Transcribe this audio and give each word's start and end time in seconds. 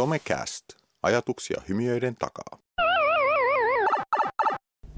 Somecast. 0.00 0.64
Ajatuksia 1.02 1.62
hymiöiden 1.68 2.16
takaa. 2.18 2.58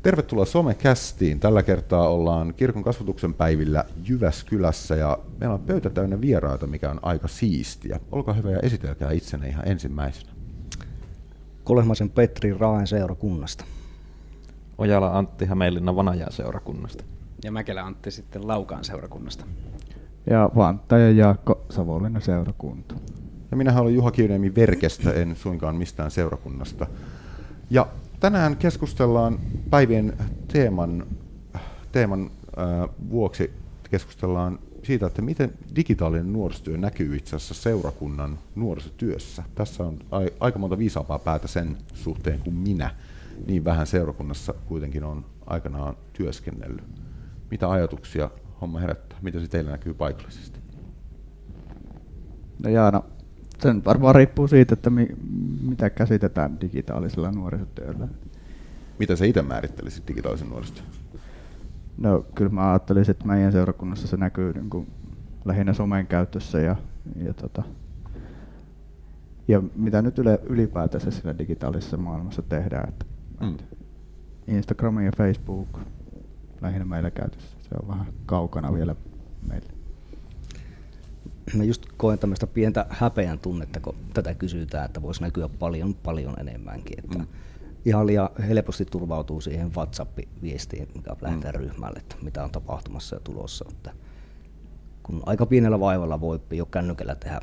Tervetuloa 0.02 0.44
Somekästiin. 0.44 1.40
Tällä 1.40 1.62
kertaa 1.62 2.08
ollaan 2.08 2.54
kirkon 2.54 2.82
kasvatuksen 2.82 3.34
päivillä 3.34 3.84
Jyväskylässä 4.08 4.96
ja 4.96 5.18
meillä 5.40 5.54
on 5.54 5.60
pöytä 5.60 5.90
täynnä 5.90 6.20
vieraita, 6.20 6.66
mikä 6.66 6.90
on 6.90 6.98
aika 7.02 7.28
siistiä. 7.28 8.00
Olkaa 8.12 8.34
hyvä 8.34 8.50
ja 8.50 8.58
esitelkää 8.58 9.12
itsenne 9.12 9.48
ihan 9.48 9.68
ensimmäisenä. 9.68 10.32
Kolehmaisen 11.64 12.10
Petri 12.10 12.54
Raaen 12.58 12.86
seurakunnasta. 12.86 13.64
Ojala 14.78 15.18
Antti 15.18 15.44
Hämeenlinnan 15.44 15.96
Vanajan 15.96 16.32
seurakunnasta. 16.32 17.04
Ja 17.44 17.52
Mäkelä 17.52 17.82
Antti 17.82 18.10
sitten 18.10 18.48
Laukaan 18.48 18.84
seurakunnasta. 18.84 19.44
Ja 20.30 20.50
Vantta 20.56 20.98
ja 20.98 21.10
Jaakko 21.10 21.66
Savonlinnan 21.70 22.22
seurakunta. 22.22 22.94
Ja 23.52 23.56
minähän 23.56 23.82
olen 23.82 23.94
Juha 23.94 24.10
Kiynemi 24.10 24.54
Verkestä, 24.54 25.12
en 25.12 25.36
suinkaan 25.36 25.76
mistään 25.76 26.10
seurakunnasta. 26.10 26.86
Ja 27.70 27.86
tänään 28.20 28.56
keskustellaan 28.56 29.38
päivien 29.70 30.16
teeman, 30.52 31.06
teeman 31.92 32.30
äh, 32.58 32.88
vuoksi 33.10 33.52
keskustellaan 33.90 34.58
siitä, 34.82 35.06
että 35.06 35.22
miten 35.22 35.52
digitaalinen 35.76 36.32
nuorisotyö 36.32 36.76
näkyy 36.76 37.16
itse 37.16 37.36
asiassa 37.36 37.54
seurakunnan 37.54 38.38
nuorisotyössä. 38.54 39.42
Tässä 39.54 39.84
on 39.84 39.98
ai, 40.10 40.28
aika 40.40 40.58
monta 40.58 40.78
viisaampaa 40.78 41.18
päätä 41.18 41.48
sen 41.48 41.76
suhteen 41.94 42.38
kuin 42.38 42.56
minä. 42.56 42.94
Niin 43.46 43.64
vähän 43.64 43.86
seurakunnassa 43.86 44.54
kuitenkin 44.66 45.04
on 45.04 45.24
aikanaan 45.46 45.96
työskennellyt. 46.12 46.84
Mitä 47.50 47.70
ajatuksia 47.70 48.30
homma 48.60 48.78
herättää? 48.78 49.18
Mitä 49.22 49.40
se 49.40 49.48
teillä 49.48 49.70
näkyy 49.70 49.94
paikallisesti? 49.94 50.60
No 52.62 52.70
Jaana, 52.70 53.02
sen 53.62 53.84
varmaan 53.84 54.14
riippuu 54.14 54.48
siitä, 54.48 54.74
että 54.74 54.90
mi, 54.90 55.08
mitä 55.62 55.90
käsitetään 55.90 56.60
digitaalisella 56.60 57.32
nuorisotyöllä. 57.32 58.08
Mitä 58.98 59.16
sä 59.16 59.24
itse 59.24 59.42
määrittelisit 59.42 60.08
digitaalisen 60.08 60.48
nuorisotyön? 60.50 60.86
No 61.98 62.24
kyllä 62.34 62.50
mä 62.50 62.70
ajattelisin, 62.70 63.10
että 63.10 63.26
meidän 63.26 63.52
seurakunnassa 63.52 64.06
se 64.08 64.16
näkyy 64.16 64.52
niin 64.52 64.70
kuin 64.70 64.86
lähinnä 65.44 65.72
somen 65.72 66.06
käytössä 66.06 66.58
ja, 66.60 66.76
ja, 67.24 67.34
tota, 67.34 67.62
ja 69.48 69.62
mitä 69.76 70.02
nyt 70.02 70.18
yle, 70.18 70.40
ylipäätänsä 70.44 71.10
siinä 71.10 71.38
digitaalisessa 71.38 71.96
maailmassa 71.96 72.42
tehdään. 72.42 72.88
Että, 72.88 73.04
Mm. 73.42 73.56
Instagram 74.46 75.00
ja 75.00 75.12
Facebook 75.16 75.78
lähinnä 76.60 76.84
meillä 76.84 77.10
käytössä. 77.10 77.56
Se 77.62 77.68
on 77.82 77.88
vähän 77.88 78.06
kaukana 78.26 78.74
vielä 78.74 78.94
meille. 79.48 79.71
Mä 81.56 81.64
just 81.64 81.86
koen 81.96 82.18
tämmöistä 82.18 82.46
pientä 82.46 82.86
häpeän 82.90 83.38
tunnetta, 83.38 83.80
kun 83.80 83.94
tätä 84.14 84.34
kysytään, 84.34 84.84
että 84.84 85.02
voisi 85.02 85.22
näkyä 85.22 85.48
paljon, 85.58 85.94
paljon 85.94 86.40
enemmänkin. 86.40 86.98
Että 87.04 87.18
Mm. 87.18 87.26
Ihan 87.84 88.06
liian 88.06 88.28
helposti 88.48 88.84
turvautuu 88.84 89.40
siihen 89.40 89.74
WhatsApp-viestiin, 89.74 90.88
mikä 90.94 91.16
lähetään 91.20 91.54
ryhmälle, 91.54 91.98
että 91.98 92.16
mitä 92.22 92.44
on 92.44 92.50
tapahtumassa 92.50 93.16
ja 93.16 93.20
tulossa. 93.20 93.64
Että 93.70 93.90
kun 95.02 95.22
aika 95.26 95.46
pienellä 95.46 95.80
vaivalla 95.80 96.20
voi 96.20 96.40
jo 96.50 96.66
kännykällä 96.66 97.14
tehdä 97.14 97.40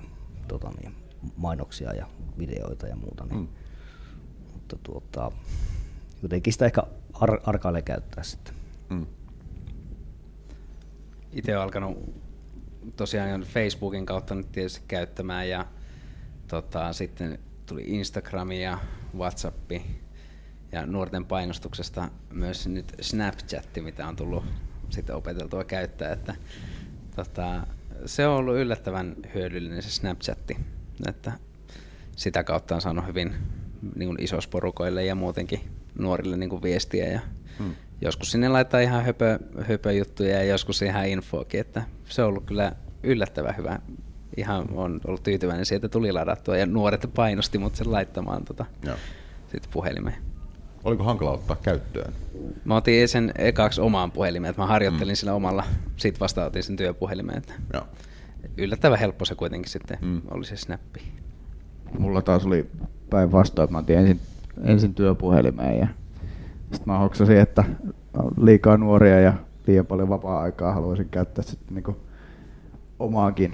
tota 0.47 0.71
niin, 0.81 0.95
mainoksia 1.37 1.93
ja 1.93 2.07
videoita 2.37 2.87
ja 2.87 2.95
muuta, 2.95 3.25
niin 3.25 3.39
Mm. 3.39 3.47
mutta 4.53 4.77
tuota, 4.83 5.31
jotenkin 6.23 6.53
sitä 6.53 6.65
ehkä 6.65 6.83
ar- 7.13 7.41
arkailee 7.45 7.81
käyttää 7.81 8.23
sitten. 8.23 8.53
Mm. 8.89 9.05
Itse 11.33 11.51
olen 11.51 11.63
alkanut 11.63 12.13
tosiaan 12.95 13.41
Facebookin 13.41 14.05
kautta 14.05 14.35
nyt 14.35 14.51
tietysti 14.51 14.81
käyttämään 14.87 15.49
ja 15.49 15.65
tota, 16.47 16.93
sitten 16.93 17.39
tuli 17.65 17.83
Instagram 17.85 18.51
ja 18.51 18.79
Whatsapp 19.17 19.71
ja 20.71 20.85
nuorten 20.85 21.25
painostuksesta 21.25 22.09
myös 22.33 22.67
nyt 22.67 22.95
Snapchat, 23.01 23.69
mitä 23.81 24.07
on 24.07 24.15
tullut 24.15 24.43
sitten 24.89 25.15
opeteltua 25.15 25.63
käyttää, 25.63 26.13
että 26.13 26.35
tota, 27.15 27.67
se 28.05 28.27
on 28.27 28.35
ollut 28.35 28.55
yllättävän 28.55 29.15
hyödyllinen 29.33 29.83
se 29.83 29.91
Snapchatti, 29.91 30.57
että 31.07 31.31
sitä 32.15 32.43
kautta 32.43 32.75
on 32.75 32.81
saanut 32.81 33.07
hyvin 33.07 33.35
niin 33.95 34.23
isosporukoille 34.23 35.05
ja 35.05 35.15
muutenkin 35.15 35.59
nuorille 35.97 36.37
niin 36.37 36.49
kuin 36.49 36.61
viestiä 36.61 37.07
ja 37.07 37.19
Mm. 37.59 37.75
Joskus 38.01 38.31
sinne 38.31 38.49
laittaa 38.49 38.79
ihan 38.79 39.03
höpö, 39.03 39.39
höpöjuttuja 39.61 40.37
ja 40.37 40.43
joskus 40.43 40.81
ihan 40.81 41.07
infoakin, 41.07 41.59
että 41.59 41.83
se 42.05 42.23
on 42.23 42.29
ollut 42.29 42.45
kyllä 42.45 42.71
yllättävän 43.03 43.57
hyvä. 43.57 43.79
Ihan 44.37 44.65
on 44.73 45.01
ollut 45.07 45.23
tyytyväinen 45.23 45.65
siitä, 45.65 45.85
että 45.85 45.93
tuli 45.93 46.11
ladattua 46.11 46.57
ja 46.57 46.65
nuoret 46.65 47.09
painosti 47.15 47.57
mut 47.57 47.75
sen 47.75 47.91
laittamaan 47.91 48.45
tota, 48.45 48.65
Joo. 48.85 48.95
sitten 49.51 49.71
puhelimeen. 49.71 50.15
Oliko 50.83 51.03
hankala 51.03 51.31
ottaa 51.31 51.55
käyttöön? 51.55 52.13
Mä 52.65 52.75
otin 52.75 53.07
sen 53.07 53.31
ekaksi 53.37 53.81
omaan 53.81 54.11
puhelimeen, 54.11 54.49
että 54.49 54.61
mä 54.61 54.67
harjoittelin 54.67 55.11
mm. 55.11 55.15
sillä 55.15 55.33
omalla, 55.33 55.63
sit 55.97 56.19
vasta 56.19 56.45
otin 56.45 56.63
sen 56.63 56.75
työpuhelimeen. 56.75 57.37
Että 57.37 57.53
Joo. 57.73 57.87
yllättävän 58.57 58.99
helppo 58.99 59.25
se 59.25 59.35
kuitenkin 59.35 59.71
sitten 59.71 59.97
Mm. 60.01 60.07
mm. 60.07 60.21
oli 60.31 60.45
se 60.45 60.55
snappi. 60.57 61.01
Mulla 61.99 62.21
taas 62.21 62.45
oli 62.45 62.69
päinvastoin, 63.09 63.63
että 63.63 63.71
mä 63.71 63.79
otin 63.79 63.97
ensin, 63.97 64.19
ensin 64.63 64.93
työpuhelimeen 64.93 65.79
ja 65.79 65.87
sitten 66.71 66.93
mä 66.93 66.97
hoksasin, 66.99 67.37
että 67.37 67.63
on 68.17 68.31
liikaa 68.41 68.77
nuoria 68.77 69.19
ja 69.19 69.33
liian 69.67 69.85
paljon 69.85 70.09
vapaa-aikaa 70.09 70.73
haluaisin 70.73 71.09
käyttää 71.09 71.43
sitten 71.43 71.75
niinku 71.75 71.97
omaankin 72.99 73.51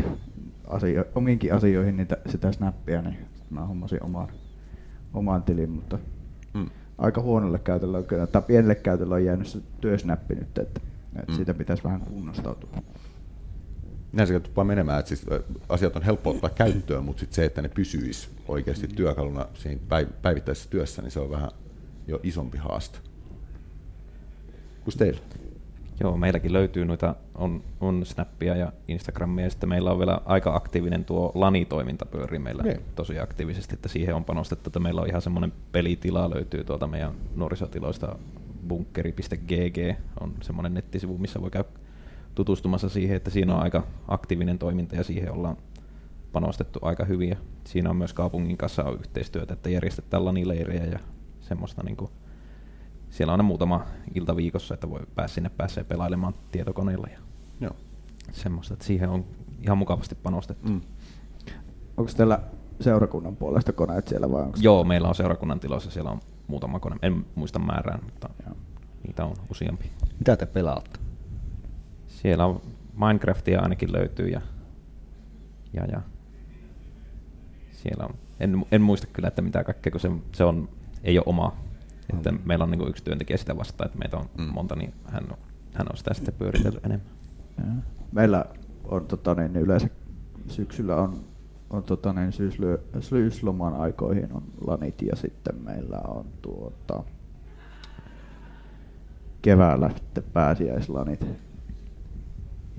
asio- 0.68 1.06
omiinkin 1.16 1.54
asioihin 1.54 1.98
niitä, 1.98 2.18
sitä 2.30 2.52
snappia, 2.52 3.02
niin 3.02 3.18
sit 3.36 3.52
mä 3.52 3.66
hommasin 3.66 4.04
oman, 4.04 4.28
oman 5.14 5.44
tilin, 5.44 5.70
mutta 5.70 6.00
Mm. 6.54 6.70
aika 6.98 7.22
huonolle 7.22 7.60
käytölle 7.60 7.98
on 7.98 8.04
kyllä, 8.06 8.28
tai 8.28 8.42
pienelle 8.42 8.76
käytölle 8.76 9.16
on 9.16 9.26
jäänyt 9.26 9.48
se 9.48 9.60
työsnappi 9.82 10.36
nyt, 10.36 10.58
että, 10.58 10.82
että 11.16 11.32
Mm. 11.32 11.36
siitä 11.36 11.54
pitäisi 11.54 11.84
vähän 11.84 12.02
kunnostautua. 12.02 12.70
Näin 14.14 14.28
se 14.28 14.40
tuppaa 14.40 14.64
menemään, 14.64 15.00
että 15.00 15.10
siis 15.10 15.26
asiat 15.70 15.96
on 15.96 16.02
helppo 16.04 16.30
ottaa 16.30 16.50
käyttöön, 16.50 17.04
mutta 17.04 17.20
sit 17.20 17.34
se, 17.34 17.46
että 17.46 17.62
ne 17.62 17.70
pysyisi 17.70 18.30
oikeasti 18.48 18.88
työkaluna 18.88 19.46
siinä 19.54 19.82
päiv- 19.90 20.14
päivittäisessä 20.22 20.70
työssä, 20.70 21.02
niin 21.02 21.12
se 21.12 21.20
on 21.20 21.30
vähän 21.32 21.52
jo 22.08 22.20
isompi 22.24 22.58
haaste. 22.58 23.00
Kus 24.86 24.96
teillä? 24.96 25.20
Joo, 26.00 26.18
meilläkin 26.18 26.54
löytyy 26.54 26.86
noita, 26.86 27.16
on, 27.36 27.64
on 27.80 28.06
Snappia 28.06 28.56
ja 28.56 28.72
Instagramia, 28.88 29.46
ja 29.46 29.50
sitten 29.50 29.70
meillä 29.70 29.92
on 29.92 30.00
vielä 30.00 30.22
aika 30.26 30.56
aktiivinen 30.56 31.06
tuo 31.06 31.32
Lani-toiminta 31.36 32.06
pyörii 32.06 32.40
meillä 32.40 32.62
Okei. 32.62 32.78
tosi 32.96 33.20
aktiivisesti, 33.20 33.74
että 33.74 33.90
siihen 33.90 34.16
on 34.16 34.26
panostettu, 34.26 34.70
että 34.70 34.80
meillä 34.80 35.02
on 35.02 35.08
ihan 35.08 35.22
semmoinen 35.22 35.54
pelitila 35.72 36.30
löytyy 36.30 36.64
tuolta 36.64 36.88
meidän 36.88 37.14
nuorisotiloista, 37.36 38.16
bunkkeri.gg 38.68 39.98
on 40.20 40.34
semmoinen 40.42 40.74
nettisivu, 40.74 41.18
missä 41.18 41.42
voi 41.42 41.52
käydä 41.52 41.70
tutustumassa 42.36 42.90
siihen, 42.90 43.18
että 43.18 43.30
siinä 43.30 43.56
on 43.56 43.62
aika 43.62 43.88
aktiivinen 44.08 44.60
toiminta 44.60 44.96
ja 44.96 45.04
siihen 45.04 45.32
ollaan 45.32 45.58
panostettu 46.32 46.80
aika 46.82 47.06
hyvin. 47.06 47.30
Ja 47.30 47.36
siinä 47.64 47.90
on 47.90 47.96
myös 47.96 48.14
kaupungin 48.14 48.58
kanssa 48.58 48.92
yhteistyötä, 49.00 49.54
että 49.54 49.70
järjestetään 49.70 50.26
lanileirejä 50.26 50.86
ja 50.86 51.00
semmoista 51.42 51.84
niin 51.84 51.98
kuin, 51.98 52.12
siellä 53.16 53.32
on 53.32 53.34
aina 53.34 53.44
muutama 53.44 53.86
ilta 54.16 54.36
viikossa, 54.36 54.74
että 54.74 54.90
voi 54.90 55.00
päästä 55.16 55.36
sinne 55.36 55.50
pääsee 55.50 55.84
pelailemaan 55.84 56.34
tietokoneella 56.52 57.08
ja 57.12 57.20
Joo. 57.62 57.76
semmoista, 58.32 58.74
että 58.74 58.86
siihen 58.86 59.10
on 59.10 59.26
ihan 59.62 59.78
mukavasti 59.78 60.16
panostettu. 60.16 60.70
Mm. 60.70 60.82
Onko 61.98 62.12
teillä 62.18 62.40
seurakunnan 62.82 63.36
puolesta 63.36 63.74
koneet 63.74 64.08
siellä 64.08 64.32
vai 64.32 64.42
onko 64.42 64.58
Joo, 64.62 64.84
meillä 64.84 65.08
on 65.08 65.16
seurakunnan 65.16 65.60
tiloissa, 65.60 65.92
siellä 65.92 66.12
on 66.12 66.20
muutama 66.48 66.80
kone, 66.80 66.96
en 67.02 67.26
muista 67.36 67.60
määrää, 67.60 68.00
mutta 68.04 68.30
Joo. 68.46 68.56
niitä 69.04 69.26
on 69.26 69.36
useampi. 69.52 69.92
Mitä 70.20 70.38
te 70.38 70.46
pelaatte? 70.46 71.00
Siellä 72.08 72.46
on 72.46 72.62
Minecraftia 72.94 73.62
ainakin 73.62 73.94
löytyy 73.94 74.28
ja, 74.28 74.42
ja, 75.74 75.86
ja 75.86 76.02
siellä 77.72 78.06
on, 78.06 78.16
en, 78.40 78.66
en 78.72 78.82
muista 78.82 79.08
kyllä, 79.08 79.28
että 79.28 79.42
mitä 79.42 79.64
kaikkea, 79.64 79.92
kun 79.92 80.00
se, 80.00 80.12
se 80.34 80.44
on, 80.44 80.70
ei 81.04 81.18
ole 81.18 81.26
oma. 81.28 81.65
Että 82.14 82.34
meillä 82.46 82.64
on 82.64 82.72
niin 82.72 82.88
yksi 82.88 83.04
työntekijä 83.04 83.38
sitä 83.38 83.58
vastaan, 83.58 83.86
että 83.86 84.00
meitä 84.00 84.18
on 84.18 84.26
Mm. 84.38 84.44
mm. 84.44 84.52
monta, 84.54 84.76
niin 84.76 84.94
hän 85.06 85.24
on, 85.32 85.38
hän 85.74 85.88
on 85.92 85.98
sitä 85.98 86.14
sitten 86.14 86.34
pyöritellyt 86.34 86.86
enemmän. 86.86 87.10
Joo. 87.58 87.76
Meillä 88.12 88.46
on 88.84 89.06
tota, 89.06 89.36
niin, 89.36 89.56
yleensä 89.56 89.90
syksyllä 90.48 90.96
on, 90.96 91.20
on 91.70 91.84
tota, 91.84 92.14
niin, 92.14 92.32
syysly, 92.32 92.80
syysloman 93.00 93.74
aikoihin 93.74 94.34
on 94.34 94.44
lanit 94.68 95.02
ja 95.02 95.16
sitten 95.16 95.56
meillä 95.64 96.02
on 96.08 96.26
tuota, 96.42 97.04
keväällä 99.42 99.90
sitten 99.90 100.24
pääsiäislanit. 100.34 101.22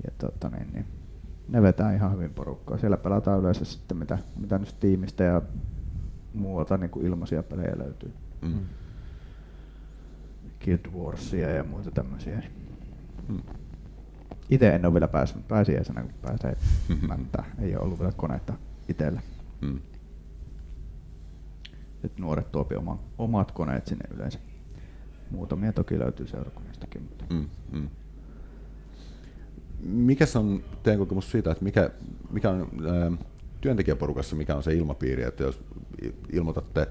Ja 0.03 0.11
tota, 0.17 0.49
niin, 0.49 0.73
niin, 0.73 0.85
ne 1.49 1.61
vetää 1.61 1.93
ihan 1.93 2.13
hyvin 2.13 2.33
porukkaa. 2.33 2.77
Siellä 2.77 2.97
pelataan 2.97 3.39
yleensä 3.39 3.65
sitten 3.65 3.97
mitä, 3.97 4.17
mitä 4.39 4.57
nyt 4.57 4.75
tiimistä 4.79 5.23
ja 5.23 5.41
muualta 6.33 6.77
niin 6.77 6.89
kuin 6.89 7.05
ilmaisia 7.05 7.43
pelejä 7.43 7.73
löytyy. 7.77 8.13
Mm. 8.41 8.59
Guild 10.67 11.03
Warsia 11.03 11.49
ja 11.49 11.63
muita 11.63 11.91
tämmöisiä. 11.91 12.43
Mm. 13.27 13.41
Itse 14.49 14.69
en 14.69 14.85
ole 14.85 14.93
vielä 14.93 15.07
päässyt 15.07 15.47
pääsiäisenä, 15.47 16.01
kun 16.01 16.11
pääsee 16.21 16.57
mäntää. 17.07 17.45
Ei 17.61 17.75
ole 17.75 17.83
ollut 17.83 17.99
vielä 17.99 18.11
koneita 18.11 18.53
itsellä. 18.89 19.21
Mm. 19.61 19.79
että 22.03 22.21
nuoret 22.21 22.51
tuopi 22.51 22.75
oman, 22.75 22.99
omat 23.17 23.51
koneet 23.51 23.87
sinne 23.87 24.05
yleensä. 24.15 24.39
Muutamia 25.31 25.73
toki 25.73 25.99
löytyy 25.99 26.27
seurakunnistakin. 26.27 27.01
Mutta. 27.01 27.25
Mm, 27.29 27.49
mm. 27.71 27.89
Mikä 29.79 30.25
on 30.35 30.63
teidän 30.83 30.99
kokemus 30.99 31.31
siitä, 31.31 31.51
että 31.51 31.63
mikä, 31.63 31.89
mikä 32.29 32.49
on 32.49 32.59
ää, 32.61 33.11
työntekijäporukassa, 33.61 34.35
mikä 34.35 34.55
on 34.55 34.63
se 34.63 34.73
ilmapiiri, 34.73 35.23
että 35.23 35.43
jos 35.43 35.63
ilmoitatte, 36.31 36.87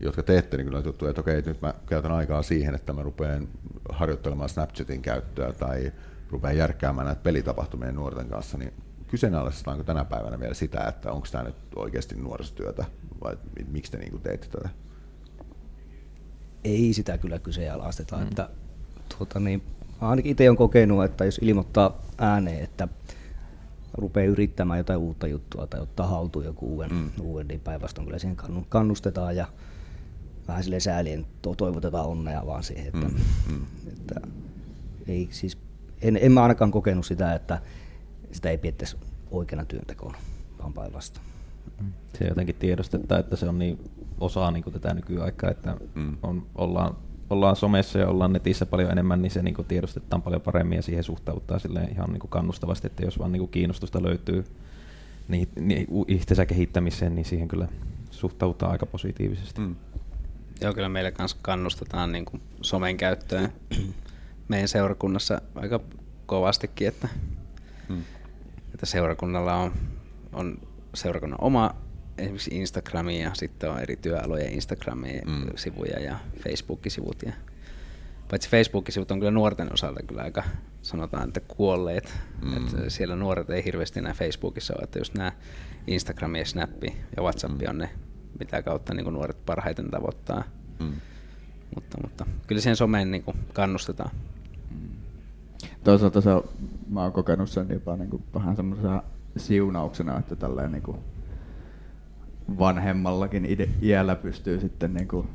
jotka 0.00 0.22
teette 0.22 0.56
niin 0.56 0.66
kyllä 0.66 0.82
juttuja, 0.84 1.10
että 1.10 1.20
okei, 1.20 1.42
nyt 1.42 1.62
mä 1.62 1.74
käytän 1.86 2.12
aikaa 2.12 2.42
siihen, 2.42 2.74
että 2.74 2.92
mä 2.92 3.02
rupean 3.02 3.48
harjoittelemaan 3.88 4.48
Snapchatin 4.48 5.02
käyttöä 5.02 5.52
tai 5.52 5.92
rupean 6.30 6.56
järkkäämään 6.56 7.06
näitä 7.06 7.22
pelitapahtumia 7.22 7.92
nuorten 7.92 8.28
kanssa, 8.28 8.58
niin 8.58 8.72
kyseenalaistetaanko 9.08 9.84
tänä 9.84 10.04
päivänä 10.04 10.40
vielä 10.40 10.54
sitä, 10.54 10.84
että 10.88 11.12
onko 11.12 11.26
tämä 11.32 11.44
nyt 11.44 11.56
oikeasti 11.76 12.14
nuorisotyötä 12.14 12.84
vai 13.24 13.36
miksi 13.68 13.92
te 13.92 13.98
niin 13.98 14.20
teette 14.20 14.48
tätä? 14.48 14.68
Ei 16.64 16.92
sitä 16.92 17.18
kyllä 17.18 17.38
kyseenalaisteta. 17.38 18.16
Mm. 18.16 18.22
Että, 18.22 18.48
tuota, 19.18 19.40
niin, 19.40 19.62
ainakin 20.00 20.32
itse 20.32 20.48
olen 20.48 20.56
kokenut, 20.56 21.04
että 21.04 21.24
jos 21.24 21.38
ilmoittaa 21.42 22.02
ääneen, 22.18 22.64
että 22.64 22.88
rupeaa 23.94 24.26
yrittämään 24.26 24.78
jotain 24.78 24.98
uutta 24.98 25.26
juttua 25.26 25.66
tai 25.66 25.80
ottaa 25.80 26.06
haltuun 26.06 26.44
joku 26.44 26.66
uuden, 26.66 26.92
mm. 26.92 27.10
uuden 27.20 27.48
niin 27.48 27.60
päinvastoin 27.60 28.06
kyllä 28.06 28.18
siihen 28.18 28.36
kannustetaan 28.68 29.36
ja 29.36 29.46
vähän 30.48 30.64
sille 30.64 30.80
säälien 30.80 31.26
toivotetaan 31.56 32.06
onnea 32.06 32.46
vaan 32.46 32.62
siihen, 32.62 32.86
että, 32.86 33.08
mm. 33.08 33.14
Mm. 33.50 33.66
että 33.88 34.20
ei, 35.08 35.28
siis, 35.30 35.58
en, 36.02 36.18
en 36.22 36.32
mä 36.32 36.42
ainakaan 36.42 36.70
kokenut 36.70 37.06
sitä, 37.06 37.34
että 37.34 37.62
sitä 38.32 38.50
ei 38.50 38.58
pidettäisi 38.58 38.96
oikeana 39.30 39.64
työntekona, 39.64 40.18
vaan 40.58 40.72
päinvastoin. 40.72 41.26
Se 42.18 42.24
jotenkin 42.24 42.54
tiedostetaan, 42.54 43.20
että 43.20 43.36
se 43.36 43.48
on 43.48 43.58
niin 43.58 43.90
osa 44.20 44.50
niin 44.50 44.64
kuin 44.64 44.72
tätä 44.72 44.94
nykyaikaa, 44.94 45.50
että 45.50 45.76
mm. 45.94 46.16
on, 46.22 46.46
ollaan, 46.54 46.96
ollaan 47.30 47.56
somessa 47.56 47.98
ja 47.98 48.08
ollaan 48.08 48.32
netissä 48.32 48.66
paljon 48.66 48.90
enemmän, 48.90 49.22
niin 49.22 49.30
se 49.30 49.42
niin 49.42 49.54
kuin 49.54 49.68
tiedostetaan 49.68 50.22
paljon 50.22 50.42
paremmin 50.42 50.76
ja 50.76 50.82
siihen 50.82 51.04
suhtauttaa 51.04 51.58
ihan 51.90 52.10
niin 52.10 52.20
kuin 52.20 52.30
kannustavasti, 52.30 52.86
että 52.86 53.04
jos 53.04 53.18
vaan 53.18 53.32
niin 53.32 53.40
kuin 53.40 53.50
kiinnostusta 53.50 54.02
löytyy 54.02 54.44
niin, 55.28 55.48
niin 55.60 55.86
itsensä 56.08 56.46
kehittämiseen, 56.46 57.14
niin 57.14 57.24
siihen 57.24 57.48
kyllä 57.48 57.68
suhtautuu 58.10 58.68
aika 58.68 58.86
positiivisesti. 58.86 59.60
Mm. 59.60 59.76
Joo, 60.60 60.74
kyllä 60.74 60.88
meillä 60.88 61.10
kanssa 61.10 61.36
kannustetaan 61.42 62.12
niin 62.12 62.24
kuin 62.24 62.42
somen 62.62 62.96
käyttöön 62.96 63.52
meidän 64.48 64.68
seurakunnassa 64.68 65.42
aika 65.54 65.80
kovastikin, 66.26 66.88
että 66.88 67.08
mm 67.88 68.04
että 68.78 68.86
seurakunnalla 68.86 69.54
on, 69.54 69.72
on 70.32 70.58
seurakunnan 70.94 71.40
oma 71.40 71.74
esimerkiksi 72.18 72.50
Instagrami 72.54 73.22
ja 73.22 73.30
sitten 73.34 73.70
on 73.70 73.80
eri 73.80 73.96
työalojen 73.96 74.52
Instagramia 74.52 75.22
mm. 75.26 75.46
sivuja 75.56 76.00
ja 76.00 76.18
Facebook-sivut. 76.42 77.22
Ja, 77.22 77.32
paitsi 78.30 78.48
Facebook-sivut 78.50 79.10
on 79.10 79.18
kyllä 79.18 79.30
nuorten 79.30 79.72
osalta 79.72 80.02
kyllä 80.02 80.22
aika 80.22 80.44
sanotaan, 80.82 81.28
että 81.28 81.40
kuolleet. 81.40 82.14
Mm. 82.42 82.56
Että 82.56 82.90
siellä 82.90 83.16
nuoret 83.16 83.50
ei 83.50 83.64
hirveästi 83.64 83.98
enää 83.98 84.12
Facebookissa 84.12 84.74
ole, 84.74 84.84
että 84.84 84.98
just 84.98 85.14
nämä 85.14 85.32
Instagram 85.86 86.34
ja 86.34 86.44
Snap 86.44 86.70
ja 87.16 87.22
WhatsApp 87.22 87.54
mm. 87.54 87.68
on 87.68 87.78
ne, 87.78 87.90
mitä 88.40 88.62
kautta 88.62 88.94
niin 88.94 89.12
nuoret 89.12 89.46
parhaiten 89.46 89.90
tavoittaa. 89.90 90.44
Mm. 90.80 90.92
Mutta, 91.74 91.98
mutta 92.02 92.26
kyllä 92.46 92.60
siihen 92.60 92.76
someen 92.76 93.10
niin 93.10 93.24
kannustetaan. 93.52 94.10
Mm. 94.70 94.88
Toisaalta 95.84 96.20
se 96.20 96.30
on 96.30 96.44
mä 96.90 97.02
oon 97.02 97.12
kokenut 97.12 97.50
sen 97.50 97.66
jopa 97.70 97.96
niin 97.96 98.10
kuin 98.10 98.22
vähän 98.34 98.56
semmoisena 98.56 99.02
siunauksena, 99.36 100.18
että 100.18 100.36
tällainen 100.36 100.72
niin 100.72 100.82
kuin 100.82 100.98
vanhemmallakin 102.58 103.44
ide- 103.44 103.68
iällä 103.82 104.14
pystyy 104.14 104.60
sitten 104.60 104.94
niin 104.94 105.08
kuin 105.08 105.28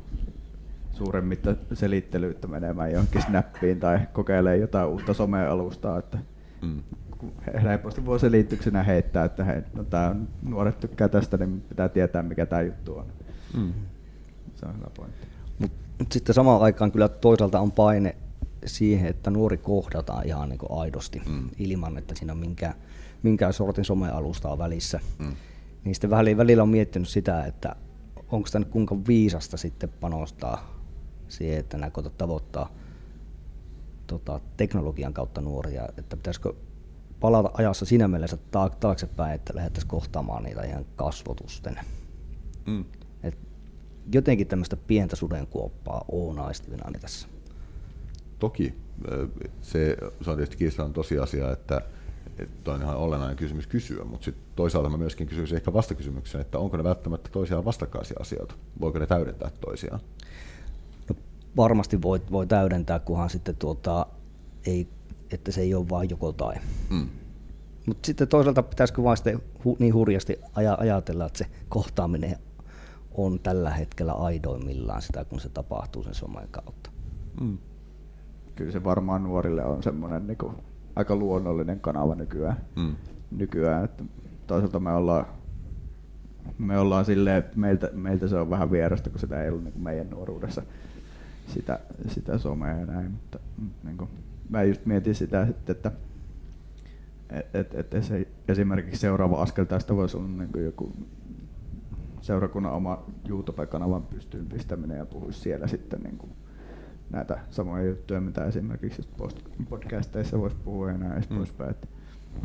suuremmitta 0.92 1.54
selittelyyttä 1.72 2.46
menemään 2.46 2.92
johonkin 2.92 3.22
snappiin 3.22 3.80
tai 3.80 3.98
kokeilemaan 4.12 4.60
jotain 4.60 4.88
uutta 4.88 5.14
somealustaa, 5.14 5.98
että 5.98 6.18
mm. 6.64 6.82
helposti 7.62 8.06
voi 8.06 8.20
selityksenä 8.20 8.82
heittää, 8.82 9.24
että 9.24 9.44
hei, 9.44 9.62
no 9.74 9.84
tää 9.84 10.16
nuoret 10.42 10.80
tykkää 10.80 11.08
tästä, 11.08 11.36
niin 11.36 11.60
pitää 11.60 11.88
tietää 11.88 12.22
mikä 12.22 12.46
tämä 12.46 12.62
juttu 12.62 12.96
on. 12.96 13.06
Mm. 13.56 13.72
Se 14.54 14.66
on 14.66 14.76
hyvä 14.76 14.90
pointti. 14.96 15.26
Mut, 15.58 15.72
mut 15.98 16.12
sitten 16.12 16.34
samaan 16.34 16.62
aikaan 16.62 16.92
kyllä 16.92 17.08
toisaalta 17.08 17.60
on 17.60 17.72
paine 17.72 18.16
siihen, 18.66 19.10
että 19.10 19.30
nuori 19.30 19.56
kohdataan 19.56 20.26
ihan 20.26 20.48
niin 20.48 20.58
aidosti 20.70 21.22
mm. 21.28 21.48
ilman, 21.58 21.98
että 21.98 22.14
siinä 22.14 22.32
on 22.32 22.38
minkään, 22.38 22.74
minkään 23.22 23.52
sortin 23.52 23.84
somealustaa 23.84 24.58
välissä. 24.58 25.00
Mm. 25.18 25.32
Niin 25.84 25.94
sitten 25.94 26.10
välillä 26.10 26.62
on 26.62 26.68
miettinyt 26.68 27.08
sitä, 27.08 27.44
että 27.44 27.76
onko 28.28 28.48
tämä 28.52 28.64
nyt 28.64 28.72
kuinka 28.72 28.96
viisasta 29.08 29.56
sitten 29.56 29.88
panostaa 30.00 30.74
siihen, 31.28 31.58
että 31.58 31.76
nämä 31.78 31.90
koetat 31.90 32.18
tavoittaa 32.18 32.70
tota, 34.06 34.40
teknologian 34.56 35.14
kautta 35.14 35.40
nuoria, 35.40 35.88
että 35.98 36.16
pitäisikö 36.16 36.52
palata 37.20 37.50
ajassa 37.54 37.84
siinä 37.84 38.08
mielessä 38.08 38.38
taaksepäin, 38.80 39.34
että 39.34 39.52
lähdettäisiin 39.56 39.90
kohtaamaan 39.90 40.42
niitä 40.42 40.62
ihan 40.62 40.86
kasvotusten. 40.96 41.78
Mm. 42.66 42.84
Et 43.22 43.38
jotenkin 44.12 44.46
tämmöistä 44.46 44.76
pientä 44.76 45.16
sudenkuoppaa 45.16 46.04
on 46.08 46.38
aistivinani 46.38 46.98
tässä 46.98 47.28
toki 48.38 48.74
se, 49.62 49.96
se 50.20 50.30
on 50.30 50.36
tietysti 50.36 50.56
kiistaton 50.56 50.92
tosiasia, 50.92 51.52
että 51.52 51.80
että 52.38 52.72
on 52.72 52.82
ihan 52.82 52.96
olennainen 52.96 53.36
kysymys 53.36 53.66
kysyä, 53.66 54.04
mutta 54.04 54.24
sitten 54.24 54.44
toisaalta 54.56 54.88
mä 54.88 54.96
myöskin 54.96 55.26
kysyisin 55.26 55.56
ehkä 55.56 55.72
vastakysymyksen, 55.72 56.40
että 56.40 56.58
onko 56.58 56.76
ne 56.76 56.84
välttämättä 56.84 57.30
toisiaan 57.32 57.64
vastakkaisia 57.64 58.16
asioita? 58.20 58.54
Voiko 58.80 58.98
ne 58.98 59.06
täydentää 59.06 59.50
toisiaan? 59.60 60.00
Varmasti 61.56 62.02
voi, 62.02 62.22
voi 62.30 62.46
täydentää, 62.46 62.98
kunhan 62.98 63.30
sitten 63.30 63.56
tuota, 63.56 64.06
ei, 64.66 64.88
että 65.30 65.52
se 65.52 65.60
ei 65.60 65.74
ole 65.74 65.88
vain 65.90 66.10
joko 66.10 66.32
tai. 66.32 66.54
Mm. 66.90 67.06
Mutta 67.86 68.06
sitten 68.06 68.28
toisaalta 68.28 68.62
pitäisikö 68.62 69.02
vain 69.02 69.16
sitten 69.16 69.42
hu, 69.64 69.76
niin 69.78 69.94
hurjasti 69.94 70.40
aj- 70.44 70.76
ajatella, 70.78 71.26
että 71.26 71.38
se 71.38 71.46
kohtaaminen 71.68 72.36
on 73.14 73.40
tällä 73.40 73.70
hetkellä 73.70 74.12
aidoimmillaan 74.12 75.02
sitä, 75.02 75.24
kun 75.24 75.40
se 75.40 75.48
tapahtuu 75.48 76.02
sen 76.02 76.14
somen 76.14 76.48
kautta. 76.50 76.90
Mm 77.40 77.58
kyllä 78.56 78.72
se 78.72 78.84
varmaan 78.84 79.24
nuorille 79.24 79.64
on 79.64 79.82
semmoinen 79.82 80.26
niin 80.26 80.38
kuin, 80.38 80.56
aika 80.96 81.16
luonnollinen 81.16 81.80
kanava 81.80 82.14
nykyään. 82.14 82.56
Mm. 82.76 82.94
nykyään 83.30 83.84
että 83.84 84.04
toisaalta 84.46 84.80
me 84.80 84.92
ollaan, 84.92 85.26
me 86.58 86.78
ollaan 86.78 87.04
silleen, 87.04 87.36
että 87.36 87.58
meiltä, 87.58 87.90
meiltä 87.92 88.28
se 88.28 88.36
on 88.36 88.50
vähän 88.50 88.70
vierasta, 88.70 89.10
kun 89.10 89.18
sitä 89.20 89.42
ei 89.42 89.48
ollut 89.48 89.64
niin 89.64 89.82
meidän 89.82 90.10
nuoruudessa 90.10 90.62
sitä, 91.46 91.80
sitä 92.08 92.38
somea 92.38 92.78
ja 92.78 92.86
näin. 92.86 93.10
Mutta, 93.10 93.38
niin 93.84 93.96
kuin, 93.96 94.10
mä 94.50 94.62
just 94.62 94.86
mietin 94.86 95.14
sitä, 95.14 95.46
että 95.68 95.92
et, 97.30 97.54
et, 97.54 97.74
et 97.94 98.04
se 98.04 98.26
esimerkiksi 98.48 99.00
seuraava 99.00 99.42
askel 99.42 99.64
tästä 99.64 99.96
voisi 99.96 100.16
olla 100.16 100.28
niin 100.28 100.64
joku 100.64 100.92
seurakunnan 102.20 102.72
oma 102.72 103.04
YouTube-kanavan 103.28 104.02
pystyyn 104.02 104.46
pistäminen 104.46 104.98
ja 104.98 105.06
puhuisi 105.06 105.40
siellä 105.40 105.66
sitten 105.66 106.00
niin 106.00 106.18
kuin 106.18 106.32
näitä 107.10 107.38
samoja 107.50 107.84
juttuja, 107.84 108.20
mitä 108.20 108.44
esimerkiksi 108.44 109.08
podcasteissa 109.68 110.38
voisi 110.38 110.56
puhua 110.64 110.90
ja 110.90 110.98
näin 110.98 111.22
mm. 111.30 111.36
poispäin. 111.36 111.74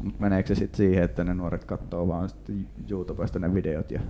Mutta 0.04 0.22
meneekö 0.22 0.48
se 0.48 0.56
sitten 0.56 0.78
siihen, 0.78 1.04
että 1.04 1.24
ne 1.24 1.34
nuoret 1.34 1.66
katsoo 1.66 2.08
vaan 2.08 2.30
sitten 2.30 2.68
YouTubesta 2.90 3.40
ne 3.40 3.54
videot 3.54 3.92
ja 3.92 4.02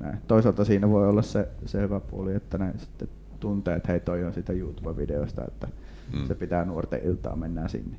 näin. 0.00 0.18
Toisaalta 0.26 0.64
siinä 0.64 0.88
voi 0.88 1.08
olla 1.08 1.22
se, 1.22 1.48
se 1.66 1.80
hyvä 1.80 2.00
puoli, 2.00 2.34
että 2.34 2.58
ne 2.58 2.72
sitten 2.76 3.08
tuntee, 3.40 3.76
että 3.76 3.92
hei 3.92 4.00
toi 4.00 4.24
on 4.24 4.34
sitä 4.34 4.52
YouTube-videosta, 4.52 5.44
että 5.48 5.68
mm. 6.12 6.26
se 6.26 6.34
pitää 6.34 6.64
nuorten 6.64 7.00
iltaa 7.04 7.36
mennä 7.36 7.68
sinne. 7.68 7.96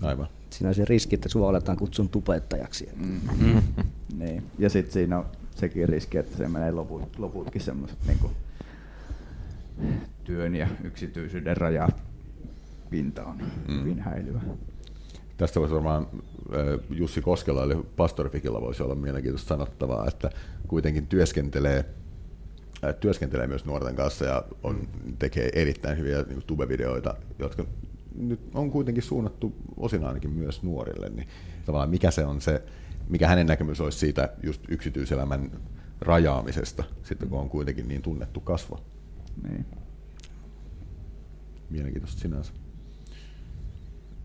Aivan. 0.00 0.28
Siinä 0.50 0.68
on 0.68 0.74
se 0.74 0.84
riski, 0.84 1.14
että 1.14 1.28
sua 1.28 1.48
aletaan 1.48 1.78
kutsun 1.78 2.08
tubettajaksi. 2.08 2.88
Mm. 2.96 3.20
Mm. 3.40 3.62
niin. 4.18 4.42
Ja 4.58 4.70
sitten 4.70 4.92
siinä 4.92 5.18
on 5.18 5.26
sekin 5.50 5.88
riski, 5.88 6.18
että 6.18 6.36
se 6.36 6.48
menee 6.48 6.72
loput, 6.72 7.18
loputkin 7.18 7.60
semmoiset 7.60 7.98
niin 8.06 8.18
työn 10.24 10.54
ja 10.54 10.68
yksityisyyden 10.84 11.56
raja 11.56 11.88
pinta 12.90 13.24
on 13.24 13.36
mm. 13.68 13.80
hyvin 13.80 14.00
häilyvä. 14.00 14.40
Tästä 15.36 15.60
voisi 15.60 15.74
varmaan 15.74 16.06
Jussi 16.90 17.20
Koskela 17.20 17.62
eli 17.62 17.74
Pastorifikilla 17.96 18.60
voisi 18.60 18.82
olla 18.82 18.94
mielenkiintoista 18.94 19.48
sanottavaa, 19.48 20.06
että 20.08 20.30
kuitenkin 20.68 21.06
työskentelee 21.06 21.84
työskentelee 22.92 23.46
myös 23.46 23.64
nuorten 23.64 23.94
kanssa 23.94 24.24
ja 24.24 24.44
on, 24.62 24.88
tekee 25.18 25.50
erittäin 25.52 25.98
hyviä 25.98 26.22
niin 26.22 26.42
tube-videoita, 26.46 27.14
jotka 27.38 27.64
nyt 28.14 28.40
on 28.54 28.70
kuitenkin 28.70 29.02
suunnattu 29.02 29.54
osin 29.76 30.04
ainakin 30.04 30.30
myös 30.30 30.62
nuorille, 30.62 31.08
niin 31.08 31.28
tavallaan 31.66 31.90
mikä 31.90 32.10
se 32.10 32.24
on 32.24 32.40
se, 32.40 32.62
mikä 33.08 33.28
hänen 33.28 33.46
näkemys 33.46 33.80
olisi 33.80 33.98
siitä 33.98 34.32
just 34.42 34.62
yksityiselämän 34.68 35.50
rajaamisesta, 36.00 36.84
sitten 37.02 37.28
kun 37.28 37.40
on 37.40 37.50
kuitenkin 37.50 37.88
niin 37.88 38.02
tunnettu 38.02 38.40
kasvo. 38.40 38.80
Niin. 39.48 39.66
Mielenkiintoista 41.70 42.20
sinänsä. 42.20 42.52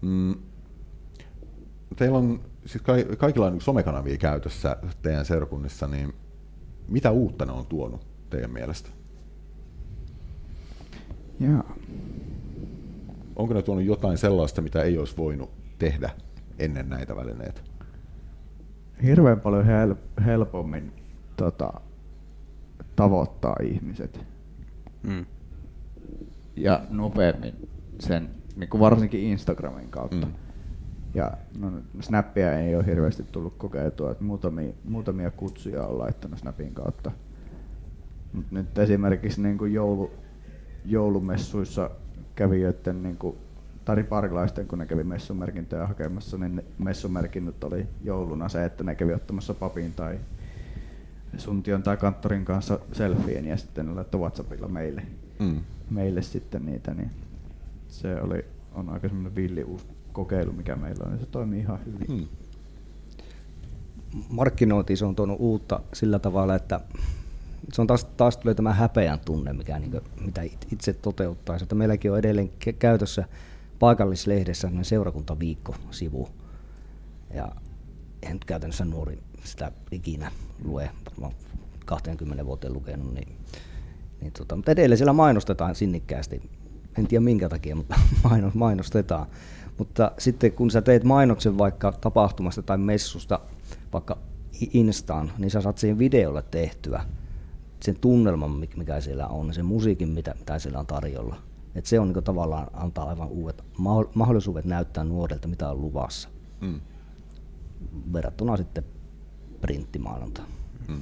Mm. 0.01 0.36
Teillä 1.96 2.18
on, 2.18 2.42
siis 2.66 2.84
kaikilla 3.18 3.46
on 3.46 3.54
niin 3.54 3.62
somekanavia 3.62 4.18
käytössä 4.18 4.78
teidän 5.01 5.25
seurakunnissa, 5.25 5.88
niin 5.88 6.13
mitä 6.88 7.12
uutta 7.12 7.46
ne 7.46 7.51
on 7.51 7.66
tuonut 7.66 8.09
teidän 8.30 8.52
mielestä? 8.52 8.90
Joo. 11.40 11.64
Onko 13.36 13.54
ne 13.54 13.62
tuonut 13.62 13.84
jotain 13.84 14.18
sellaista, 14.18 14.62
mitä 14.62 14.82
ei 14.82 14.98
olisi 14.98 15.18
voinut 15.18 15.50
tehdä 15.78 16.10
ennen 16.60 16.90
näitä 16.90 17.16
välineitä? 17.16 17.62
Hirveän 19.04 19.40
paljon 19.40 19.66
hel- 19.66 20.22
helpommin 20.26 20.92
tota, 21.38 21.74
tavoittaa 22.96 23.56
ihmiset. 23.64 24.26
Mm. 25.04 25.26
Ja 26.56 26.82
nopeammin 26.90 27.70
sen, 28.00 28.30
niin 28.56 28.70
kuin 28.70 28.82
varsinkin 28.82 29.22
Instagramin 29.22 29.90
kautta. 29.90 30.28
Mm. 30.28 30.34
Ja 31.14 31.32
no, 31.60 31.72
Snappia 32.00 32.60
ei 32.60 32.76
ole 32.76 32.86
hirveästi 32.86 33.24
tullut 33.24 33.54
kokeiltua, 33.58 34.12
että 34.12 34.24
muutamia, 34.24 34.74
muutamia 34.84 35.32
kutsuja 35.32 35.84
on 35.84 35.98
laittanut 36.00 36.40
Snapin 36.40 36.74
kautta. 36.74 37.12
Mut 38.34 38.52
nyt 38.52 38.78
esimerkiksi 38.78 39.42
niin 39.42 39.58
kuin 39.58 39.74
joulu, 39.74 40.12
joulumessuissa 40.86 41.90
kävijöiden 42.36 43.04
niin 43.04 43.18
kuin, 43.18 43.36
tai 43.86 44.04
parilaisten, 44.04 44.68
kun 44.68 44.80
ne 44.80 44.86
kävi 44.86 45.04
messumerkintöjä 45.04 45.88
hakemassa, 45.88 46.38
niin 46.38 46.56
ne 46.56 46.64
messumerkinnät 46.78 47.64
oli 47.64 47.88
jouluna 48.04 48.50
se, 48.50 48.66
että 48.66 48.84
ne 48.84 48.96
kävi 48.96 49.14
ottamassa 49.14 49.54
papin 49.54 49.94
tai 49.94 50.20
suntion 51.38 51.84
tai 51.84 51.98
kanttorin 51.98 52.46
kanssa 52.46 52.80
selfien 52.92 53.46
ja 53.46 53.58
sitten 53.58 53.86
ne 53.86 53.94
laittoi 53.94 54.22
Whatsappilla 54.22 54.68
meille, 54.68 55.04
Mm. 55.40 55.62
meille 55.90 56.22
sitten 56.22 56.66
niitä, 56.66 56.94
niin 56.94 57.12
se 57.88 58.22
oli, 58.22 58.46
on 58.74 58.90
aika 58.90 59.08
semmoinen 59.08 59.36
villi 59.36 59.64
uusi 59.64 59.86
kokeilu, 60.12 60.52
mikä 60.52 60.76
meillä 60.76 61.06
on, 61.06 61.12
ja 61.12 61.20
se 61.20 61.26
toimii 61.26 61.60
ihan 61.60 61.80
hyvin. 61.86 62.08
Mm. 62.20 62.28
markkinointiin 64.30 64.98
se 64.98 65.06
on 65.06 65.16
tuonut 65.16 65.38
uutta 65.40 65.80
sillä 65.94 66.20
tavalla, 66.20 66.56
että 66.56 66.80
se 67.74 67.82
on 67.82 67.88
taas, 67.88 68.06
taas 68.06 68.38
tulee 68.38 68.56
tämä 68.56 68.74
häpeän 68.74 69.20
tunne, 69.20 69.54
mikä 69.54 69.80
niin 69.80 69.92
kuin, 69.92 70.04
mitä 70.22 70.42
it- 70.42 70.68
itse 70.74 70.94
toteuttaa. 70.94 71.58
Että 71.62 71.75
meilläkin 71.75 72.12
on 72.12 72.20
edelleen 72.20 72.50
kä- 72.50 72.74
käytössä 72.80 73.25
paikallislehdessä 73.80 74.72
seurakuntaviikko-sivu. 74.82 76.30
Ja 77.34 77.51
en 78.22 78.39
käytännössä 78.46 78.86
nuori 78.86 79.20
sitä 79.44 79.72
ikinä 79.92 80.32
lue, 80.63 80.89
varmaan 81.12 81.34
20 81.86 82.46
vuoteen 82.46 82.74
lukenut, 82.74 83.13
niin, 83.13 83.38
niin 84.22 84.34
tota, 84.34 84.56
mutta 84.56 84.72
edelleen 84.72 84.98
siellä 84.98 85.13
mainostetaan 85.13 85.75
sinnikkäästi. 85.75 86.42
En 86.98 87.08
tiedä 87.08 87.24
minkä 87.24 87.50
takia, 87.50 87.75
mutta 87.75 87.96
mainos, 88.30 88.54
mainostetaan. 88.54 89.28
Mutta 89.78 90.12
sitten 90.18 90.51
kun 90.51 90.72
sä 90.72 90.82
teet 90.82 91.04
mainoksen 91.04 91.58
vaikka 91.58 91.92
tapahtumasta 91.92 92.62
tai 92.62 92.78
messusta, 92.78 93.39
vaikka 93.94 94.18
Instaan, 94.74 95.32
niin 95.38 95.51
sä 95.51 95.62
saat 95.62 95.78
siihen 95.78 96.00
videolle 96.00 96.44
tehtyä 96.51 97.04
sen 97.80 98.00
tunnelman, 98.00 98.50
mik- 98.64 98.78
mikä 98.78 99.02
siellä 99.02 99.28
on, 99.28 99.54
sen 99.54 99.66
musiikin, 99.66 100.10
mitä, 100.10 100.36
mitä 100.40 100.60
siellä 100.60 100.80
on 100.80 100.86
tarjolla. 100.88 101.36
Et 101.76 101.86
se 101.86 102.00
on 102.00 102.08
niin 102.14 102.24
tavallaan 102.24 102.68
antaa 102.74 103.10
aivan 103.10 103.28
uudet 103.28 103.64
mahdollisuudet 104.16 104.66
näyttää 104.66 105.04
nuorilta, 105.04 105.48
mitä 105.48 105.70
on 105.70 105.82
luvassa, 105.82 106.30
Mm. 106.62 106.80
verrattuna 108.14 108.58
sitten 108.58 108.84
printtimainontaan. 109.62 110.48
Mm. 110.88 111.02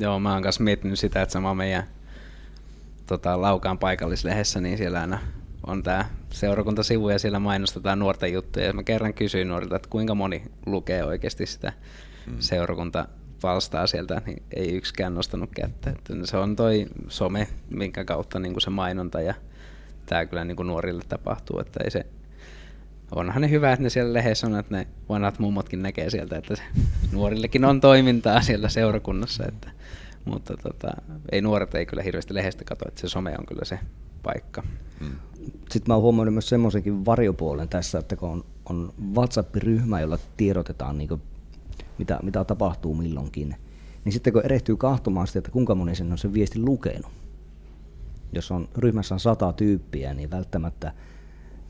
Joo, 0.00 0.20
mä 0.20 0.32
oon 0.34 0.42
kanssa 0.42 0.62
miettinyt 0.62 0.98
sitä, 0.98 1.22
että 1.22 1.32
sama 1.32 1.54
meidän 1.54 1.84
tota, 3.06 3.40
Laukaan 3.42 3.78
paikallislehdessä, 3.78 4.60
niin 4.60 4.78
siellä 4.78 5.00
aina 5.00 5.18
on 5.66 5.82
tämä 5.82 6.04
seurakuntasivu 6.30 7.08
ja 7.08 7.18
siellä 7.18 7.38
mainostetaan 7.38 7.98
nuorten 7.98 8.32
juttuja. 8.32 8.66
Ja 8.66 8.72
mä 8.72 8.82
kerran 8.82 9.14
kysyin 9.14 9.48
nuorilta, 9.48 9.76
että 9.76 9.88
kuinka 9.88 10.14
moni 10.14 10.42
lukee 10.66 11.04
oikeasti 11.04 11.46
sitä 11.46 11.72
mm. 12.26 12.36
Seurakuntapalstaa 13.38 13.86
sieltä, 13.86 14.22
niin 14.26 14.42
ei 14.56 14.76
yksikään 14.76 15.14
nostanut 15.14 15.50
kättä. 15.54 15.90
Että 15.90 16.14
se 16.24 16.36
on 16.36 16.56
toi 16.56 16.86
some, 17.08 17.48
minkä 17.70 18.04
kautta 18.04 18.38
niin 18.38 18.52
kuin 18.52 18.62
se 18.62 18.70
mainonta 18.70 19.20
ja 19.20 19.34
tämä 20.06 20.26
kyllä 20.26 20.44
niin 20.44 20.56
kuin 20.56 20.66
nuorille 20.66 21.02
tapahtuu, 21.08 21.60
että 21.60 21.80
ei 21.84 21.90
se 21.90 22.06
onhan 23.12 23.42
ne 23.42 23.50
hyvä, 23.50 23.72
että 23.72 23.82
ne 23.82 23.90
siellä 23.90 24.12
lehdessä 24.12 24.46
on, 24.46 24.58
että 24.58 24.74
ne 24.76 24.86
vanhat 25.08 25.38
mummotkin 25.38 25.82
näkee 25.82 26.10
sieltä, 26.10 26.36
että 26.36 26.56
se 26.56 26.62
nuorillekin 27.12 27.64
on 27.64 27.80
toimintaa 27.80 28.40
siellä 28.40 28.68
seurakunnassa, 28.68 29.44
että, 29.48 29.70
mutta 30.24 30.54
tota, 30.56 30.88
ei 31.32 31.40
nuoret 31.40 31.74
ei 31.74 31.86
kyllä 31.86 32.02
hirveästi 32.02 32.34
lehdestä 32.34 32.64
katso, 32.64 32.84
että 32.88 33.00
se 33.00 33.08
some 33.08 33.34
on 33.38 33.46
kyllä 33.46 33.64
se 33.64 33.78
paikka. 34.22 34.62
Mm. 35.00 35.16
Sitten 35.70 35.84
mä 35.86 35.94
oon 35.94 36.02
huomannut 36.02 36.34
myös 36.34 36.48
semmoisenkin 36.48 37.04
varjopuolen 37.04 37.68
tässä, 37.68 37.98
että 37.98 38.16
kun 38.16 38.28
on, 38.28 38.44
on 38.64 38.92
WhatsApp-ryhmä, 39.14 40.00
jolla 40.00 40.18
tiedotetaan 40.36 40.98
niin 40.98 41.08
mitä, 41.98 42.18
mitä 42.22 42.44
tapahtuu 42.44 42.94
milloinkin, 42.94 43.56
niin 44.04 44.12
sitten 44.12 44.32
kun 44.32 44.44
erehtyy 44.44 44.76
kahtomaan 44.76 45.26
sitä, 45.26 45.38
että 45.38 45.50
kuinka 45.50 45.74
moni 45.74 45.94
sen 45.94 46.12
on 46.12 46.18
sen 46.18 46.32
viestin 46.34 46.64
lukenut, 46.64 47.12
jos 48.32 48.50
on 48.50 48.68
ryhmässä 48.76 49.14
on 49.14 49.20
sata 49.20 49.52
tyyppiä, 49.52 50.14
niin 50.14 50.30
välttämättä 50.30 50.92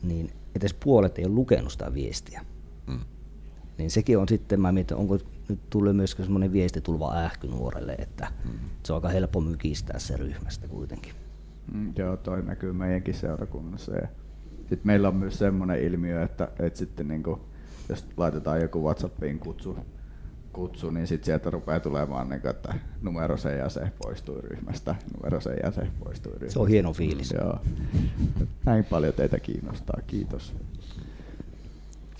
niin 0.03 0.31
edes 0.55 0.73
puolet 0.73 1.17
ei 1.19 1.25
ole 1.25 1.33
lukenut 1.33 1.71
sitä 1.71 1.93
viestiä. 1.93 2.45
Mm. 2.87 2.99
Niin 3.77 3.91
sekin 3.91 4.17
on 4.17 4.27
sitten, 4.27 4.61
mä 4.61 4.71
mietin, 4.71 4.97
onko 4.97 5.17
nyt 5.49 5.59
tullut 5.69 5.95
myös 5.95 6.11
semmoinen 6.11 6.53
viestitulva 6.53 7.13
ähky 7.15 7.47
nuorelle, 7.47 7.95
että 7.99 8.27
Mm. 8.45 8.51
se 8.83 8.93
on 8.93 8.97
aika 8.97 9.09
helppo 9.09 9.41
mykistää 9.41 9.99
se 9.99 10.17
ryhmästä 10.17 10.67
kuitenkin. 10.67 11.13
Mm, 11.73 11.93
joo, 11.97 12.17
toi 12.17 12.41
näkyy 12.43 12.73
meidänkin 12.73 13.13
seurakunnassa. 13.13 13.95
Ja 13.95 14.07
sitten 14.59 14.81
meillä 14.83 15.07
on 15.07 15.15
myös 15.15 15.39
semmoinen 15.39 15.83
ilmiö, 15.83 16.23
että, 16.23 16.51
että 16.59 16.79
sitten 16.79 17.07
niinku, 17.07 17.39
jos 17.89 18.05
laitetaan 18.17 18.61
joku 18.61 18.83
WhatsAppiin 18.83 19.39
kutsu, 19.39 19.77
kutsu 20.53 20.89
niin 20.89 21.07
sitten 21.07 21.25
sieltä 21.25 21.49
rupeaa 21.49 21.79
tulemaan, 21.79 22.29
niinku, 22.29 22.47
että 22.47 22.73
numero 23.01 23.37
se 23.37 23.55
ja 23.55 23.69
se 23.69 23.91
poistui 24.03 24.41
ryhmästä, 24.41 24.95
numero 25.17 25.41
se 25.41 25.53
ja 25.53 25.71
se 25.71 25.87
poistui 26.03 26.31
ryhmästä. 26.33 26.53
Se 26.53 26.59
on 26.59 26.67
hieno 26.67 26.93
fiilis. 26.93 27.31
Joo. 27.31 27.59
Näin 28.65 28.85
paljon 28.85 29.13
teitä 29.13 29.39
kiinnostaa, 29.39 29.99
kiitos. 30.07 30.53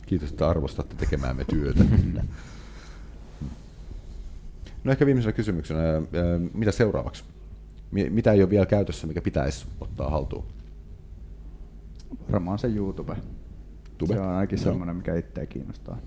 Kiitos, 0.05 0.29
että 0.31 0.49
arvostatte 0.49 0.95
tekemäämme 0.95 1.45
työtä. 1.45 1.83
No 4.83 4.91
ehkä 4.91 5.05
viimeisenä 5.05 5.33
kysymyksenä, 5.33 5.79
mitä 6.53 6.71
seuraavaksi? 6.71 7.23
Mi- 7.91 8.09
Mitä 8.09 8.31
ei 8.31 8.41
ole 8.41 8.49
vielä 8.49 8.65
käytössä, 8.65 9.07
mikä 9.07 9.21
pitäisi 9.21 9.65
ottaa 9.81 10.09
haltuun? 10.09 10.45
Varmaan 12.31 12.59
se 12.59 12.67
YouTube. 12.67 13.17
Tube? 13.97 14.13
Se 14.13 14.19
on 14.19 14.27
ainakin 14.27 14.57
Joo. 14.59 14.63
semmoinen, 14.63 14.95
mikä 14.95 15.15
itseä 15.15 15.45
kiinnostaa. 15.45 15.97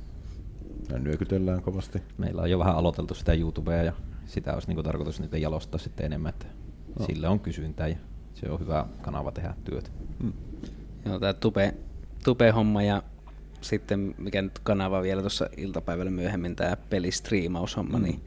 Ja 0.92 0.98
nyökytellään 0.98 1.62
kovasti. 1.62 2.02
Meillä 2.18 2.42
on 2.42 2.50
jo 2.50 2.58
vähän 2.58 2.76
aloiteltu 2.76 3.14
sitä 3.14 3.32
YouTubea 3.34 3.82
ja 3.82 3.92
sitä 4.26 4.54
olisi 4.54 4.68
niinku 4.68 4.82
tarkoitus 4.82 5.20
nyt 5.20 5.32
jalostaa 5.32 5.78
sitten 5.78 6.06
enemmän, 6.06 6.30
että 6.30 6.46
No. 6.98 7.06
sille 7.06 7.28
on 7.28 7.40
kysyntää 7.40 7.88
ja 7.88 7.96
se 8.34 8.50
on 8.50 8.60
hyvä 8.60 8.86
kanava 9.02 9.32
tehdä 9.32 9.54
työtä. 9.64 9.90
Mm. 10.22 10.32
Joo, 11.04 11.18
tämä 11.18 11.32
tupe, 11.32 11.74
tupe-homma 12.24 12.82
ja 12.82 13.02
sitten 13.60 14.14
mikä 14.18 14.42
nyt 14.42 14.58
kanava 14.58 15.02
vielä 15.02 15.20
tuossa 15.20 15.48
iltapäivällä 15.56 16.10
myöhemmin, 16.10 16.56
tämä 16.56 16.76
pelistriimaushomma, 16.76 17.98
mm. 17.98 18.04
niin 18.04 18.20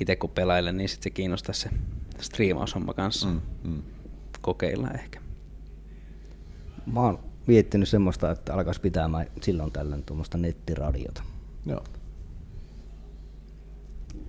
itse 0.00 0.16
kun 0.16 0.30
pelailen, 0.30 0.76
niin 0.76 0.88
sitten 0.88 1.04
se 1.04 1.10
kiinnostaa 1.10 1.52
se 1.52 1.70
striimaushomma 2.20 2.94
kanssa 2.94 3.28
mm. 3.28 3.40
Mm. 3.64 3.82
kokeilla 4.40 4.90
ehkä. 4.90 5.20
Mä 6.92 7.00
oon 7.00 7.18
miettinyt 7.46 7.88
semmoista, 7.88 8.30
että 8.30 8.54
alkaisi 8.54 8.80
pitämään 8.80 9.26
silloin 9.40 9.72
tällöin 9.72 10.02
tuommoista 10.02 10.38
nettiradiota. 10.38 11.22
Joo. 11.66 11.84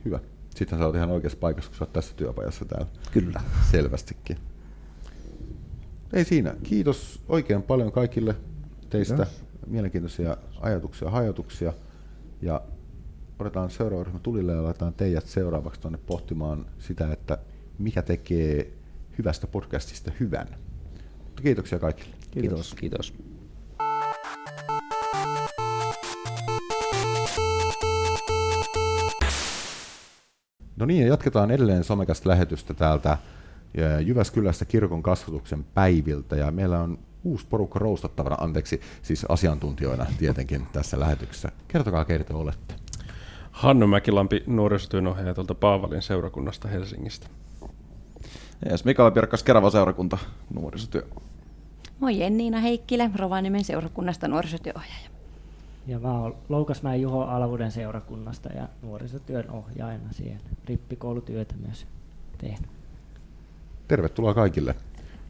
Hyvä. 0.06 0.20
Sitten 0.56 0.80
sä 0.80 0.86
oot 0.86 0.96
ihan 0.96 1.12
oikeassa 1.12 1.40
paikassa, 1.40 1.70
kun 1.72 1.78
sä 1.78 1.84
oot 1.84 1.94
tässä 1.94 2.16
työpajassa 2.16 2.66
täällä. 2.66 2.88
Kyllä. 3.12 3.42
Selvästikin. 3.72 4.38
Ei 6.14 6.26
siinä. 6.26 6.56
Kiitos 6.64 7.22
oikein 7.28 7.64
paljon 7.64 7.92
kaikille 7.92 8.36
teistä. 8.90 9.16
Kiitos. 9.16 9.44
Mielenkiintoisia 9.68 10.38
ajatuksia, 10.62 11.10
hajotuksia. 11.10 11.74
Ja 12.42 12.62
otetaan 13.40 13.70
seuraava 13.70 14.04
ryhmä 14.04 14.20
tulille 14.20 14.52
ja 14.52 14.64
laitetaan 14.64 14.94
teidät 14.94 15.26
seuraavaksi 15.26 15.82
tuonne 15.82 16.00
pohtimaan 16.06 16.66
sitä, 16.80 17.14
että 17.14 17.38
mikä 17.80 18.02
tekee 18.02 18.72
hyvästä 19.18 19.48
podcastista 19.48 20.12
hyvän. 20.20 20.48
Mutta 21.24 21.42
kiitoksia 21.42 21.80
kaikille. 21.80 22.16
Kiitos. 22.32 22.74
Kiitos. 22.74 23.14
No 30.76 30.86
niin, 30.86 31.02
ja 31.02 31.08
jatketaan 31.08 31.52
edelleen 31.52 31.84
somekasta 31.84 32.30
lähetystä 32.30 32.74
täältä 32.74 33.10
ää, 33.10 34.00
Jyväskylästä 34.00 34.66
kirkon 34.66 35.04
kasvatuksen 35.04 35.64
päiviltä, 35.64 36.36
ja 36.36 36.52
meillä 36.52 36.80
on 36.80 37.00
uusi 37.24 37.46
porukka 37.50 37.80
roustattavana, 37.80 38.36
anteeksi, 38.40 38.82
siis 39.02 39.26
asiantuntijoina 39.30 40.06
tietenkin 40.18 40.68
tässä 40.74 41.00
lähetyksessä. 41.00 41.52
Kertokaa, 41.68 42.06
te 42.06 42.34
olette. 42.34 42.76
Hannu 43.52 43.88
Mäkilampi, 43.88 44.44
nuorisotyönohjaaja 44.48 45.34
tuolta 45.34 45.56
Paavalin 45.56 46.02
seurakunnasta 46.02 46.68
Helsingistä. 46.68 47.28
Jes, 48.70 48.86
Mikael 48.86 49.12
Pirkkas, 49.12 49.44
Kerava 49.44 49.70
seurakunta, 49.70 50.18
nuorisotyö. 50.54 51.08
Moi 52.00 52.20
Jenniina 52.20 52.60
Heikkilä, 52.60 53.10
Rovaniemen 53.16 53.64
seurakunnasta 53.64 54.28
nuorisotyöohjaaja. 54.28 55.13
Ja 55.88 56.00
mä 56.00 56.20
oon 56.20 56.36
Loukasmäen 56.50 57.02
Juho 57.02 57.22
Alvuden 57.22 57.72
seurakunnasta 57.72 58.50
ja 58.50 58.68
nuorisotyön 58.82 59.50
ohjaajana 59.50 60.12
siellä. 60.12 60.50
Rippikoulutyötä 60.66 61.56
myös 61.66 61.88
tehnyt. 62.38 62.70
Tervetuloa 63.88 64.34
kaikille. 64.34 64.76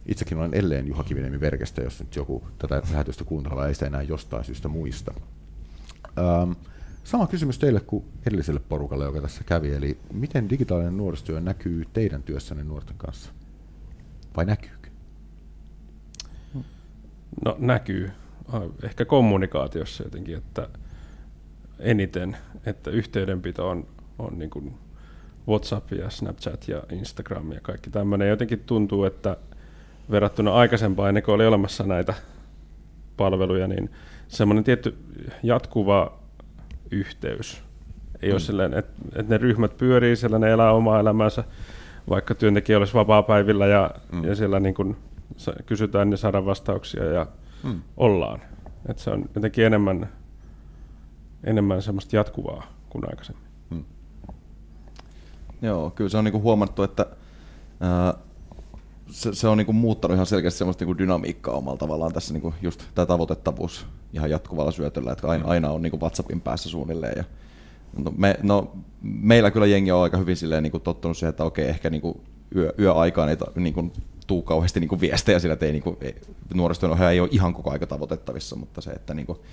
Itsekin 0.06 0.38
olen 0.38 0.54
elleen 0.54 0.88
Juha 0.88 1.04
Kiviniemi 1.04 1.40
Verkestä, 1.40 1.82
jos 1.82 2.00
nyt 2.00 2.16
joku 2.16 2.44
tätä 2.58 2.82
lähetystä 2.92 3.24
kuunteleva 3.24 3.68
ei 3.68 3.74
sitä 3.74 3.86
enää 3.86 4.02
jostain 4.02 4.44
syystä 4.44 4.68
muista. 4.68 5.14
Ähm, 6.20 6.52
sama 7.04 7.28
kysymys 7.28 7.60
teille 7.60 7.80
kuin 7.80 8.06
edelliselle 8.26 8.62
porukalle, 8.70 9.06
joka 9.06 9.22
tässä 9.22 9.44
kävi. 9.44 9.74
Eli 9.74 9.98
miten 10.14 10.50
digitaalinen 10.50 10.98
nuorisotyö 10.98 11.42
näkyy 11.42 11.86
teidän 11.94 12.24
työssänne 12.24 12.64
nuorten 12.64 12.98
kanssa? 12.98 13.30
Vai 14.38 14.46
näkyykö? 14.46 14.90
No 17.46 17.56
näkyy. 17.60 18.12
Ah, 18.54 18.62
Ehkä 18.84 19.06
kommunikaatiossa 19.06 20.04
jotenkin, 20.04 20.38
että 20.38 20.68
eniten, 21.80 22.38
että 22.66 22.92
yhteydenpito 22.92 23.70
on, 23.70 23.88
on 24.20 24.40
niin 24.40 24.50
kuin 24.50 24.74
WhatsApp 25.48 25.92
ja 25.92 26.10
Snapchat 26.10 26.68
ja 26.68 26.84
Instagram 26.92 27.52
ja 27.52 27.60
kaikki 27.62 27.90
tämmöinen. 27.90 28.30
Jotenkin 28.30 28.60
tuntuu, 28.60 29.04
että 29.06 29.38
verrattuna 30.12 30.54
aikaisempaan, 30.54 31.10
ennen 31.10 31.24
kuin 31.24 31.36
oli 31.36 31.46
olemassa 31.46 31.84
näitä 31.84 32.14
palveluja, 33.18 33.68
niin 33.68 33.90
semmoinen 34.28 34.64
tietty 34.64 34.98
jatkuva 35.44 36.20
yhteys. 36.92 37.64
Ei 38.22 38.30
mm. 38.30 38.34
ole 38.34 38.40
sellainen, 38.40 38.80
että, 38.80 38.94
että 39.16 39.34
ne 39.34 39.38
ryhmät 39.38 39.78
pyörii 39.78 40.16
siellä, 40.16 40.40
ne 40.40 40.52
elää 40.52 40.72
omaa 40.72 41.00
elämäänsä, 41.00 41.44
vaikka 42.10 42.36
työntekijä 42.36 42.78
olisi 42.78 42.94
vapaa-päivillä 42.94 43.68
ja, 43.68 43.92
mm. 44.12 44.24
ja 44.24 44.36
siellä 44.36 44.60
niin 44.60 44.76
kuin 44.76 44.98
kysytään 45.66 46.12
ja 46.12 46.18
saadaan 46.18 46.46
vastauksia 46.46 47.04
ja 47.04 47.28
mm. 47.64 47.82
ollaan. 47.98 48.42
Että 48.90 49.04
se 49.04 49.10
on 49.10 49.26
jotenkin 49.36 49.66
enemmän, 49.66 50.10
enemmän 51.44 51.82
semmoista 51.82 52.16
jatkuvaa 52.16 52.64
kuin 52.90 53.10
aikaisemmin. 53.10 53.48
Mm. 53.70 53.84
Joo, 55.62 55.90
kyllä 55.90 56.10
se 56.10 56.18
on 56.18 56.24
niinku 56.24 56.42
huomattu, 56.42 56.84
että 56.84 57.06
ää, 57.80 58.14
se, 59.08 59.34
se 59.34 59.48
on 59.48 59.58
niinku 59.58 59.74
muuttanut 59.74 60.16
ihan 60.16 60.26
selkeästi 60.26 60.58
semmoista 60.58 60.86
niinku 60.86 60.98
dynamiikkaa 60.98 61.56
omalla 61.56 61.78
tavallaan 61.78 62.14
tässä 62.14 62.34
niinku 62.34 62.54
just 62.62 62.84
tämä 62.96 63.06
tavoitettavuus 63.06 63.88
ihan 64.14 64.30
jatkuvalla 64.30 64.72
syötöllä, 64.72 65.12
että 65.12 65.28
aina, 65.28 65.48
aina 65.48 65.72
on 65.72 65.82
niinku 65.82 66.00
WhatsAppin 66.00 66.42
päässä 66.42 66.70
suunnilleen. 66.70 67.14
Ja, 67.18 67.24
no, 67.98 68.14
me, 68.18 68.40
no, 68.44 68.72
meillä 69.02 69.52
kyllä 69.52 69.66
jengi 69.66 69.92
on 69.92 70.04
aika 70.04 70.18
hyvin 70.18 70.38
silleen 70.38 70.64
niinku 70.64 70.80
tottunut 70.80 71.18
siihen, 71.18 71.30
että 71.30 71.44
okei, 71.44 71.70
ehkä 71.70 71.90
niinku 71.90 72.22
yö, 72.56 72.74
yöaikaan 72.80 73.30
ei 73.30 73.38
ta, 73.38 73.46
niinku, 73.56 73.92
tuu 74.34 74.42
kauheasti 74.42 74.80
niinku 74.80 75.02
viestejä 75.02 75.40
sillä, 75.40 75.54
että 75.54 75.66
ei, 75.66 75.72
niinku, 75.72 75.98
ei, 76.02 76.16
nuorisotyön 76.54 77.02
ei 77.02 77.20
ole 77.20 77.30
ihan 77.32 77.54
koko 77.54 77.72
aika 77.72 77.88
tavoitettavissa, 77.88 78.56
mutta 78.56 78.82
se, 78.82 78.92
että 78.92 79.14
niinku, 79.14 79.44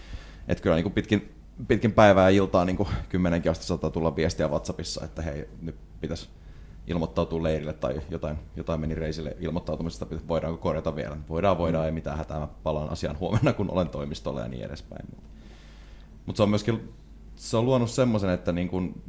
et 0.49 0.61
kyllä 0.61 0.77
niinku 0.77 0.91
pitkin, 0.91 1.35
pitkin 1.69 1.93
päivää 1.93 2.31
ja 2.31 2.37
iltaa 2.37 2.65
niin 2.65 2.87
kymmenenkin 3.09 3.51
asti 3.51 3.65
saattaa 3.65 3.91
tulla 3.91 4.17
viestiä 4.17 4.49
WhatsAppissa, 4.49 5.05
että 5.05 5.23
hei, 5.23 5.49
nyt 5.63 5.77
pitäisi 6.01 6.29
ilmoittautua 6.87 7.43
leirille 7.43 7.73
tai 7.73 8.01
jotain, 8.11 8.37
jotain 8.57 8.81
meni 8.81 8.95
reisille 8.95 9.37
ilmoittautumisesta, 9.41 10.07
voidaanko 10.29 10.59
korjata 10.59 10.97
vielä. 10.97 11.17
Voidaan, 11.29 11.59
voidaan, 11.59 11.87
ei 11.87 11.93
mitään 11.93 12.19
hätää, 12.19 12.39
mä 12.39 12.49
palaan 12.63 12.89
asiaan 12.89 13.19
huomenna, 13.19 13.53
kun 13.53 13.71
olen 13.71 13.89
toimistolla 13.89 14.41
ja 14.41 14.49
niin 14.49 14.65
edespäin. 14.65 15.07
Mutta 16.27 16.37
se 16.37 16.43
on 16.43 16.51
myöskin 16.51 16.93
se 17.37 17.57
on 17.57 17.65
luonut 17.65 17.91
semmoisen, 17.91 18.31
että, 18.31 18.53
niin 18.53 18.69
kun, 18.69 19.03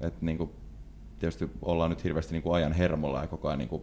että 0.00 0.24
niin 0.24 0.38
kun, 0.38 0.52
tietysti 1.18 1.50
ollaan 1.62 1.90
nyt 1.90 2.04
hirveästi 2.04 2.32
niin 2.32 2.54
ajan 2.54 2.72
hermolla 2.72 3.20
ja 3.20 3.26
koko 3.26 3.48
ajan 3.48 3.58
niin 3.58 3.82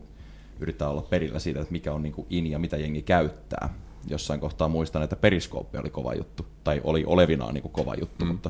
yrittää 0.59 0.89
olla 0.89 1.01
perillä 1.01 1.39
siitä, 1.39 1.59
että 1.61 1.71
mikä 1.71 1.93
on 1.93 2.01
niin 2.01 2.25
in 2.29 2.47
ja 2.47 2.59
mitä 2.59 2.77
jengi 2.77 3.01
käyttää 3.01 3.73
jossain 4.07 4.39
kohtaa 4.39 4.67
muistan, 4.67 5.03
että 5.03 5.15
periskooppi 5.15 5.77
oli 5.77 5.89
kova 5.89 6.13
juttu, 6.13 6.45
tai 6.63 6.81
oli 6.83 7.03
olevinaan 7.05 7.53
niin 7.53 7.61
kuin 7.61 7.71
kova 7.71 7.95
juttu, 7.95 8.25
mm. 8.25 8.31
mutta 8.31 8.49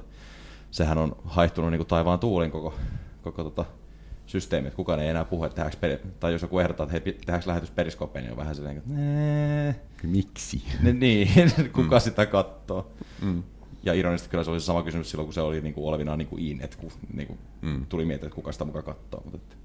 sehän 0.71 0.97
on 0.97 1.15
haihtunut 1.25 1.71
niin 1.71 1.79
kuin 1.79 1.87
taivaan 1.87 2.19
tuulin 2.19 2.51
koko, 2.51 2.73
koko 3.21 3.43
tota 3.43 3.65
systeemi, 4.25 4.67
että 4.67 4.75
kukaan 4.75 4.99
ei 4.99 5.09
enää 5.09 5.25
puhu, 5.25 5.43
että 5.43 5.55
tehdäänkö 5.55 5.77
peri- 5.79 6.11
tai 6.19 6.31
jos 6.31 6.41
joku 6.41 6.59
ehdottaa, 6.59 6.83
että 6.83 6.91
hei, 6.91 7.13
tehdäänkö 7.13 7.47
lähetys 7.47 7.71
periskooppeen, 7.71 8.25
niin 8.25 8.31
on 8.31 8.37
vähän 8.37 8.55
silleen, 8.55 8.77
että 8.77 8.89
nee. 8.93 9.75
Miksi? 10.03 10.63
Ne, 10.81 10.93
niin, 10.93 11.29
kuka 11.75 11.95
mm. 11.95 12.01
sitä 12.01 12.25
katsoo. 12.25 12.91
Mm. 13.21 13.43
Ja 13.83 13.93
ironisesti 13.93 14.29
kyllä 14.29 14.43
se 14.43 14.51
oli 14.51 14.59
se 14.59 14.65
sama 14.65 14.83
kysymys 14.83 15.11
silloin, 15.11 15.27
kun 15.27 15.33
se 15.33 15.41
oli 15.41 15.61
niin 15.61 15.73
kuin 15.73 15.87
olevinaan 15.87 16.17
niin 16.17 16.27
kuin 16.27 16.45
in, 16.45 16.61
että 16.61 16.77
kun, 16.77 16.91
niin 17.13 17.27
kuin 17.27 17.39
mm. 17.61 17.85
tuli 17.85 18.05
miettiä, 18.05 18.27
että 18.27 18.35
kuka 18.35 18.51
sitä 18.51 18.65
mukaan 18.65 18.85
katsoo. 18.85 19.21
Mutta 19.23 19.37
että 19.37 19.55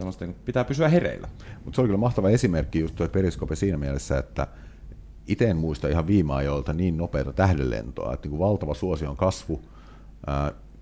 semmoista 0.00 0.24
niin 0.24 0.36
pitää 0.44 0.64
pysyä 0.64 0.88
hereillä. 0.88 1.28
Mutta 1.64 1.76
se 1.76 1.80
oli 1.80 1.88
kyllä 1.88 1.98
mahtava 1.98 2.30
esimerkki 2.30 2.80
just 2.80 2.94
tuo 2.94 3.08
periskope 3.08 3.56
siinä 3.56 3.78
mielessä, 3.78 4.18
että 4.18 4.46
itse 5.26 5.50
en 5.50 5.56
muista 5.56 5.88
ihan 5.88 6.06
viime 6.06 6.34
ajoilta 6.34 6.72
niin 6.72 6.96
nopeata 6.96 7.32
tähdenlentoa, 7.32 8.14
että 8.14 8.26
niin 8.26 8.30
kuin 8.30 8.48
valtava 8.48 8.74
suosion 8.74 9.16
kasvu, 9.16 9.60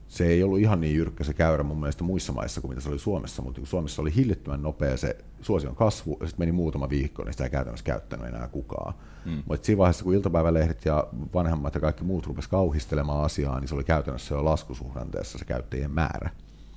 se 0.08 0.26
ei 0.26 0.42
ollut 0.42 0.58
ihan 0.58 0.80
niin 0.80 0.96
jyrkkä 0.96 1.24
se 1.24 1.34
käyrä 1.34 1.62
mun 1.62 1.80
mielestä 1.80 2.04
muissa 2.04 2.32
maissa 2.32 2.60
kuin 2.60 2.70
mitä 2.70 2.80
se 2.80 2.88
oli 2.88 2.98
Suomessa, 2.98 3.42
mutta 3.42 3.60
niin 3.60 3.68
Suomessa 3.68 4.02
oli 4.02 4.14
hillittömän 4.14 4.62
nopea 4.62 4.96
se 4.96 5.16
suosion 5.40 5.76
kasvu, 5.76 6.16
ja 6.20 6.26
sitten 6.26 6.42
meni 6.42 6.52
muutama 6.52 6.88
viikko, 6.88 7.24
niin 7.24 7.32
sitä 7.32 7.44
ei 7.44 7.50
käytännössä 7.50 7.84
käyttänyt 7.84 8.26
enää 8.26 8.48
kukaan. 8.48 8.94
Mm. 9.24 9.42
Mutta 9.46 9.66
siinä 9.66 9.78
vaiheessa, 9.78 10.04
kun 10.04 10.14
iltapäivälehdet 10.14 10.84
ja 10.84 11.06
vanhemmat 11.34 11.74
ja 11.74 11.80
kaikki 11.80 12.04
muut 12.04 12.26
rupesivat 12.26 12.50
kauhistelemaan 12.50 13.24
asiaa, 13.24 13.60
niin 13.60 13.68
se 13.68 13.74
oli 13.74 13.84
käytännössä 13.84 14.34
jo 14.34 14.44
laskusuhdanteessa 14.44 15.38
se 15.38 15.44
käyttäjien 15.44 15.90
määrä. 15.90 16.30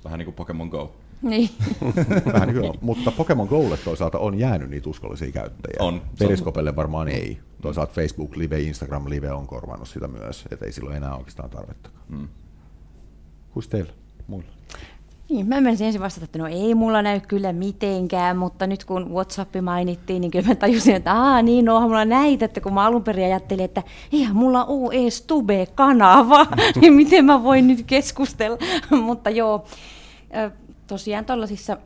Vähän 0.04 0.18
niin 0.18 0.24
kuin 0.24 0.34
Pokemon 0.34 0.68
Go. 0.68 0.94
Niin. 1.22 1.50
Vähän 2.32 2.48
niin 2.48 2.60
kuin, 2.60 2.72
mutta 2.80 3.10
Pokemon 3.10 3.48
Golle 3.48 3.76
toisaalta 3.76 4.18
on 4.18 4.38
jäänyt 4.38 4.70
niitä 4.70 4.90
uskollisia 4.90 5.32
käyttäjiä. 5.32 5.76
On. 5.80 6.02
Periskopelle 6.18 6.76
varmaan 6.76 7.08
ei. 7.08 7.38
Toisaalta 7.62 7.92
Facebook 7.92 8.36
Live, 8.36 8.60
Instagram 8.60 9.08
Live 9.08 9.32
on 9.32 9.46
korvannut 9.46 9.88
sitä 9.88 10.08
myös, 10.08 10.44
että 10.50 10.66
ei 10.66 10.72
silloin 10.72 10.96
enää 10.96 11.16
oikeastaan 11.16 11.50
tarvetta. 11.50 11.90
Mm. 12.08 12.28
Kuis 13.52 13.68
teillä? 13.68 13.92
Muilla? 14.26 14.50
Niin, 15.32 15.46
mä 15.46 15.60
menisin 15.60 15.86
ensin 15.86 16.02
vastata, 16.02 16.24
että 16.24 16.38
no 16.38 16.46
ei 16.46 16.74
mulla 16.74 17.02
näy 17.02 17.20
kyllä 17.20 17.52
mitenkään, 17.52 18.36
mutta 18.36 18.66
nyt 18.66 18.84
kun 18.84 19.10
WhatsApp 19.10 19.56
mainittiin, 19.62 20.20
niin 20.20 20.30
kyllä 20.30 20.48
mä 20.48 20.54
tajusin, 20.54 20.94
että 20.94 21.12
aa 21.12 21.42
niin, 21.42 21.64
no 21.64 21.80
mulla 21.80 22.04
näitä, 22.04 22.44
että 22.44 22.60
kun 22.60 22.74
mä 22.74 22.84
alun 22.84 23.04
perin 23.04 23.24
ajattelin, 23.24 23.64
että 23.64 23.82
eihän 24.12 24.36
mulla 24.36 24.64
ole 24.64 24.94
edes 24.94 25.22
Tube-kanava, 25.22 26.46
niin 26.80 26.92
miten 26.92 27.24
mä 27.24 27.42
voin 27.42 27.66
nyt 27.66 27.82
keskustella, 27.86 28.58
mutta 29.04 29.30
joo, 29.30 29.64
tosiaan 30.92 31.24
tuollaisissa 31.24 31.76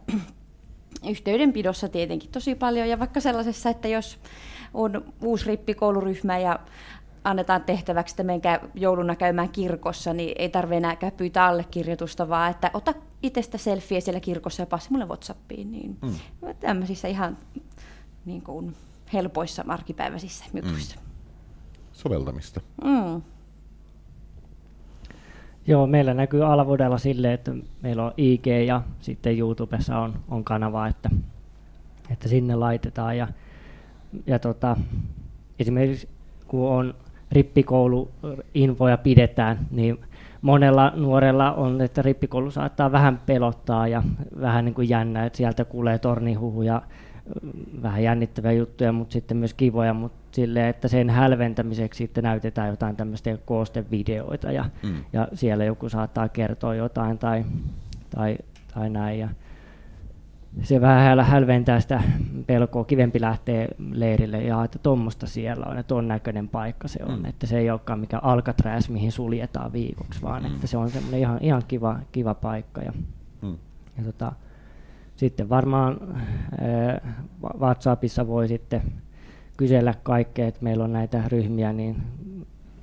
yhteydenpidossa 1.11 1.89
tietenkin 1.89 2.31
tosi 2.31 2.55
paljon, 2.55 2.89
ja 2.89 2.99
vaikka 2.99 3.21
sellaisessa, 3.21 3.71
että 3.71 3.89
jos 3.89 4.19
on 4.75 5.05
uusi 5.23 5.47
rippikouluryhmä 5.47 6.39
ja 6.39 6.59
annetaan 7.25 7.63
tehtäväksi, 7.63 8.13
että 8.13 8.23
menkää 8.23 8.61
jouluna 8.75 9.17
käymään 9.17 9.49
kirkossa, 9.49 10.13
niin 10.13 10.35
ei 10.39 10.49
tarvitse 10.49 10.77
enää 10.77 10.97
pyytää 11.17 11.47
allekirjoitusta, 11.47 12.29
vaan 12.29 12.51
että 12.51 12.71
ota 12.75 12.95
itsestä 13.23 13.59
selfie 13.59 14.01
siellä 14.01 14.21
kirkossa 14.21 14.63
ja 14.63 14.67
passi 14.67 14.93
mulle 14.93 15.05
Whatsappiin. 15.05 15.73
Niin 15.73 15.99
mm. 16.03 16.15
Tämmöisissä 16.61 17.09
ihan 17.09 17.39
niin 18.25 18.43
kuin, 18.43 18.77
helpoissa 19.13 19.65
arkipäiväisissä 19.69 20.45
jutuissa. 20.55 20.97
Mm. 20.97 21.07
Soveltamista. 21.93 22.61
Mm. 22.85 23.23
Joo, 25.67 25.87
meillä 25.87 26.15
näkyy 26.15 26.45
Alvodella 26.45 26.99
silleen, 26.99 27.35
että 27.35 27.53
meillä 27.83 28.05
on 28.05 28.13
IG 28.17 28.47
ja 28.67 28.83
sitten 29.01 29.39
YouTubessa 29.39 29.99
on, 29.99 30.15
on 30.29 30.45
kanava, 30.45 30.87
että, 30.87 31.11
että 32.11 32.29
sinne 32.29 32.55
laitetaan. 32.55 33.17
Ja, 33.17 33.29
ja 34.27 34.39
tota, 34.39 34.77
esimerkiksi 35.59 36.09
kun 36.49 36.69
on 36.69 36.95
rippikouluinfoja 37.33 38.97
pidetään, 38.97 39.59
niin 39.71 39.99
monella 40.43 40.93
nuorella 40.97 41.53
on, 41.53 41.81
että 41.81 42.03
rippikoulu 42.03 42.51
saattaa 42.51 42.93
vähän 42.93 43.21
pelottaa 43.27 43.89
ja 43.89 44.03
vähän 44.41 44.65
niin 44.65 44.75
kuin 44.75 44.89
jännä, 44.89 45.25
että 45.25 45.37
sieltä 45.37 45.65
kuulee 45.65 45.99
tornihuhuja, 45.99 46.83
vähän 47.83 48.03
jännittäviä 48.03 48.53
juttuja, 48.53 48.93
mutta 48.93 49.13
sitten 49.13 49.37
myös 49.37 49.55
kivoja, 49.55 49.95
mutta 49.95 50.19
silleen, 50.33 50.69
että 50.69 50.89
sen 50.89 51.11
hälventämiseksi 51.11 51.99
sitten 51.99 52.25
näytetään 52.25 52.69
jotain 52.69 52.97
tämmöistä 52.97 53.39
koostevideoita 53.45 54.53
ja, 54.53 54.65
mm. 54.83 54.95
ja 55.13 55.29
siellä 55.35 55.65
joku 55.65 55.89
saattaa 55.89 56.29
kertoa 56.29 56.75
jotain 56.75 57.19
tai, 57.19 57.45
tai, 58.11 58.39
tai 58.75 58.91
näin. 58.91 59.19
Ja 59.19 59.29
se 60.63 60.81
vähän 60.81 61.27
hälventää 61.27 61.81
sitä 61.81 62.03
pelkoa, 62.47 62.85
kivempi 62.85 63.21
lähtee 63.21 63.69
leirille 63.91 64.43
ja 64.43 64.65
että 64.65 64.79
tuommoista 64.79 65.27
siellä 65.27 65.67
on, 65.67 65.79
että 65.79 65.95
on 65.95 66.09
näköinen 66.09 66.49
paikka 66.49 66.89
se 66.89 66.99
on, 67.09 67.19
mm. 67.19 67.25
että 67.25 67.47
se 67.47 67.59
ei 67.59 67.71
olekaan 67.71 67.99
mikä 68.01 68.19
Alcatraz, 68.19 68.89
mihin 68.89 69.13
suljetaan 69.13 69.73
viikoksi, 69.73 70.23
vaan 70.23 70.43
mm. 70.43 70.55
että 70.55 70.67
se 70.67 70.77
on 70.77 70.91
semmoinen 70.91 71.21
ihan, 71.21 71.39
ihan 71.41 71.63
kiva, 71.69 71.99
kiva 72.13 72.35
paikka. 72.35 72.81
Ja, 72.81 72.93
mm. 73.43 73.57
ja 73.99 74.05
tota, 74.05 74.33
sitten 75.17 75.49
varmaan 75.49 76.01
äh, 76.63 77.15
WhatsAppissa 77.59 78.27
voi 78.27 78.49
sitten 78.49 78.83
kysellä 79.57 79.95
kaikkea, 80.03 80.49
että 80.49 80.65
meillä 80.65 80.85
on 80.85 80.93
näitä 80.93 81.23
ryhmiä, 81.29 81.73
niin 81.73 81.97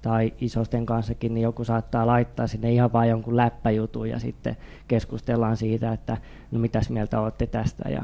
tai 0.02 0.34
isosten 0.42 0.86
kanssakin, 0.86 1.34
niin 1.34 1.44
joku 1.44 1.64
saattaa 1.64 2.08
laittaa 2.08 2.48
sinne 2.48 2.72
ihan 2.72 2.94
vain 2.94 3.10
jonkun 3.10 3.38
läppäjutun 3.38 4.10
ja 4.10 4.20
sitten 4.20 4.58
keskustellaan 4.88 5.58
siitä, 5.58 5.94
että 5.94 6.18
no 6.52 6.60
mitäs 6.60 6.90
mieltä 6.90 7.20
olette 7.20 7.48
tästä 7.48 7.90
ja 7.90 8.04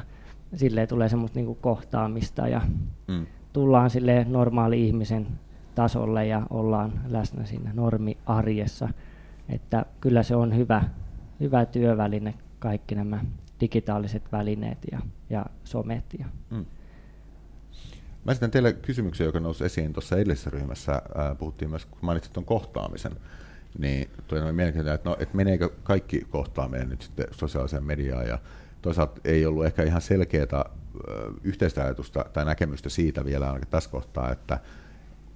silleen 0.55 0.87
tulee 0.87 1.09
semmoista 1.09 1.39
niinku 1.39 1.55
kohtaamista 1.61 2.47
ja 2.47 2.61
mm. 3.07 3.25
tullaan 3.53 3.89
sille 3.89 4.25
normaali 4.29 4.87
ihmisen 4.87 5.27
tasolle 5.75 6.27
ja 6.27 6.41
ollaan 6.49 6.91
läsnä 7.07 7.45
siinä 7.45 7.71
normiarjessa. 7.73 8.89
Että 9.49 9.85
kyllä 10.01 10.23
se 10.23 10.35
on 10.35 10.55
hyvä, 10.55 10.83
hyvä 11.39 11.65
työväline 11.65 12.33
kaikki 12.59 12.95
nämä 12.95 13.19
digitaaliset 13.61 14.31
välineet 14.31 14.77
ja, 14.91 14.99
ja 15.29 15.45
somet. 15.63 16.05
Ja, 16.19 16.25
mm. 16.49 16.65
Mä 18.25 18.31
esitän 18.31 18.51
teille 18.51 18.73
kysymyksen, 18.73 19.25
joka 19.25 19.39
nousi 19.39 19.65
esiin 19.65 19.93
tuossa 19.93 20.15
edellisessä 20.15 20.49
ryhmässä. 20.49 21.01
Ää, 21.15 21.35
puhuttiin 21.35 21.69
myös, 21.69 21.85
kun 21.85 21.99
mainitsit 22.01 22.33
tuon 22.33 22.45
kohtaamisen, 22.45 23.11
niin 23.77 24.09
tuli 24.27 24.41
noin 24.41 24.55
mielenkiintoinen, 24.55 24.95
että, 24.95 25.09
no, 25.09 25.15
että 25.19 25.37
meneekö 25.37 25.69
kaikki 25.83 26.21
kohtaaminen 26.29 26.89
nyt 26.89 27.01
sitten 27.01 27.27
sosiaaliseen 27.31 27.83
mediaan 27.83 28.27
ja 28.27 28.39
toisaalta 28.81 29.21
ei 29.25 29.45
ollut 29.45 29.65
ehkä 29.65 29.83
ihan 29.83 30.01
selkeää 30.01 30.65
yhteistä 31.43 31.83
ajatusta 31.83 32.25
tai 32.33 32.45
näkemystä 32.45 32.89
siitä 32.89 33.25
vielä 33.25 33.47
ainakin 33.47 33.67
tässä 33.67 33.89
kohtaa, 33.89 34.31
että 34.31 34.59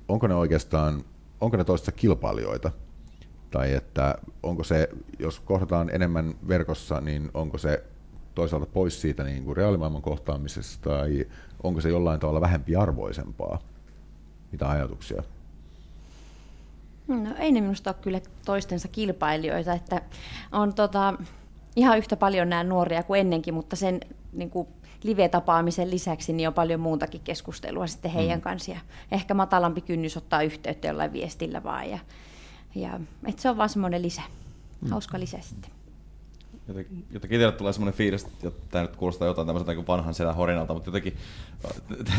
onko 0.08 0.28
ne 0.28 0.36
oikeastaan, 0.36 1.04
onko 1.42 1.58
ne 1.58 1.64
toisessa 1.64 1.92
kilpailijoita, 1.92 2.72
tai 3.52 3.74
että 3.74 4.16
onko 4.44 4.64
se, 4.64 4.90
jos 5.20 5.40
kohdataan 5.40 5.90
enemmän 5.90 6.36
verkossa, 6.48 7.02
niin 7.02 7.32
onko 7.34 7.58
se 7.58 7.84
toisaalta 8.36 8.66
pois 8.66 9.02
siitä 9.02 9.24
niin 9.24 9.44
kuin 9.44 9.58
reaalimaailman 9.58 10.02
kohtaamisesta, 10.02 10.90
tai 10.90 11.26
onko 11.64 11.82
se 11.82 11.90
jollain 11.90 12.20
tavalla 12.20 12.42
vähempi 12.42 12.76
arvoisempaa? 12.76 13.60
Mitä 14.52 14.70
ajatuksia? 14.70 15.24
No 17.08 17.36
ei 17.40 17.52
ne 17.52 17.62
minusta 17.62 17.90
ole 17.90 17.96
kyllä 18.02 18.22
toistensa 18.46 18.88
kilpailijoita, 18.88 19.74
että 19.74 20.02
on 20.52 20.74
tota, 20.74 21.14
ihan 21.76 21.98
yhtä 21.98 22.18
paljon 22.18 22.50
nämä 22.50 22.64
nuoria 22.64 23.04
kuin 23.04 23.20
ennenkin, 23.20 23.54
mutta 23.54 23.76
sen 23.76 24.00
niin 24.34 24.50
kuin 24.50 24.68
live-tapaamisen 25.04 25.92
lisäksi 25.92 26.34
niin 26.34 26.48
on 26.48 26.54
paljon 26.54 26.80
muutakin 26.80 27.22
keskustelua 27.22 27.88
sitten 27.88 28.12
heidän 28.12 28.40
mm. 28.40 28.44
kanssa 28.44 28.72
ja 28.72 28.78
ehkä 29.12 29.34
matalampi 29.34 29.82
kynnys 29.82 30.18
ottaa 30.18 30.42
yhteyttä 30.42 30.88
jollain 30.88 31.14
viestillä 31.14 31.64
vaan 31.64 31.90
ja, 31.90 32.00
ja 32.76 33.00
että 33.28 33.42
se 33.42 33.50
on 33.50 33.58
vaan 33.58 33.70
semmoinen 33.70 34.02
lisä, 34.02 34.22
mm. 34.82 34.90
hauska 34.90 35.20
lisä 35.20 35.38
sitten. 35.42 35.72
Jotenkin, 36.68 37.06
jotenkin 37.12 37.36
itselle 37.36 37.58
tulee 37.58 37.74
semmoinen 37.74 37.98
fiilis, 37.98 38.24
että 38.24 38.62
tämä 38.72 38.82
nyt 38.82 38.96
kuulostaa 38.96 39.28
jotain 39.28 39.48
tämmöiseltä 39.48 39.74
niin 39.74 39.88
vanhan 39.88 40.14
selän 40.14 40.36
horinalta, 40.36 40.74
mutta 40.74 40.88
jotenkin 40.88 41.18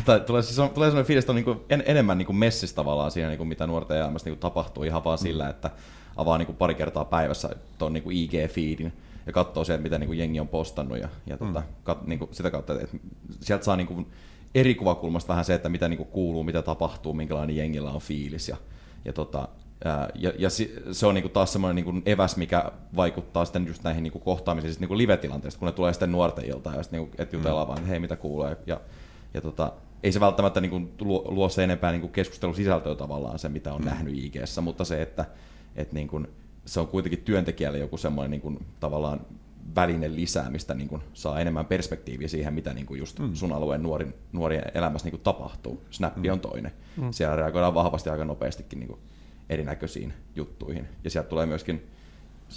tai 0.05 0.21
tulee, 0.21 0.43
siis 0.43 0.59
on, 0.59 0.71
tulee 0.71 0.89
semmoinen 0.89 1.07
fiilis, 1.07 1.23
että 1.23 1.33
on 1.33 1.37
niin 1.37 1.45
kuin 1.45 1.61
en, 1.71 1.83
enemmän 1.87 2.19
niin 2.19 2.27
kuin 2.27 2.37
messissä 2.37 2.77
tavallaan 2.77 3.11
siinä, 3.11 3.29
niin 3.29 3.39
kuin 3.39 3.49
mitä 3.49 3.67
nuorten 3.67 3.97
elämässä 3.97 4.27
niin 4.27 4.37
kuin 4.37 4.41
tapahtuu 4.41 4.85
ihan 4.85 5.05
vaan 5.05 5.19
mm. 5.19 5.23
sillä, 5.23 5.49
että 5.49 5.71
avaa 6.17 6.39
niin 6.39 6.47
kuin 6.47 6.57
pari 6.57 6.75
kertaa 6.75 7.05
päivässä 7.05 7.51
tuon 7.79 7.93
niin 7.93 8.05
IG-feedin 8.05 8.93
ja 9.27 9.33
katsoo 9.33 9.65
sieltä, 9.65 9.83
mitä 9.83 9.99
niin 9.99 10.09
kuin 10.09 10.19
jengi 10.19 10.41
on 10.41 10.49
postannut 10.49 10.99
ja, 10.99 11.09
ja 11.27 11.37
tota, 11.37 11.61
mm. 11.61 11.67
kat, 11.85 12.07
niin 12.07 12.19
kuin 12.19 12.35
sitä 12.35 12.51
kautta, 12.51 12.81
että 12.81 12.97
sieltä 13.41 13.65
saa 13.65 13.77
niin 13.77 13.87
kuin 13.87 14.07
eri 14.55 14.75
kuvakulmasta 14.75 15.29
vähän 15.29 15.45
se, 15.45 15.55
että 15.55 15.69
mitä 15.69 15.89
niin 15.89 15.99
kuin 15.99 16.09
kuuluu, 16.09 16.45
mitä 16.45 16.63
tapahtuu, 16.63 17.15
minkälainen 17.15 17.57
jengillä 17.57 17.91
on 17.91 18.01
fiilis 18.01 18.49
ja, 18.49 18.57
ja 19.05 19.13
tota, 19.13 19.49
ja, 20.15 20.33
ja 20.39 20.51
se 20.93 21.07
on 21.07 21.15
niinku 21.15 21.29
taas 21.29 21.53
semmoinen 21.53 21.85
niinku 21.85 22.03
eväs, 22.07 22.37
mikä 22.37 22.73
vaikuttaa 22.97 23.45
sitten 23.45 23.67
just 23.67 23.83
näihin 23.83 24.03
niinku 24.03 24.19
kohtaamisiin 24.19 24.73
siis 24.73 24.81
niinku 24.81 24.99
live-tilanteista, 24.99 25.59
kun 25.59 25.67
ne 25.67 25.73
tulee 25.73 25.93
sitten 25.93 26.13
nuorten 26.13 26.45
iltaan, 26.45 26.77
ja 26.77 26.83
sitten 26.83 27.01
niinku, 27.01 27.17
et 27.19 27.33
jutellaan 27.33 27.67
mm. 27.67 27.69
vaan, 27.69 27.79
että 27.79 27.91
hei, 27.91 28.01
mitä 28.01 28.17
kuulee. 28.17 28.57
Ja, 28.67 28.81
ja 29.35 29.41
tota, 29.41 29.73
ei 30.03 30.13
se 30.13 30.21
välttämättä 30.21 30.61
niinku 30.61 30.81
luo, 31.01 31.25
luo 31.27 31.49
se 31.49 31.65
enempää 31.65 31.93
niinku 31.93 32.09
keskustelun 32.09 32.55
sisältöä 32.55 32.95
tavallaan 32.95 33.39
se, 33.39 33.49
mitä 33.49 33.73
on 33.73 33.81
mm. 33.81 33.87
nähnyt 33.87 34.19
ig 34.19 34.35
mutta 34.61 34.85
se, 34.85 35.03
että 35.03 35.25
et 35.77 35.93
niinku, 35.93 36.23
se 36.67 36.81
on 36.81 36.89
kuitenkin 36.89 37.23
työntekijälle 37.23 37.79
joku 37.79 37.97
semmoinen 37.97 38.31
niinku, 38.31 38.53
tavallaan 38.81 39.21
väline 39.75 40.15
lisää, 40.15 40.51
mistä 40.51 40.75
niin 40.75 40.89
kuin 40.89 41.03
saa 41.15 41.41
enemmän 41.41 41.67
perspektiiviä 41.67 42.29
siihen, 42.29 42.55
mitä 42.55 42.75
niin 42.75 42.87
kuin 42.87 42.99
just 42.99 43.19
mm. 43.19 43.35
sun 43.35 43.53
alueen 43.53 43.83
nuori, 43.83 44.07
nuorien 44.33 44.65
elämässä 44.75 45.07
niin 45.07 45.13
kuin 45.13 45.23
tapahtuu. 45.23 45.85
Snappi 45.91 46.29
mm. 46.29 46.33
on 46.33 46.41
toinen. 46.41 46.73
Mm. 46.97 47.11
Siellä 47.11 47.37
reagoidaan 47.37 47.75
vahvasti 47.75 48.11
aika 48.11 48.25
nopeastikin 48.25 48.79
niin 48.79 48.89
kuin 48.89 49.01
erinäköisiin 49.51 50.13
juttuihin. 50.37 50.89
Ja 51.05 51.11
sieltä 51.11 51.29
tulee 51.29 51.47
myöskin 51.47 51.87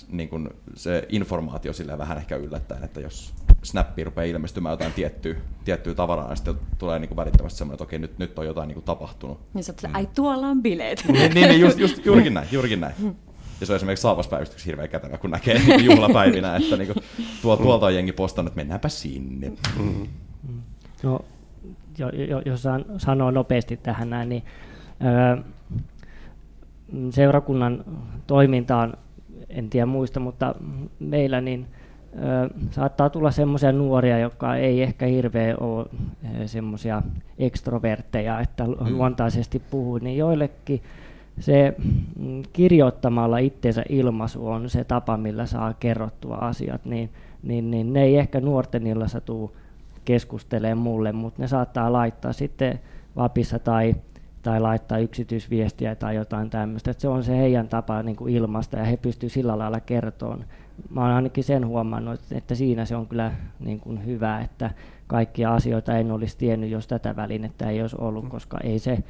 niin 0.10 0.30
kuin 0.30 0.50
se 0.76 1.06
informaatio 1.10 1.74
sille 1.74 1.98
vähän 1.98 2.18
ehkä 2.18 2.36
yllättäen, 2.36 2.84
että 2.84 3.00
jos 3.02 3.34
Snappi 3.64 4.04
rupeaa 4.04 4.26
ilmestymään 4.26 4.74
jotain 4.74 4.94
tiettyä, 4.94 5.36
tiettyä 5.66 5.94
tavaraa, 5.94 6.28
niin 6.28 6.38
sitten 6.38 6.56
tulee 6.78 7.00
niin 7.00 7.08
kuin 7.08 7.16
välittömästi 7.16 7.58
semmoinen, 7.58 7.74
että 7.76 7.84
okei, 7.84 8.00
nyt, 8.00 8.18
nyt 8.18 8.40
on 8.40 8.46
jotain 8.46 8.68
niin 8.68 8.74
kuin 8.74 8.84
tapahtunut. 8.84 9.40
Niin 9.54 9.64
sä 9.64 9.74
mm. 9.88 9.96
ai 9.96 10.08
tuolla 10.16 10.48
on 10.48 10.62
bileet. 10.62 11.04
niin, 11.08 11.34
niin, 11.34 11.50
niin 11.50 11.62
just, 11.62 11.80
just, 11.80 11.98
juurikin 12.06 12.34
näin, 12.34 12.48
juurikin 12.52 12.82
näin. 12.82 12.94
Ja 13.60 13.66
se 13.66 13.74
on 13.74 13.76
esimerkiksi 13.76 14.02
saapaspäivystyksessä 14.02 14.68
hirveän 14.68 14.90
kätevä, 14.90 15.18
kun 15.18 15.32
näkee 15.32 15.60
niin 15.60 15.86
juhlapäivinä, 15.92 16.56
että 16.56 16.78
niin 16.78 16.94
kuin, 16.94 17.04
tuo, 17.42 17.58
tuolta 17.58 17.86
on 17.86 17.96
jengi 17.96 18.12
postannut, 18.12 18.52
että 18.52 18.60
mennäänpä 18.60 18.90
sinne. 18.90 19.52
Mm. 19.80 20.08
No, 21.04 21.20
jo, 21.98 22.10
jo, 22.10 22.42
jos 22.46 22.62
saan 22.62 22.86
sanoa 22.98 23.32
nopeasti 23.32 23.78
tähän 23.78 24.10
näin, 24.10 24.30
niin 24.30 24.44
öö, 25.06 25.44
seurakunnan 27.10 27.86
toimintaan, 28.28 28.94
en 29.50 29.70
tiedä 29.70 29.86
muista, 29.86 30.20
mutta 30.20 30.56
meillä 31.00 31.42
niin 31.42 31.66
ö, 32.14 32.50
saattaa 32.72 33.10
tulla 33.10 33.32
semmoisia 33.32 33.72
nuoria, 33.72 34.20
jotka 34.20 34.56
ei 34.56 34.84
ehkä 34.84 35.06
hirveän 35.06 35.58
ole 35.60 35.86
semmoisia 36.46 37.02
ekstrovertteja, 37.40 38.40
että 38.40 38.64
mm. 38.64 38.98
luontaisesti 38.98 39.62
puhuu, 39.72 39.98
niin 39.98 40.18
joillekin 40.18 40.82
se 41.40 41.76
mm, 42.20 42.44
kirjoittamalla 42.54 43.38
itsensä 43.38 43.84
ilmaisu 43.90 44.48
on 44.48 44.70
se 44.70 44.84
tapa, 44.84 45.18
millä 45.18 45.46
saa 45.46 45.74
kerrottua 45.74 46.36
asiat, 46.36 46.86
niin, 46.86 47.10
niin, 47.44 47.72
niin 47.72 47.94
ne 47.94 48.04
ei 48.04 48.18
ehkä 48.18 48.42
nuorten 48.42 48.88
illassa 48.88 49.22
tule 49.22 49.50
keskustelemaan 50.06 50.78
mulle, 50.78 51.12
mutta 51.12 51.42
ne 51.42 51.48
saattaa 51.48 51.94
laittaa 51.94 52.34
sitten 52.34 52.80
Vapissa 53.16 53.60
tai 53.60 53.96
tai 54.48 54.60
laittaa 54.60 54.98
yksityisviestiä 54.98 55.96
tai 55.96 56.16
jotain 56.16 56.50
tämmöistä. 56.50 56.94
Se 56.98 57.08
on 57.08 57.24
se 57.24 57.38
heidän 57.38 57.68
tapa 57.68 58.04
niin 58.04 58.16
kuin 58.16 58.34
ilmaista 58.34 58.78
ja 58.78 58.84
he 58.84 58.98
pystyvät 58.98 59.32
sillä 59.32 59.58
lailla 59.58 59.80
kertomaan. 59.80 60.46
Mä 60.90 61.04
olen 61.04 61.16
ainakin 61.16 61.44
sen 61.44 61.68
huomannut, 61.68 62.20
että 62.32 62.56
siinä 62.56 62.86
se 62.86 62.96
on 62.96 63.08
kyllä 63.08 63.32
niin 63.60 63.80
kuin 63.80 64.06
hyvä, 64.06 64.40
että 64.40 64.72
kaikkia 65.08 65.54
asioita 65.54 65.98
en 65.98 66.12
olisi 66.12 66.38
tiennyt, 66.38 66.70
jos 66.70 66.88
tätä 66.88 67.16
välinettä 67.16 67.70
ei 67.70 67.82
olisi 67.82 67.96
ollut, 68.00 68.24
mm. 68.24 68.30
koska 68.30 68.58
ei 68.64 68.80
se 68.80 69.04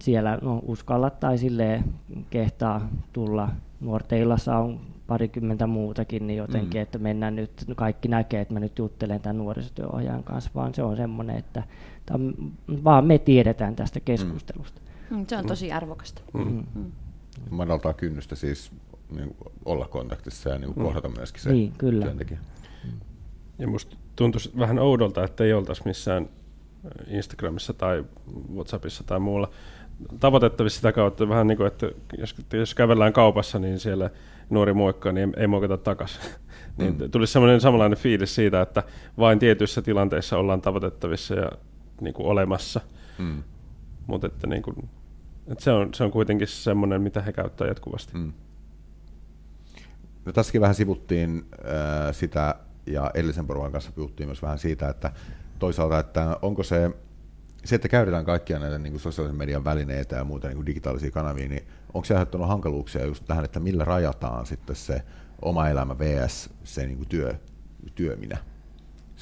siellä 0.00 0.38
no, 0.42 0.62
uskalla 0.66 1.10
tai 1.10 1.38
silleen 1.38 1.84
kehtaa 2.30 2.88
tulla. 3.12 3.48
Nuorteillassa 3.80 4.58
on 4.58 4.80
parikymmentä 5.06 5.66
muutakin, 5.66 6.26
niin 6.26 6.36
jotenkin, 6.36 6.80
mm. 6.80 6.82
että 6.82 6.98
mennään 6.98 7.36
nyt, 7.36 7.64
kaikki 7.76 8.08
näkee, 8.08 8.40
että 8.40 8.54
mä 8.54 8.60
nyt 8.60 8.78
juttelen 8.78 9.20
tämän 9.20 9.38
nuorisotyöohjaajan 9.38 10.24
kanssa, 10.24 10.50
vaan 10.54 10.74
se 10.74 10.82
on 10.82 10.96
semmoinen, 10.96 11.36
että 11.36 11.62
vaan 12.84 13.06
me 13.06 13.18
tiedetään 13.18 13.76
tästä 13.76 14.00
keskustelusta. 14.00 14.80
Mm. 15.10 15.26
Se 15.26 15.36
on 15.36 15.46
tosi 15.46 15.72
arvokasta. 15.72 16.22
Mm. 16.34 16.40
Mm. 16.40 16.64
Mm. 16.74 16.92
Madaltaa 17.50 17.92
kynnystä 17.92 18.36
siis 18.36 18.72
niin 19.10 19.36
olla 19.64 19.88
kontaktissa 19.88 20.50
ja 20.50 20.58
niin 20.58 20.72
mm. 20.76 20.82
kohdata 20.82 21.08
myöskin 21.08 21.42
se 21.42 21.52
niin, 21.52 21.72
kyllä. 21.78 22.04
työntekijä. 22.04 22.38
Ja 23.58 23.68
musta 23.68 23.96
tuntuisi 24.16 24.52
vähän 24.58 24.78
oudolta, 24.78 25.24
että 25.24 25.44
ei 25.44 25.52
oltaisi 25.52 25.82
missään 25.84 26.28
Instagramissa 27.06 27.72
tai 27.72 28.04
Whatsappissa 28.54 29.04
tai 29.04 29.20
muulla 29.20 29.50
tavoitettavissa 30.20 30.76
sitä 30.76 30.92
kautta 30.92 31.28
vähän 31.28 31.46
niin 31.46 31.56
kuin, 31.56 31.66
että 31.66 31.90
jos, 32.18 32.36
jos 32.52 32.74
kävellään 32.74 33.12
kaupassa, 33.12 33.58
niin 33.58 33.80
siellä 33.80 34.10
nuori 34.50 34.72
moikka, 34.72 35.12
niin 35.12 35.32
ei 35.36 35.46
moikata 35.46 35.76
takaisin. 35.76 36.20
niin 36.78 36.98
mm. 36.98 37.10
tulisi 37.10 37.32
semmoinen 37.32 37.60
samanlainen 37.60 37.98
fiilis 37.98 38.34
siitä, 38.34 38.60
että 38.60 38.82
vain 39.18 39.38
tietyissä 39.38 39.82
tilanteissa 39.82 40.38
ollaan 40.38 40.60
tavoitettavissa 40.60 41.34
ja 41.34 41.48
niin 42.04 42.14
kuin 42.14 42.26
olemassa. 42.26 42.80
Mm. 43.18 43.42
Mutta 44.06 44.26
että, 44.26 44.46
niin 44.46 44.62
kuin, 44.62 44.88
että 45.46 45.64
se, 45.64 45.70
on, 45.70 45.94
se 45.94 46.04
on 46.04 46.10
kuitenkin 46.10 46.48
semmoinen, 46.48 47.02
mitä 47.02 47.22
he 47.22 47.32
käyttävät 47.32 47.68
jatkuvasti. 47.68 48.12
Mm. 48.14 48.32
No, 50.24 50.32
tässäkin 50.32 50.60
vähän 50.60 50.74
sivuttiin 50.74 51.44
äh, 51.52 52.14
sitä, 52.14 52.54
ja 52.86 53.10
edellisen 53.14 53.46
porukan 53.46 53.72
kanssa 53.72 53.92
puhuttiin 53.92 54.28
myös 54.28 54.42
vähän 54.42 54.58
siitä, 54.58 54.88
että 54.88 55.12
toisaalta, 55.58 55.98
että 55.98 56.38
onko 56.42 56.62
se, 56.62 56.90
se 57.64 57.74
että 57.74 57.88
käytetään 57.88 58.24
kaikkia 58.24 58.58
näitä 58.58 58.78
niin 58.78 58.92
kuin 58.92 59.00
sosiaalisen 59.00 59.38
median 59.38 59.64
välineitä 59.64 60.16
ja 60.16 60.24
muuta 60.24 60.48
niin 60.48 60.56
kuin 60.56 60.66
digitaalisia 60.66 61.10
kanavia, 61.10 61.48
niin 61.48 61.66
onko 61.94 62.04
se 62.04 62.14
aiheuttanut 62.14 62.48
hankaluuksia 62.48 63.06
just 63.06 63.24
tähän, 63.24 63.44
että 63.44 63.60
millä 63.60 63.84
rajataan 63.84 64.46
sitten 64.46 64.76
se 64.76 65.02
oma 65.42 65.68
elämä 65.68 65.98
vs. 65.98 66.50
se 66.64 66.86
niin 66.86 66.96
kuin 66.96 67.08
työ, 67.08 67.34
työminä? 67.94 68.38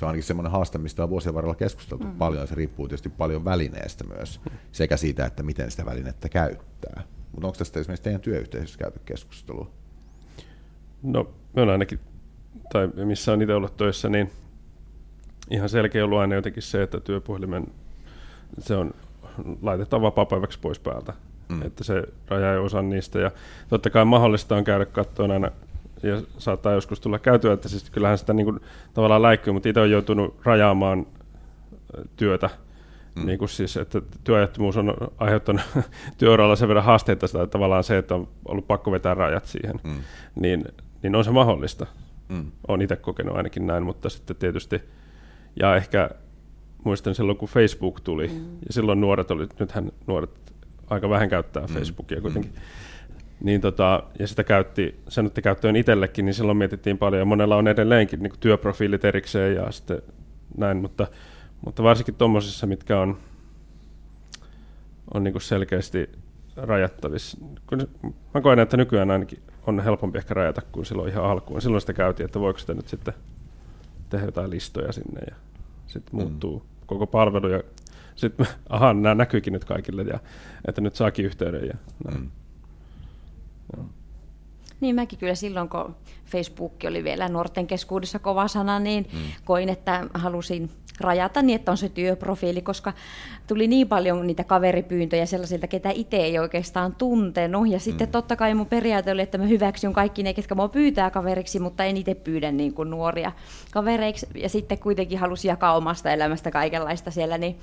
Se 0.00 0.04
on 0.04 0.08
ainakin 0.08 0.24
semmoinen 0.24 0.52
haaste, 0.52 0.78
mistä 0.78 1.02
on 1.02 1.10
vuosien 1.10 1.34
varrella 1.34 1.54
keskusteltu 1.54 2.04
mm. 2.04 2.12
paljon, 2.12 2.42
ja 2.42 2.46
se 2.46 2.54
riippuu 2.54 2.88
tietysti 2.88 3.08
paljon 3.08 3.44
välineestä 3.44 4.04
myös, 4.04 4.40
sekä 4.72 4.96
siitä, 4.96 5.26
että 5.26 5.42
miten 5.42 5.70
sitä 5.70 5.84
välinettä 5.86 6.28
käyttää. 6.28 7.02
Mutta 7.32 7.46
onko 7.46 7.58
tästä 7.58 7.80
esimerkiksi 7.80 8.02
teidän 8.02 8.20
työyhteisössä 8.20 8.78
käyty 8.78 9.00
keskustelua? 9.04 9.70
No, 11.02 11.30
me 11.52 11.62
on 11.62 11.70
ainakin, 11.70 12.00
tai 12.72 12.86
missä 13.04 13.32
on 13.32 13.42
itse 13.42 13.54
ollut 13.54 13.76
töissä, 13.76 14.08
niin 14.08 14.30
ihan 15.50 15.68
selkeä 15.68 16.04
ollut 16.04 16.18
aina 16.18 16.34
jotenkin 16.34 16.62
se, 16.62 16.82
että 16.82 17.00
työpuhelimen 17.00 17.66
se 18.58 18.76
on 18.76 18.94
laitetaan 19.62 20.02
vapaa-päiväksi 20.02 20.58
pois 20.58 20.78
päältä. 20.78 21.12
Mm. 21.48 21.62
Että 21.62 21.84
se 21.84 22.02
raja 22.28 22.52
ei 22.52 22.58
osa 22.58 22.82
niistä. 22.82 23.18
Ja 23.18 23.30
totta 23.68 23.90
kai 23.90 24.04
mahdollista 24.04 24.56
on 24.56 24.64
käydä 24.64 24.86
katsomaan 24.86 25.30
aina, 25.30 25.50
ja 26.02 26.22
saattaa 26.38 26.72
joskus 26.72 27.00
tulla 27.00 27.18
käytyä, 27.18 27.52
että 27.52 27.68
siis 27.68 27.90
kyllähän 27.90 28.18
sitä 28.18 28.32
niin 28.32 28.44
kuin, 28.44 28.60
tavallaan 28.94 29.22
läikkyy, 29.22 29.52
mutta 29.52 29.68
itse 29.68 29.80
on 29.80 29.90
joutunut 29.90 30.36
rajaamaan 30.44 31.06
työtä. 32.16 32.50
Mm. 33.14 33.26
Niin 33.26 33.38
kuin 33.38 33.48
siis, 33.48 33.76
että 33.76 34.02
työajattomuus 34.24 34.76
on 34.76 34.94
aiheuttanut 35.18 35.62
työuralla 36.18 36.56
sen 36.56 36.68
verran 36.68 36.84
haasteita, 36.84 37.26
sitä, 37.26 37.42
että 37.42 37.52
tavallaan 37.52 37.84
se, 37.84 37.98
että 37.98 38.14
on 38.14 38.28
ollut 38.44 38.66
pakko 38.66 38.92
vetää 38.92 39.14
rajat 39.14 39.46
siihen, 39.46 39.80
mm. 39.84 39.96
niin, 40.34 40.64
niin 41.02 41.16
on 41.16 41.24
se 41.24 41.30
mahdollista. 41.30 41.86
Mm. 42.28 42.52
Olen 42.68 42.82
itse 42.82 42.96
kokenut 42.96 43.36
ainakin 43.36 43.66
näin, 43.66 43.82
mutta 43.82 44.08
sitten 44.08 44.36
tietysti, 44.36 44.82
ja 45.60 45.76
ehkä 45.76 46.10
muistan 46.84 47.14
silloin, 47.14 47.38
kun 47.38 47.48
Facebook 47.48 48.00
tuli, 48.00 48.28
mm. 48.28 48.34
ja 48.52 48.72
silloin 48.72 49.00
nuoret 49.00 49.30
oli, 49.30 49.48
nythän 49.58 49.92
nuoret 50.06 50.30
aika 50.90 51.10
vähän 51.10 51.28
käyttää 51.28 51.66
Mm. 51.66 51.74
Facebookia 51.74 52.20
kuitenkin, 52.20 52.52
niin 53.42 53.60
tota, 53.60 54.02
ja 54.18 54.26
sitä 54.26 54.44
käytti, 54.44 55.00
sen 55.08 55.26
otti 55.26 55.42
käyttöön 55.42 55.76
itsellekin, 55.76 56.24
niin 56.24 56.34
silloin 56.34 56.58
mietittiin 56.58 56.98
paljon, 56.98 57.20
ja 57.20 57.24
monella 57.24 57.56
on 57.56 57.68
edelleenkin 57.68 58.22
niin 58.22 58.32
työprofiilit 58.40 59.04
erikseen 59.04 59.54
ja 59.54 59.70
sitten 59.70 60.02
näin, 60.56 60.76
mutta, 60.76 61.06
mutta 61.64 61.82
varsinkin 61.82 62.14
tuommoisissa, 62.14 62.66
mitkä 62.66 63.00
on, 63.00 63.18
on 65.14 65.24
niin 65.24 65.40
selkeästi 65.40 66.10
rajattavissa. 66.56 67.38
Kun, 67.66 67.88
mä 68.34 68.40
koen, 68.40 68.58
että 68.58 68.76
nykyään 68.76 69.10
ainakin 69.10 69.42
on 69.66 69.80
helpompi 69.80 70.18
ehkä 70.18 70.34
rajata 70.34 70.62
kuin 70.72 70.86
silloin 70.86 71.12
ihan 71.12 71.24
alkuun. 71.24 71.62
Silloin 71.62 71.80
sitä 71.80 71.92
käytiin, 71.92 72.24
että 72.24 72.40
voiko 72.40 72.58
sitä 72.58 72.74
nyt 72.74 72.88
sitten 72.88 73.14
tehdä 74.10 74.26
jotain 74.26 74.50
listoja 74.50 74.92
sinne 74.92 75.20
ja 75.30 75.36
sitten 75.86 76.20
muuttuu 76.20 76.58
mm. 76.58 76.86
koko 76.86 77.06
palvelu 77.06 77.48
ja 77.48 77.62
sitten 78.16 78.46
aha, 78.68 78.94
nämä 78.94 79.14
näkyykin 79.14 79.52
nyt 79.52 79.64
kaikille 79.64 80.02
ja 80.02 80.18
että 80.68 80.80
nyt 80.80 80.94
saakin 80.94 81.24
yhteyden 81.24 81.66
ja 81.66 81.74
näin. 82.04 82.20
Mm. 82.20 82.30
Niin 84.80 84.94
mäkin 84.94 85.18
kyllä 85.18 85.34
silloin, 85.34 85.68
kun 85.68 85.96
Facebook 86.26 86.72
oli 86.86 87.04
vielä 87.04 87.28
nuorten 87.28 87.66
keskuudessa 87.66 88.18
kova 88.18 88.48
sana, 88.48 88.78
niin 88.78 89.06
mm. 89.12 89.18
koin, 89.44 89.68
että 89.68 90.06
halusin 90.14 90.70
rajata 91.00 91.42
niin, 91.42 91.56
että 91.56 91.70
on 91.70 91.76
se 91.76 91.88
työprofiili, 91.88 92.62
koska 92.62 92.92
tuli 93.46 93.68
niin 93.68 93.88
paljon 93.88 94.26
niitä 94.26 94.44
kaveripyyntöjä 94.44 95.26
sellaisilta, 95.26 95.66
ketä 95.66 95.90
itse 95.90 96.16
ei 96.16 96.38
oikeastaan 96.38 96.94
tuntenut. 96.94 97.68
Ja 97.68 97.80
sitten 97.80 98.08
mm. 98.08 98.12
totta 98.12 98.36
kai 98.36 98.54
mun 98.54 98.66
periaate 98.66 99.12
oli, 99.12 99.22
että 99.22 99.38
mä 99.38 99.44
hyväksyn 99.44 99.92
kaikki 99.92 100.22
ne, 100.22 100.34
ketkä 100.34 100.54
mua 100.54 100.68
pyytää 100.68 101.10
kaveriksi, 101.10 101.58
mutta 101.58 101.84
en 101.84 101.96
itse 101.96 102.14
pyydä 102.14 102.52
niin 102.52 102.74
kuin 102.74 102.90
nuoria 102.90 103.32
kavereiksi. 103.72 104.26
Ja 104.34 104.48
sitten 104.48 104.78
kuitenkin 104.78 105.18
halusin 105.18 105.48
jakaa 105.48 105.76
omasta 105.76 106.10
elämästä 106.10 106.50
kaikenlaista 106.50 107.10
siellä, 107.10 107.38
niin, 107.38 107.58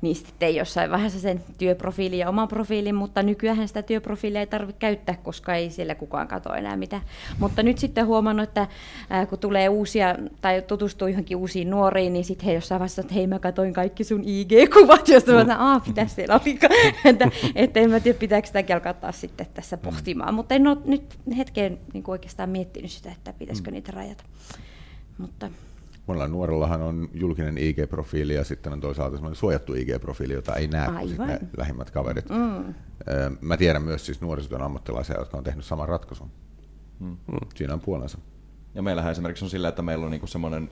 niin 0.00 0.16
sitten 0.16 0.54
jossain 0.54 0.90
vaiheessa 0.90 1.20
sen 1.20 1.44
työprofiilin 1.58 2.18
ja 2.18 2.28
oman 2.28 2.48
profiilin, 2.48 2.94
mutta 2.94 3.22
nykyään 3.22 3.68
sitä 3.68 3.82
työprofiilia 3.82 4.40
ei 4.40 4.46
tarvitse 4.46 4.78
käyttää, 4.78 5.14
koska 5.22 5.54
ei 5.54 5.70
siellä 5.70 5.94
kukaan 5.94 6.28
katso 6.28 6.54
enää 6.54 6.76
mitään. 6.76 7.02
Mutta 7.38 7.62
nyt 7.62 7.78
sitten 7.78 8.06
huomannut, 8.06 8.48
että 8.48 8.66
kun 9.28 9.38
tulee 9.38 9.68
uusia 9.68 10.16
tai 10.40 10.62
tutustuu 10.62 11.08
johonkin 11.08 11.36
uusiin 11.36 11.70
nuoriin, 11.70 12.12
niin 12.12 12.24
sitten 12.24 12.46
he 12.46 12.54
jossain 12.54 12.78
vaiheessa, 12.78 13.00
että 13.00 13.14
hei 13.14 13.26
mä 13.26 13.38
katoin 13.38 13.72
kaikki 13.72 14.04
sun 14.04 14.22
IG-kuvat, 14.24 15.08
josta 15.08 15.32
mä 15.32 15.40
sanoin, 15.40 15.60
aah, 15.60 15.86
mitä 15.86 16.06
siellä 16.06 16.40
oli. 16.44 16.58
että, 17.04 17.28
että 17.54 17.80
en 17.80 17.90
mä 17.90 18.00
tiedä, 18.00 18.18
pitääkö 18.18 18.46
sitäkin 18.46 18.76
alkaa 18.76 18.94
taas 18.94 19.20
sitten 19.20 19.46
tässä 19.54 19.76
pohtimaan. 19.76 20.34
Mutta 20.34 20.54
en 20.54 20.66
ole 20.66 20.76
nyt 20.84 21.18
hetkeen 21.36 21.78
niin 21.92 22.04
oikeastaan 22.06 22.50
miettinyt 22.50 22.90
sitä, 22.90 23.12
että 23.12 23.32
pitäisikö 23.32 23.70
niitä 23.70 23.92
rajata. 23.92 24.24
Mutta 25.18 25.50
Monella 26.06 26.28
nuorellahan 26.28 26.82
on 26.82 27.08
julkinen 27.14 27.58
IG-profiili 27.58 28.34
ja 28.34 28.44
sitten 28.44 28.72
on 28.72 28.80
toisaalta 28.80 29.16
semmoinen 29.16 29.36
suojattu 29.36 29.72
IG-profiili, 29.74 30.32
jota 30.32 30.54
ei 30.54 30.66
näe 30.68 30.88
kuin 31.00 31.16
ne 31.26 31.40
lähimmät 31.56 31.90
kaverit. 31.90 32.28
mm, 32.30 32.74
Ö, 33.08 33.30
Mä 33.40 33.56
tiedän 33.56 33.82
myös 33.82 34.06
siis 34.06 34.20
nuorisotyön 34.20 34.62
ammattilaisia, 34.62 35.18
jotka 35.18 35.36
on 35.38 35.44
tehnyt 35.44 35.64
saman 35.64 35.88
ratkaisun. 35.88 36.30
Mm. 37.00 37.16
Siinä 37.54 37.74
on 37.74 37.80
puolensa. 37.80 38.18
Ja 38.74 38.82
meillähän 38.82 39.12
esimerkiksi 39.12 39.44
on 39.44 39.50
sillä, 39.50 39.68
että 39.68 39.82
meillä 39.82 40.04
on 40.04 40.10
niinku 40.10 40.26
semmoinen 40.26 40.70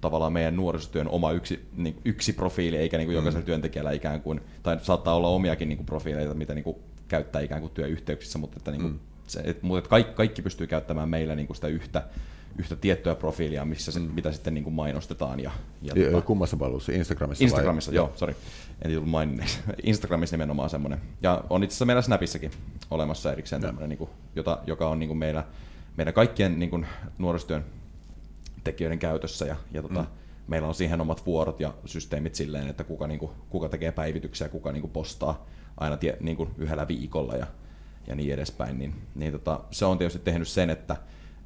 tavallaan 0.00 0.32
meidän 0.32 0.56
nuorisotyön 0.56 1.08
oma 1.08 1.32
yksi, 1.32 1.68
niin, 1.76 1.96
yksi 2.04 2.32
profiili, 2.32 2.76
eikä 2.76 2.98
niinku 2.98 3.12
jokaisella 3.12 3.46
työntekijällä 3.46 3.92
ikään 3.92 4.20
kuin, 4.22 4.40
tai 4.62 4.78
saattaa 4.82 5.14
olla 5.14 5.28
omiakin 5.28 5.68
niinku 5.68 5.84
profiileita, 5.84 6.34
mitä 6.34 6.54
niinku 6.54 6.80
käyttää 7.08 7.40
ikään 7.42 7.60
kuin 7.60 7.72
työyhteyksissä, 7.72 8.38
mutta 8.38 8.56
että, 8.56 8.70
niinku, 8.70 8.88
Mm. 8.88 8.98
se, 9.26 9.40
et, 9.44 9.62
mutta 9.62 9.78
että 9.78 9.90
kaikki, 9.90 10.12
kaikki 10.14 10.42
pystyy 10.42 10.66
käyttämään 10.66 11.08
meillä 11.08 11.34
niinku 11.34 11.54
sitä 11.54 11.66
yhtä, 11.68 12.02
yhtä 12.58 12.76
tiettyä 12.76 13.14
profiilia, 13.14 13.64
missä 13.64 13.92
se, 13.92 14.00
mitä 14.00 14.32
sitten 14.32 14.54
niinku 14.54 14.70
mainostetaan. 14.70 15.40
Ja, 15.40 15.50
ja 15.82 15.92
Ja, 15.96 16.18
tota- 16.18 16.22
kummassa 16.22 16.56
palvelussa? 16.56 16.92
Instagramissa? 16.92 17.44
Instagramissa, 17.44 17.90
vai? 17.90 17.96
joo, 17.96 18.12
sorry. 18.16 18.34
En 18.82 18.92
tullut 18.92 19.10
maininneeksi. 19.10 19.58
Instagramissa 19.82 20.36
nimenomaan 20.36 20.70
semmoinen. 20.70 21.00
Ja 21.22 21.44
on 21.50 21.62
itse 21.64 21.72
asiassa 21.72 21.84
meillä 21.84 22.02
Snapissakin 22.02 22.50
olemassa 22.90 23.32
erikseen 23.32 23.62
tämmöinen, 23.62 23.88
niin 23.88 23.98
kuin, 23.98 24.10
jota, 24.36 24.58
joka 24.66 24.88
on 24.88 24.98
niin 24.98 25.08
kuin 25.08 25.18
meillä, 25.18 25.44
meidän 25.96 26.14
kaikkien 26.14 26.58
niin 26.58 26.70
kuin, 26.70 26.86
nuorisotyön 27.18 27.64
tekijöiden 28.64 28.98
käytössä. 28.98 29.46
Ja, 29.46 29.56
ja 29.72 29.82
tota, 29.82 30.00
mm. 30.00 30.08
meillä 30.48 30.68
on 30.68 30.74
siihen 30.74 31.00
omat 31.00 31.26
vuorot 31.26 31.60
ja 31.60 31.74
systeemit 31.84 32.34
silleen, 32.34 32.68
että 32.68 32.84
kuka, 32.84 33.06
niin 33.06 33.20
kuin, 33.20 33.32
kuka 33.50 33.68
tekee 33.68 33.92
päivityksiä, 33.92 34.48
kuka 34.48 34.72
niin 34.72 34.80
kuin, 34.80 34.90
postaa 34.90 35.46
aina 35.76 35.96
tie, 35.96 36.16
niin 36.20 36.36
kuin, 36.36 36.50
yhdellä 36.58 36.88
viikolla 36.88 37.34
ja, 37.36 37.46
ja 38.06 38.14
niin 38.14 38.34
edespäin. 38.34 38.78
Niin, 38.78 38.94
niin 39.14 39.32
tota, 39.32 39.60
se 39.70 39.84
on 39.84 39.98
tietysti 39.98 40.18
tehnyt 40.18 40.48
sen, 40.48 40.70
että, 40.70 40.96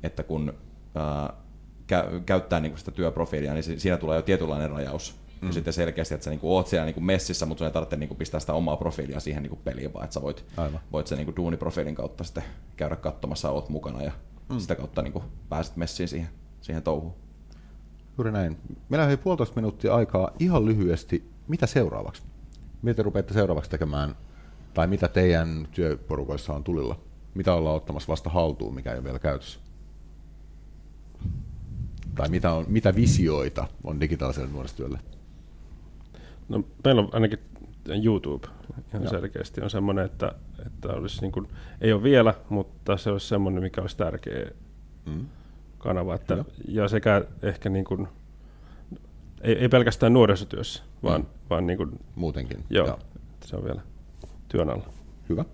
että 0.03 0.22
kun 0.22 0.55
ää, 0.94 1.33
kä- 1.92 2.20
käyttää 2.26 2.61
niin 2.61 2.72
kuin 2.72 2.78
sitä 2.78 2.90
työprofiilia, 2.90 3.52
niin 3.55 3.62
si- 3.62 3.81
siinä 3.81 3.96
tulee 3.96 4.16
jo 4.18 4.22
tietynlainen 4.22 4.70
rajaus. 4.70 5.14
Mm. 5.40 5.48
Ja 5.48 5.52
sitten 5.52 5.72
selkeästi, 5.72 6.14
että 6.14 6.24
sä 6.24 6.31
niinku 6.31 6.57
oot 6.57 6.66
siellä 6.66 6.85
niinku 6.85 7.00
messissä, 7.00 7.46
mutta 7.46 7.59
sun 7.59 7.66
ei 7.66 7.72
tarvitse 7.72 7.96
niinku 7.96 8.14
pistää 8.14 8.40
sitä 8.40 8.52
omaa 8.52 8.76
profiilia 8.76 9.20
siihen 9.20 9.42
niinku 9.42 9.59
peliin, 9.64 9.94
vaan 9.94 10.05
että 10.05 10.14
sä 10.14 10.22
voit, 10.22 10.44
Aivan. 10.57 10.81
voit 10.92 11.07
sen 11.07 11.18
niinku 11.18 11.37
duuniprofiilin 11.37 11.94
kautta 11.94 12.24
sitten 12.24 12.44
käydä 12.76 12.96
katsomassa, 12.96 13.50
oot 13.50 13.68
mukana 13.68 14.02
ja 14.02 14.12
mm. 14.48 14.59
sitä 14.59 14.74
kautta 14.74 15.02
niinku 15.02 15.22
pääset 15.48 15.76
messiin 15.76 16.09
siihen, 16.09 16.28
siihen 16.61 16.83
touhuun. 16.83 17.14
Juuri 18.18 18.33
näin. 18.33 18.59
Meillä 18.88 19.07
on 19.07 19.18
puolitoista 19.18 19.57
minuuttia 19.57 19.94
aikaa 19.94 20.31
ihan 20.38 20.66
lyhyesti. 20.66 21.31
Mitä 21.48 21.66
seuraavaksi? 21.66 22.22
Mitä 22.83 22.96
te 22.96 23.02
rupeatte 23.02 23.35
seuraavaksi 23.35 23.70
tekemään? 23.70 24.16
Tai 24.74 24.87
mitä 24.87 25.09
teidän 25.09 25.68
työporukoissa 25.70 26.52
on 26.52 26.64
tulilla? 26.64 26.98
Mitä 27.35 27.55
ollaan 27.55 27.76
ottamassa 27.76 28.09
vasta 28.09 28.31
haltuun, 28.31 28.74
mikä 28.74 28.90
ei 28.92 28.96
ole 28.98 29.05
vielä 29.05 29.18
käytössä? 29.18 29.61
Tai 32.14 32.29
mitä, 32.29 32.53
on, 32.53 32.64
mitä 32.68 32.94
visioita 32.94 33.68
on 33.85 34.01
digitaaliselle 34.01 34.48
nuorisotyölle? 34.53 34.98
No, 36.48 36.64
meillä 36.85 37.03
on 37.03 37.09
ainakin 37.12 37.38
YouTube 38.05 38.48
ihan 38.88 39.03
Joo. 39.03 39.11
selkeästi 39.11 39.61
on 39.61 39.70
semmoinen, 39.70 40.05
että, 40.05 40.33
että 40.66 40.88
olisi 40.88 41.20
niin 41.20 41.33
kuin, 41.33 41.48
ei 41.81 41.92
ole 41.92 42.03
vielä, 42.03 42.35
mutta 42.48 42.96
se 42.96 43.11
olisi 43.11 43.29
semmoinen, 43.29 43.62
mikä 43.62 43.81
olisi 43.81 43.96
tärkeä 43.96 44.51
Mm. 45.07 45.27
kanava. 45.79 46.14
Että, 46.14 46.44
ja 46.68 46.88
sekä 46.88 47.25
ehkä 47.42 47.68
niin 47.68 47.85
kuin, 47.85 48.09
ei, 49.40 49.55
ei 49.59 49.68
pelkästään 49.68 50.12
nuorisotyössä, 50.12 50.83
vaan, 51.03 51.20
Mm. 51.20 51.27
vaan 51.51 51.66
niin 51.66 51.77
kuin, 51.77 52.01
Muutenkin. 52.14 52.64
joo, 52.70 52.87
Joo. 52.87 52.98
se 53.44 53.57
on 53.57 53.64
vielä 53.64 53.81
työn 54.48 54.70
alla. 54.70 54.85
Hyvä. 55.29 55.44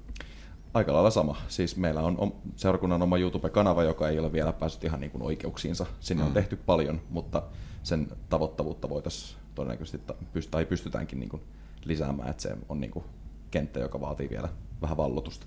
Aika 0.75 0.93
lailla 0.93 1.11
sama. 1.11 1.37
Siis 1.49 1.77
meillä 1.77 2.01
on 2.03 2.33
seurakunnan 2.57 3.03
oma 3.03 3.19
YouTube-kanava, 3.19 3.83
joka 3.85 4.09
ei 4.09 4.19
ole 4.19 4.33
vielä 4.33 4.53
päässyt 4.53 4.85
ihan 4.85 5.01
niin 5.01 5.11
kuin 5.11 5.23
oikeuksiinsa. 5.23 5.87
Sinne 6.01 6.23
on 6.23 6.29
Mm. 6.29 6.35
tehty 6.35 6.57
paljon, 6.57 7.01
mutta 7.11 7.43
sen 7.83 8.09
tavoittavuutta 8.29 8.89
voitaisiin 8.89 9.39
todennäköisesti, 9.55 10.15
tai 10.51 10.65
pystytäänkin 10.67 11.21
niin 11.21 11.29
kuin 11.29 11.43
lisäämään, 11.85 12.31
että 12.31 12.43
se 12.43 12.57
on 12.69 12.81
niin 12.81 12.91
kuin 12.91 13.05
kenttä, 13.51 13.81
joka 13.81 14.01
vaatii 14.01 14.31
vielä 14.31 14.49
vähän 14.83 14.97
vallotusta. 14.97 15.47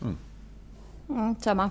Mm. 0.00 0.16
mm, 1.08 1.36
sama. 1.38 1.70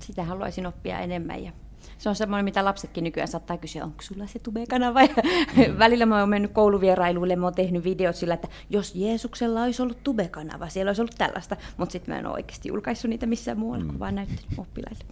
Sitä 0.00 0.24
haluaisin 0.24 0.66
oppia 0.66 0.98
enemmän. 1.00 1.44
Ja 1.44 1.52
se 1.98 2.08
on 2.08 2.14
semmoinen, 2.14 2.44
mitä 2.44 2.64
lapsetkin 2.64 3.04
nykyään 3.04 3.28
saattaa 3.28 3.56
kysyä, 3.56 3.84
onko 3.84 4.02
sulla 4.02 4.26
se 4.26 4.38
Tube-kanava? 4.38 5.02
Ja 5.02 5.08
Mm. 5.56 5.78
Välillä 5.78 6.06
mä 6.06 6.20
oon 6.20 6.28
mennyt 6.28 6.52
kouluvierailuille, 6.52 7.36
mä 7.36 7.46
oon 7.46 7.54
tehnyt 7.54 7.84
videot 7.84 8.16
sillä, 8.16 8.34
että 8.34 8.48
jos 8.70 8.94
Jeesuksella 8.94 9.62
olisi 9.62 9.82
ollut 9.82 10.04
Tube-kanava, 10.04 10.68
siellä 10.68 10.90
olisi 10.90 11.02
ollut 11.02 11.14
tällaista. 11.18 11.56
Mutta 11.76 11.92
sitten 11.92 12.14
mä 12.14 12.18
en 12.18 12.26
ole 12.26 12.34
oikeasti 12.34 12.68
julkaissut 12.68 13.08
niitä 13.08 13.26
missään 13.26 13.58
muualla, 13.58 13.84
Mm. 13.84 13.88
kuin 13.88 13.98
vaan 14.00 14.14
näyttänyt 14.14 14.44
oppilaille. 14.58 15.04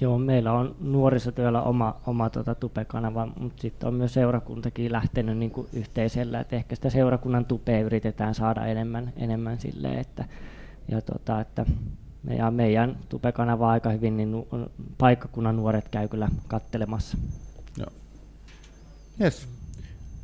Joo, 0.00 0.18
meillä 0.18 0.52
on 0.52 0.76
nuorisotyöllä 0.80 1.62
oma, 1.62 1.96
oma 2.06 2.30
tota, 2.30 2.54
tupe-kanava, 2.54 3.28
mutta 3.40 3.62
sitten 3.62 3.86
on 3.88 3.94
myös 3.94 4.14
seurakuntakin 4.14 4.92
lähtenyt 4.92 5.38
niin 5.38 5.50
kuin 5.50 5.66
yhteisellä, 5.72 6.40
että 6.40 6.56
ehkä 6.56 6.74
sitä 6.74 6.90
seurakunnan 6.90 7.44
tupea 7.44 7.80
yritetään 7.80 8.34
saada 8.34 8.66
enemmän, 8.66 9.12
enemmän 9.16 9.58
silleen, 9.58 9.98
että, 9.98 10.24
ja 10.88 11.00
tota, 11.00 11.40
että 11.40 11.66
meidän, 12.22 12.54
meidän 12.54 12.98
tupe-kanava 13.08 13.70
aika 13.70 13.90
hyvin, 13.90 14.16
niin 14.16 14.46
paikkakunnan 14.98 15.56
nuoret 15.56 15.88
käy 15.88 16.08
kyllä 16.08 16.28
kattelemassa. 16.48 17.18
Joo. 17.76 17.90
Yes. 19.20 19.48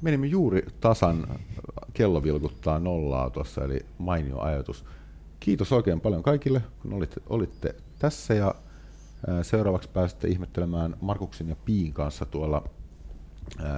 Menimme 0.03 0.27
juuri 0.27 0.63
tasan, 0.81 1.27
kello 1.95 2.23
vilkuttaa 2.23 2.79
nollaa 2.79 3.31
tuossa, 3.31 3.65
eli 3.65 3.87
mainio 3.99 4.41
ajatus. 4.41 4.85
Kiitos 5.41 5.73
oikein 5.73 6.01
paljon 6.01 6.23
kaikille, 6.23 6.63
kun 6.83 6.93
olitte, 6.93 7.21
olitte 7.29 7.75
tässä 7.99 8.35
ja 8.35 8.55
seuraavaksi 9.43 9.89
pääsette 9.89 10.29
ihmettelemään 10.29 10.97
Markuksen 11.01 11.49
ja 11.49 11.57
Piin 11.65 11.93
kanssa 11.93 12.25
tuolla 12.25 12.69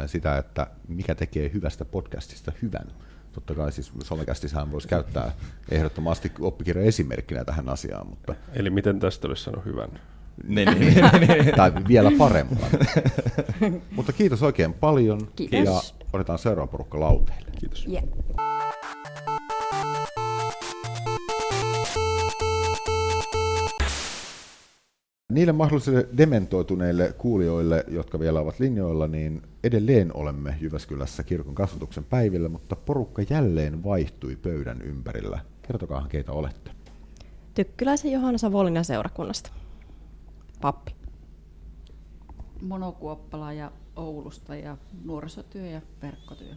sitä, 0.06 0.38
että 0.38 0.66
mikä 0.88 1.14
tekee 1.14 1.50
hyvästä 1.54 1.84
podcastista 1.84 2.52
hyvän. 2.62 2.86
Totta 3.32 3.54
kai 3.54 3.72
siis 3.72 3.92
somekästissähän 4.04 4.72
voisi 4.72 4.88
käyttää 4.88 5.32
ehdottomasti 5.70 6.32
oppikirjan 6.40 6.86
esimerkkinä 6.86 7.44
tähän 7.44 7.68
asiaan, 7.68 8.06
mutta 8.06 8.34
Eli 8.52 8.70
miten 8.70 9.00
tästä 9.00 9.28
olisi 9.28 9.42
sanonut 9.42 9.64
hyvän? 9.64 10.00
Niin, 10.44 10.68
niin, 10.68 10.80
niin. 10.80 11.54
tai 11.56 11.72
vielä 11.88 12.10
parempaa. 12.18 12.68
Mutta 13.90 14.12
kiitos 14.12 14.42
oikein 14.42 14.74
paljon 14.74 15.28
Kiitos. 15.36 15.64
ja 15.64 15.80
otetaan 16.12 16.38
seuraava 16.38 16.66
porukka 16.66 17.00
lauteille. 17.00 17.46
Kiitos. 17.58 17.86
Yeah. 17.86 18.04
Niille 25.30 25.52
mahdollisille 25.52 26.08
dementoituneille 26.16 27.14
kuulijoille, 27.18 27.84
jotka 27.88 28.20
vielä 28.20 28.40
ovat 28.40 28.60
linjoilla, 28.60 29.06
niin 29.06 29.42
edelleen 29.64 30.16
olemme 30.16 30.56
Jyväskylässä 30.60 31.22
kirkon 31.22 31.54
kasvatuksen 31.54 32.04
päivillä, 32.04 32.48
mutta 32.48 32.76
porukka 32.76 33.22
jälleen 33.30 33.84
vaihtui 33.84 34.36
pöydän 34.36 34.82
ympärillä. 34.82 35.40
Kertokaa, 35.62 36.06
keitä 36.08 36.32
olette. 36.32 36.70
Tykkyläisen 37.54 38.12
Johanna 38.12 38.38
Savonlinnan 38.38 38.84
seurakunnasta. 38.84 39.50
Pappi. 40.60 40.94
Monokuoppala 42.62 43.52
ja 43.52 43.72
Oulusta 43.96 44.56
ja 44.56 44.76
nuorisotyö 45.04 45.66
ja 45.66 45.80
verkkotyö. 46.02 46.54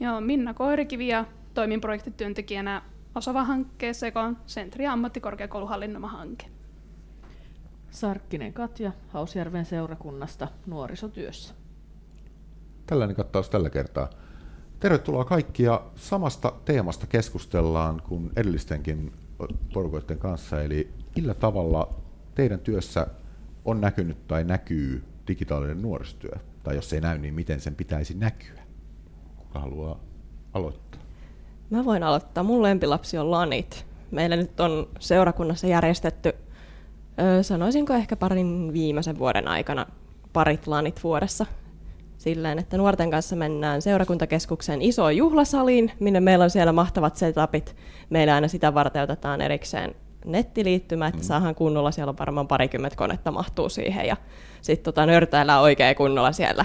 Joo, 0.00 0.20
Minna 0.20 0.54
Koirikivi 0.54 1.08
ja 1.08 1.24
toimin 1.54 1.80
projektityöntekijänä 1.80 2.82
Osava-hankkeessa, 3.14 4.06
joka 4.06 4.22
on 4.22 4.36
Sentri- 4.46 4.84
ja 4.84 4.92
ammattikorkeakoulun 4.92 5.68
hallinnoma 5.68 6.08
hanke. 6.08 6.46
Sarkkinen 7.90 8.52
Katja 8.52 8.92
Hausjärven 9.08 9.64
seurakunnasta 9.64 10.48
nuorisotyössä. 10.66 11.54
Tällainen 12.86 13.16
kattaus 13.16 13.50
tällä 13.50 13.70
kertaa. 13.70 14.10
Tervetuloa 14.80 15.24
kaikkia. 15.24 15.80
Samasta 15.94 16.52
teemasta 16.64 17.06
keskustellaan 17.06 18.02
kuin 18.08 18.30
edellistenkin 18.36 19.12
porukoiden 19.74 20.18
kanssa, 20.18 20.62
eli 20.62 20.92
millä 21.16 21.34
tavalla 21.34 21.94
teidän 22.34 22.60
työssä 22.60 23.06
on 23.64 23.80
näkynyt 23.80 24.26
tai 24.26 24.44
näkyy 24.44 25.04
digitaalinen 25.28 25.82
nuorisotyö, 25.82 26.32
tai 26.62 26.74
jos 26.74 26.92
ei 26.92 27.00
näy, 27.00 27.18
niin 27.18 27.34
miten 27.34 27.60
sen 27.60 27.74
pitäisi 27.74 28.14
näkyä? 28.14 28.62
Kuka 29.36 29.60
haluaa 29.60 30.00
aloittaa? 30.52 31.00
Mä 31.70 31.84
voin 31.84 32.02
aloittaa. 32.02 32.44
Mun 32.44 32.62
lempilapsi 32.62 33.18
on 33.18 33.30
Lanit. 33.30 33.86
Meillä 34.10 34.36
nyt 34.36 34.60
on 34.60 34.88
seurakunnassa 34.98 35.66
järjestetty, 35.66 36.32
sanoisinko 37.42 37.94
ehkä 37.94 38.16
parin 38.16 38.72
viimeisen 38.72 39.18
vuoden 39.18 39.48
aikana, 39.48 39.86
parit 40.32 40.66
Lanit 40.66 41.04
vuodessa. 41.04 41.46
Silleen, 42.18 42.58
että 42.58 42.76
nuorten 42.76 43.10
kanssa 43.10 43.36
mennään 43.36 43.82
seurakuntakeskuksen 43.82 44.82
isoon 44.82 45.16
juhlasaliin, 45.16 45.92
minne 46.00 46.20
meillä 46.20 46.44
on 46.44 46.50
siellä 46.50 46.72
mahtavat 46.72 47.16
setupit. 47.16 47.76
Meillä 48.10 48.34
aina 48.34 48.48
sitä 48.48 48.74
varten 48.74 49.02
otetaan 49.02 49.40
erikseen 49.40 49.94
nettiliittymä, 50.24 51.06
että 51.06 51.20
mm. 51.20 51.24
saadaan 51.24 51.54
kunnolla, 51.54 51.90
siellä 51.90 52.10
on 52.10 52.18
varmaan 52.18 52.48
parikymmentä 52.48 52.96
konetta 52.96 53.30
mahtuu 53.30 53.68
siihen 53.68 54.06
ja 54.06 54.16
sitten 54.62 54.84
tota, 54.84 55.06
nörtäillään 55.06 55.60
oikein 55.60 55.96
kunnolla 55.96 56.32
siellä. 56.32 56.64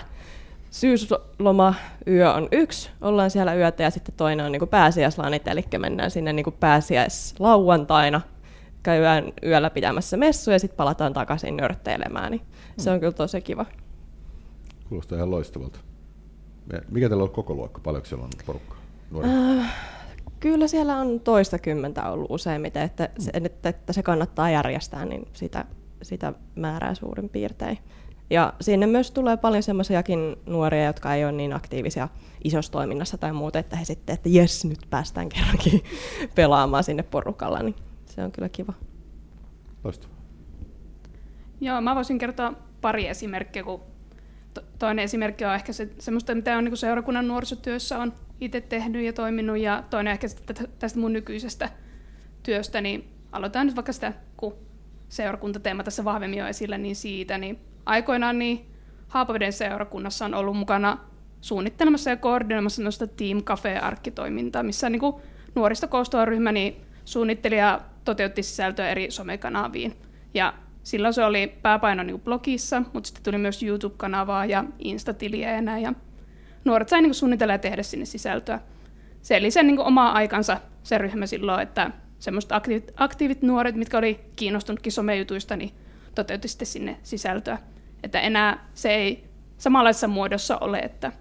Syysloma 0.72 1.74
yö 2.08 2.34
on 2.34 2.48
yksi, 2.52 2.90
ollaan 3.02 3.32
siellä 3.32 3.56
yötä 3.56 3.84
ja 3.84 3.90
sitten 3.90 4.16
toinen 4.18 4.46
on 4.46 4.52
niin 4.52 4.68
pääsiäislanit, 4.68 5.48
eli 5.48 5.66
mennään 5.78 6.12
sinne 6.12 6.34
niin 6.34 6.54
pääsiäislauantaina, 6.60 8.22
käydään 8.84 9.34
yöllä 9.46 9.70
pitämässä 9.70 10.18
messuja 10.18 10.56
ja 10.56 10.60
sitten 10.60 10.78
palataan 10.78 11.14
takaisin 11.14 11.58
nörtteilemään, 11.58 12.32
niin 12.32 12.42
se 12.78 12.90
on 12.90 12.96
mm. 12.96 13.00
kyllä 13.00 13.12
tosi 13.12 13.42
kiva. 13.42 13.66
Kuulostaa 14.90 15.16
ihan 15.16 15.32
loistavalta. 15.32 15.80
Mikä 16.92 17.10
teillä 17.10 17.24
on 17.24 17.30
koko 17.30 17.54
luokka? 17.54 17.82
Paljonko 17.84 18.08
siellä 18.08 18.24
on 18.24 18.30
porukkaa? 18.46 18.78
Äh, 19.26 19.74
Kyllä 20.44 20.68
siellä 20.68 20.98
on 20.98 21.20
toista 21.20 21.60
kymmentä 21.60 22.10
ollut 22.10 22.32
useimmiten, 22.32 22.84
että 22.84 23.10
se, 23.20 23.32
että, 23.34 23.70
että 23.70 23.94
se 23.94 24.04
kannattaa 24.04 24.50
järjestää, 24.50 25.06
niin 25.06 25.28
sitä, 25.34 25.66
sitä 26.02 26.34
määrää 26.56 26.96
suurin 26.96 27.30
piirtein. 27.30 27.78
Ja 28.30 28.54
sinne 28.62 28.88
myös 28.88 29.12
tulee 29.12 29.38
paljon 29.38 29.64
semmoisiakin 29.64 30.36
nuoria, 30.46 30.86
jotka 30.86 31.14
ei 31.14 31.24
ole 31.24 31.32
niin 31.32 31.54
aktiivisia 31.54 32.10
isossa 32.44 32.72
toiminnassa 32.72 33.18
tai 33.18 33.34
muuta, 33.34 33.60
että 33.60 33.76
he 33.76 33.86
sitten, 33.86 34.14
että 34.14 34.30
jes, 34.30 34.66
nyt 34.66 34.80
päästään 34.90 35.30
kerrankin 35.30 35.84
pelaamaan 36.36 36.84
sinne 36.84 37.04
porukalla, 37.04 37.60
niin 37.60 37.76
se 38.16 38.24
on 38.24 38.32
kyllä 38.32 38.50
kiva. 38.50 38.74
Loistavaa. 39.84 40.18
Joo, 41.62 41.82
mä 41.82 41.96
voisin 41.96 42.18
kertoa 42.18 42.54
pari 42.82 43.08
esimerkkiä, 43.08 43.64
kun 43.64 43.82
toinen 44.80 45.04
esimerkki 45.04 45.46
on 45.46 45.56
ehkä 45.56 45.74
se, 45.74 45.90
semmoista, 46.00 46.36
mitä 46.36 46.58
on 46.58 46.64
niin 46.64 46.78
seurakunnan 46.78 47.28
nuorisotyössä 47.28 48.00
on 48.00 48.14
itse 48.42 48.62
tehnyt 48.62 49.06
ja 49.06 49.14
toiminut, 49.14 49.58
ja 49.58 49.84
toinen 49.90 50.12
ehkä 50.12 50.28
tästä 50.80 51.00
mun 51.00 51.14
nykyisestä 51.14 51.70
työstä, 52.44 52.82
niin 52.82 53.08
aloitetaan 53.32 53.68
nyt 53.68 53.76
vaikka 53.76 53.94
sitä, 53.94 54.14
kun 54.38 54.56
seurakuntateema 55.10 55.84
tässä 55.84 56.04
vahvemmin 56.04 56.44
on 56.44 56.50
esillä, 56.50 56.78
niin 56.78 56.96
siitä, 56.96 57.38
niin 57.38 57.60
aikoinaan 57.86 58.40
niin 58.40 58.66
Haapaveden 59.08 59.54
seurakunnassa 59.54 60.26
on 60.26 60.34
ollut 60.34 60.58
mukana 60.58 60.98
suunnittelemassa 61.42 62.10
ja 62.10 62.18
koordinoimassa 62.18 62.84
noista 62.84 63.08
Team 63.08 63.44
Cafe-arkkitoimintaa, 63.44 64.64
missä 64.64 64.90
niin 64.90 65.00
kuin 65.00 65.16
nuorista 65.56 65.88
koostuva 65.88 66.26
ryhmä 66.26 66.52
niin 66.52 66.82
suunnitteli 67.06 67.58
ja 67.58 67.82
toteutti 68.06 68.44
sisältöä 68.44 68.90
eri 68.90 69.12
somekanaviin. 69.12 69.94
Ja 70.34 70.54
silloin 70.84 71.14
se 71.14 71.24
oli 71.26 71.54
pääpaino 71.62 72.04
niin 72.04 72.22
blogissa, 72.22 72.84
mutta 72.94 73.08
sitten 73.08 73.24
tuli 73.24 73.38
myös 73.38 73.64
YouTube-kanavaa 73.64 74.46
ja 74.46 74.64
Insta-tiliä 74.80 75.52
ja 75.52 75.62
näin. 75.62 75.84
Ja 75.84 75.94
nuoret 76.66 76.90
sai 76.90 77.02
niin 77.02 77.14
suunnitella 77.14 77.54
ja 77.54 77.60
tehdä 77.60 77.84
sinne 77.84 78.06
sisältöä. 78.06 78.60
Se 79.22 79.38
eli 79.38 79.52
sen 79.52 79.68
niin 79.68 79.80
omaa 79.80 80.12
aikansa 80.12 80.58
se 80.84 80.98
ryhmä 80.98 81.26
silloin, 81.26 81.62
että 81.62 81.92
semmoiset 82.20 82.52
aktiivit, 82.52 82.92
aktiivit 82.98 83.42
nuoret, 83.42 83.76
mitkä 83.76 83.98
oli 83.98 84.20
kiinnostunutkin 84.36 84.92
somejutuista, 84.92 85.56
niin 85.56 85.72
toteutti 86.16 86.48
sitten 86.48 86.68
sinne 86.68 86.98
sisältöä. 87.04 87.58
Että 88.04 88.20
enää 88.20 88.70
se 88.74 88.94
ei 88.96 89.24
samanlaisessa 89.58 90.08
muodossa 90.08 90.58
ole, 90.58 90.80
että 90.80 91.12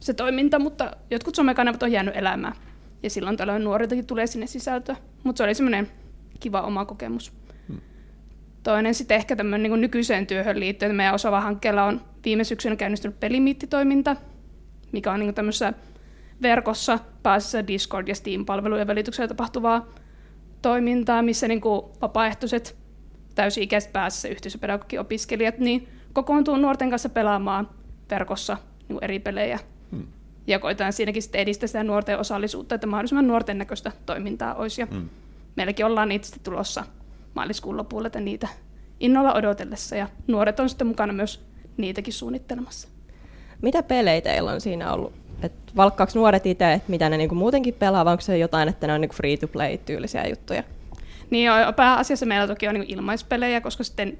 se 0.00 0.14
toiminta, 0.14 0.58
mutta 0.58 0.96
jotkut 1.10 1.34
somekanavat 1.34 1.82
on 1.82 1.92
jäänyt 1.92 2.16
elämään. 2.16 2.54
Ja 3.02 3.10
silloin 3.10 3.36
tällöin 3.36 3.64
nuoriltakin 3.64 4.06
tulee 4.06 4.26
sinne 4.26 4.46
sisältöä. 4.46 4.96
Mutta 5.24 5.38
se 5.38 5.44
oli 5.44 5.54
semmoinen 5.54 5.90
kiva 6.40 6.62
oma 6.62 6.84
kokemus. 6.84 7.32
Hmm. 7.68 7.80
Toinen 8.62 8.94
sitten 8.94 9.16
ehkä 9.16 9.36
tämmöinen 9.36 9.70
niin 9.70 9.80
nykyiseen 9.80 10.26
työhön 10.26 10.60
liittyen, 10.60 10.90
että 10.90 10.96
meidän 10.96 11.14
osava 11.14 11.40
hankkeella 11.40 11.84
on 11.84 12.00
viime 12.24 12.44
syksynä 12.44 12.76
käynnistynyt 12.76 13.20
pelimiittitoiminta, 13.20 14.16
mikä 14.92 15.12
on 15.12 15.20
niin 15.20 15.34
tämmöisessä 15.34 15.72
verkossa 16.42 16.98
pääasiassa 17.22 17.68
Discord- 17.68 18.08
ja 18.08 18.14
Steam-palvelujen 18.14 18.86
välityksellä 18.86 19.28
tapahtuvaa 19.28 19.88
toimintaa, 20.62 21.22
missä 21.22 21.48
niin 21.48 21.60
kuin 21.60 21.82
vapaaehtoiset 22.02 22.76
täysi-ikäiset 23.34 23.92
pääasiassa 23.92 24.28
yhteisöpedagogiopiskelijat 24.28 25.58
niin 25.58 25.88
kokoontuu 26.12 26.56
nuorten 26.56 26.90
kanssa 26.90 27.08
pelaamaan 27.08 27.68
verkossa 28.10 28.56
niin 28.88 28.98
eri 29.02 29.18
pelejä. 29.18 29.58
Hmm. 29.90 30.06
Ja 30.46 30.58
koitetaan 30.58 30.92
siinäkin 30.92 31.22
sitten 31.22 31.40
edistää 31.40 31.66
sitä 31.66 31.84
nuorten 31.84 32.18
osallisuutta, 32.18 32.74
että 32.74 32.86
mahdollisimman 32.86 33.28
nuorten 33.28 33.58
näköistä 33.58 33.92
toimintaa 34.06 34.54
olisi. 34.54 34.80
Ja 34.80 34.86
hmm. 34.86 35.08
Meilläkin 35.56 35.86
ollaan 35.86 36.08
niitä 36.08 36.26
sitten 36.26 36.44
tulossa 36.44 36.84
maaliskuun 37.34 37.76
lopulla, 37.76 38.06
että 38.06 38.20
niitä 38.20 38.48
innolla 39.00 39.34
odotellessa. 39.34 39.96
Ja 39.96 40.08
nuoret 40.26 40.60
on 40.60 40.68
sitten 40.68 40.86
mukana 40.86 41.12
myös 41.12 41.46
niitäkin 41.76 42.12
suunnittelemassa. 42.12 42.88
Mitä 43.62 43.82
pelejä 43.82 44.20
teillä 44.20 44.52
on 44.52 44.60
siinä 44.60 44.92
ollut? 44.92 45.12
Et 45.42 45.52
valkkaako 45.76 46.12
nuoret 46.14 46.46
itse, 46.46 46.72
että 46.72 46.90
mitä 46.90 47.08
ne 47.08 47.16
niinku 47.16 47.34
muutenkin 47.34 47.74
pelaa, 47.74 48.04
vai 48.04 48.12
onko 48.12 48.20
se 48.20 48.38
jotain, 48.38 48.68
että 48.68 48.86
ne 48.86 48.92
on 48.92 49.00
niinku 49.00 49.16
free-to-play-tyylisiä 49.16 50.28
juttuja? 50.28 50.62
Niin 51.30 51.46
joo, 51.46 51.72
pääasiassa 51.72 52.26
meillä 52.26 52.46
toki 52.46 52.68
on 52.68 52.74
niinku 52.74 52.92
ilmaispelejä, 52.92 53.60
koska 53.60 53.84
sitten 53.84 54.18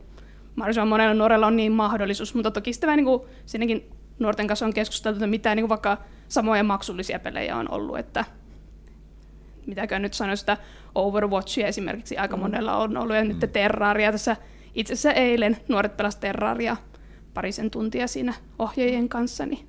mahdollisimman 0.56 0.88
monella 0.88 1.14
nuorella 1.14 1.46
on 1.46 1.56
niin 1.56 1.72
mahdollisuus, 1.72 2.34
mutta 2.34 2.50
toki 2.50 2.72
sitten 2.72 2.86
vähän 2.86 2.96
niinku, 2.96 3.26
siinäkin 3.46 3.90
nuorten 4.18 4.46
kanssa 4.46 4.66
on 4.66 4.74
keskusteltu, 4.74 5.16
että 5.16 5.26
mitä 5.26 5.54
niinku 5.54 5.68
vaikka 5.68 5.98
samoja 6.28 6.64
maksullisia 6.64 7.18
pelejä 7.18 7.56
on 7.56 7.70
ollut, 7.70 7.98
että 7.98 8.24
mitäkään 9.66 10.02
nyt 10.02 10.14
sanoisi, 10.14 10.42
että 10.42 10.56
Overwatchia 10.94 11.66
esimerkiksi 11.66 12.18
aika 12.18 12.36
mm. 12.36 12.42
monella 12.42 12.76
on 12.76 12.96
ollut, 12.96 13.16
ja 13.16 13.24
mm. 13.24 13.28
nyt 13.28 13.52
Terraria 13.52 14.12
tässä 14.12 14.36
itse 14.74 14.92
asiassa 14.92 15.12
eilen 15.12 15.56
nuoret 15.68 15.96
pelasivat 15.96 16.20
Terraria 16.20 16.76
parisen 17.34 17.70
tuntia 17.70 18.06
siinä 18.06 18.34
ohjeiden 18.58 19.08
kanssa. 19.08 19.46
Niin. 19.46 19.68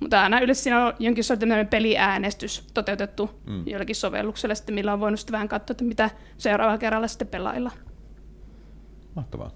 Mutta 0.00 0.22
aina 0.22 0.40
yleensä 0.40 0.62
siinä 0.62 0.86
on 0.86 0.92
jonkin 0.98 1.24
sortin 1.24 1.48
peliäänestys 1.70 2.66
toteutettu 2.74 3.30
mm. 3.46 3.66
jollakin 3.66 3.96
sovelluksella, 3.96 4.54
sitten, 4.54 4.74
millä 4.74 4.92
on 4.92 5.00
voinut 5.00 5.20
sitten 5.20 5.32
vähän 5.32 5.48
katsoa, 5.48 5.72
että 5.72 5.84
mitä 5.84 6.10
seuraavalla 6.38 6.78
kerralla 6.78 7.08
sitten 7.08 7.28
pelailla. 7.28 7.70
Mahtavaa. 9.14 9.50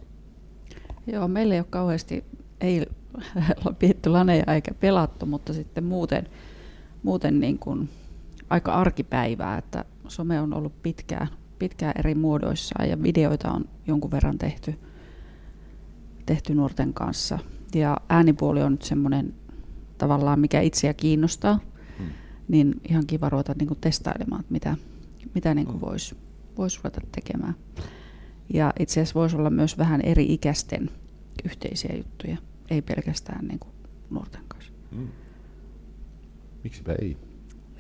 Joo, 1.07 1.29
meillä 1.29 1.55
ei 1.55 1.61
ole 1.61 1.67
kauheasti, 1.71 2.25
ei 2.61 2.87
ole 3.67 3.75
pidetty 3.79 4.11
laneja 4.11 4.53
eikä 4.55 4.75
pelattu, 4.75 5.27
mutta 5.27 5.53
sitten 5.53 5.85
muuten, 5.85 6.29
muuten 7.03 7.41
niin 7.41 7.59
kuin 7.59 7.89
aika 8.51 8.73
arkipäivää, 8.73 9.59
että 9.59 9.85
some 10.09 10.41
on 10.41 10.55
ollut 10.55 10.83
pitkään, 10.83 11.29
pitkään 11.59 11.95
eri 11.99 12.15
muodoissa 12.15 12.85
ja 12.85 13.03
videoita 13.03 13.51
on 13.51 13.65
jonkun 13.87 14.11
verran 14.11 14.39
tehty– 14.39 14.75
tehty 16.27 16.55
nuorten 16.55 16.95
kanssa. 16.95 17.39
Ja 17.75 17.97
äänipuoli 18.09 18.63
on 18.63 18.73
nyt 18.73 18.83
semmoinen 18.83 19.35
tavallaan, 19.99 20.41
mikä 20.41 20.61
itseä 20.61 20.95
kiinnostaa, 20.95 21.61
hmm. 21.99 22.07
niin 22.49 22.81
ihan 22.89 23.07
kiva 23.07 23.29
ruveta 23.29 23.55
niin 23.59 23.69
kuin 23.69 23.81
testailemaan, 23.81 24.41
että 24.41 24.53
mitä, 24.53 24.77
mitä 25.35 25.55
niin 25.55 25.67
kuin 25.67 25.81
hmm. 25.81 25.87
voisi 25.87 26.17
vois 26.57 26.79
ruveta 26.79 27.01
tekemään. 27.13 27.55
Ja 28.55 28.73
itse 28.79 28.93
asiassa 29.01 29.21
voisi 29.21 29.37
olla 29.37 29.51
myös 29.51 29.79
vähän 29.79 30.01
eri 30.01 30.33
ikäisten 30.33 30.91
yhteisiä 31.45 31.95
juttuja, 31.97 32.37
ei 32.71 32.83
pelkästään 32.83 33.47
niin 33.47 33.59
kuin 33.59 33.73
nuorten 34.11 34.43
kanssa. 34.49 34.73
Hmm. 34.95 35.09
Miksipä 36.65 36.95
ei? 37.03 37.17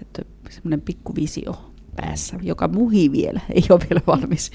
Että 0.03 0.23
semmoinen 0.51 0.81
pikku 0.81 1.15
visio 1.15 1.75
päässä, 1.97 2.37
joka 2.43 2.69
muhi 2.69 3.13
vielä, 3.13 3.41
ei 3.55 3.63
ole 3.71 3.81
vielä 3.91 4.03
valmis 4.07 4.53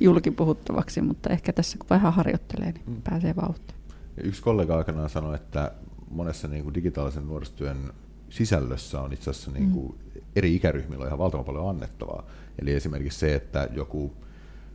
julkipuhuttavaksi, 0.00 1.00
mutta 1.00 1.30
ehkä 1.30 1.52
tässä 1.52 1.78
kun 1.78 1.86
vähän 1.90 2.12
harjoittelee, 2.12 2.72
niin 2.72 2.84
mm. 2.86 3.02
pääsee 3.02 3.36
vauhtiin. 3.36 3.78
Yksi 4.24 4.42
kollega 4.42 4.78
aikanaan 4.78 5.10
sanoi, 5.10 5.34
että 5.34 5.72
monessa 6.10 6.48
niin 6.48 6.62
kuin 6.62 6.74
digitaalisen 6.74 7.26
nuorisotyön 7.26 7.92
sisällössä 8.30 9.00
on 9.00 9.12
itse 9.12 9.30
asiassa 9.30 9.50
niin 9.50 9.70
kuin 9.70 9.94
mm. 10.14 10.20
eri 10.36 10.54
ikäryhmillä 10.54 11.02
on 11.02 11.08
ihan 11.08 11.18
valtavan 11.18 11.46
paljon 11.46 11.68
annettavaa. 11.68 12.26
Eli 12.58 12.72
esimerkiksi 12.72 13.18
se, 13.18 13.34
että 13.34 13.68
joku 13.74 14.16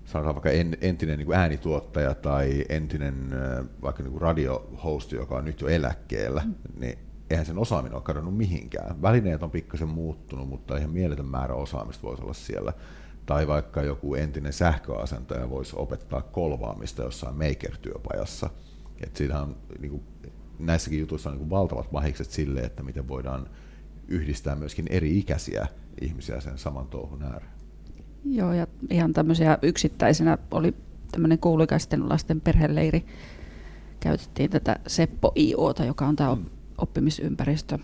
sanotaan 0.05 0.35
vaikka 0.35 0.49
entinen 0.81 1.17
niin 1.17 1.25
kuin 1.25 1.37
äänituottaja 1.37 2.15
tai 2.15 2.65
entinen 2.69 3.15
vaikka 3.81 4.03
niin 4.03 4.11
kuin 4.11 4.21
radiohosti, 4.21 5.15
joka 5.15 5.35
on 5.35 5.45
nyt 5.45 5.61
jo 5.61 5.67
eläkkeellä, 5.67 6.41
mm. 6.45 6.53
niin 6.79 6.97
eihän 7.29 7.45
sen 7.45 7.57
osaaminen 7.57 7.95
ole 7.95 8.01
kadonnut 8.01 8.37
mihinkään. 8.37 9.01
Välineet 9.01 9.43
on 9.43 9.51
pikkasen 9.51 9.87
muuttunut, 9.87 10.49
mutta 10.49 10.77
ihan 10.77 10.89
mieletön 10.89 11.25
määrä 11.25 11.55
osaamista 11.55 12.03
voisi 12.03 12.23
olla 12.23 12.33
siellä. 12.33 12.73
Tai 13.25 13.47
vaikka 13.47 13.81
joku 13.81 14.15
entinen 14.15 14.53
sähköasentaja 14.53 15.49
voisi 15.49 15.75
opettaa 15.75 16.21
kolvaamista 16.21 17.03
jossain 17.03 17.35
maker-työpajassa. 17.35 18.49
Et 19.01 19.19
on, 19.41 19.55
niin 19.79 19.91
kuin, 19.91 20.03
näissäkin 20.59 20.99
jutuissa 20.99 21.29
on 21.29 21.33
niin 21.33 21.39
kuin 21.39 21.49
valtavat 21.49 21.91
mahikset 21.91 22.31
sille, 22.31 22.59
että 22.59 22.83
miten 22.83 23.07
voidaan 23.07 23.49
yhdistää 24.07 24.55
myöskin 24.55 24.85
eri-ikäisiä 24.89 25.67
ihmisiä 26.01 26.39
sen 26.39 26.57
saman 26.57 26.87
touhun 26.87 27.23
ääreen. 27.23 27.51
Joo, 28.25 28.53
ja 28.53 28.67
ihan 28.89 29.13
tämmöisiä 29.13 29.57
yksittäisenä 29.61 30.37
oli 30.51 30.73
tämmöinen 31.11 31.39
kouluikäisten 31.39 32.09
lasten 32.09 32.41
perheleiri. 32.41 33.05
Käytettiin 33.99 34.49
tätä 34.49 34.79
Seppo 34.87 35.31
IOta, 35.37 35.85
joka 35.85 36.07
on 36.07 36.15
tämä 36.15 36.35
mm. 36.35 36.45
Oppimisympäristö, 36.77 37.79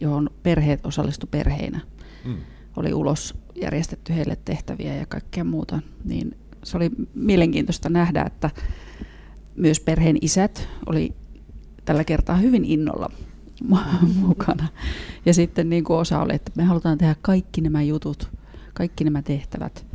johon 0.00 0.30
perheet 0.42 0.86
osallistu 0.86 1.26
perheinä. 1.26 1.80
Mm. 2.24 2.36
Oli 2.76 2.94
ulos 2.94 3.34
järjestetty 3.54 4.14
heille 4.14 4.36
tehtäviä 4.44 4.96
ja 4.96 5.06
kaikkea 5.06 5.44
muuta. 5.44 5.80
Niin 6.04 6.36
se 6.62 6.76
oli 6.76 6.90
mielenkiintoista 7.14 7.88
nähdä, 7.88 8.22
että 8.22 8.50
myös 9.56 9.80
perheen 9.80 10.18
isät 10.20 10.68
oli 10.86 11.14
tällä 11.84 12.04
kertaa 12.04 12.36
hyvin 12.36 12.64
innolla 12.64 13.10
mukana. 14.26 14.68
Ja 15.26 15.34
sitten 15.34 15.68
niin 15.68 15.84
kuin 15.84 15.96
osa 15.96 16.20
oli, 16.20 16.34
että 16.34 16.52
me 16.54 16.64
halutaan 16.64 16.98
tehdä 16.98 17.16
kaikki 17.22 17.60
nämä 17.60 17.82
jutut, 17.82 18.30
kaikki 18.74 19.04
nämä 19.04 19.22
tehtävät. 19.22 19.86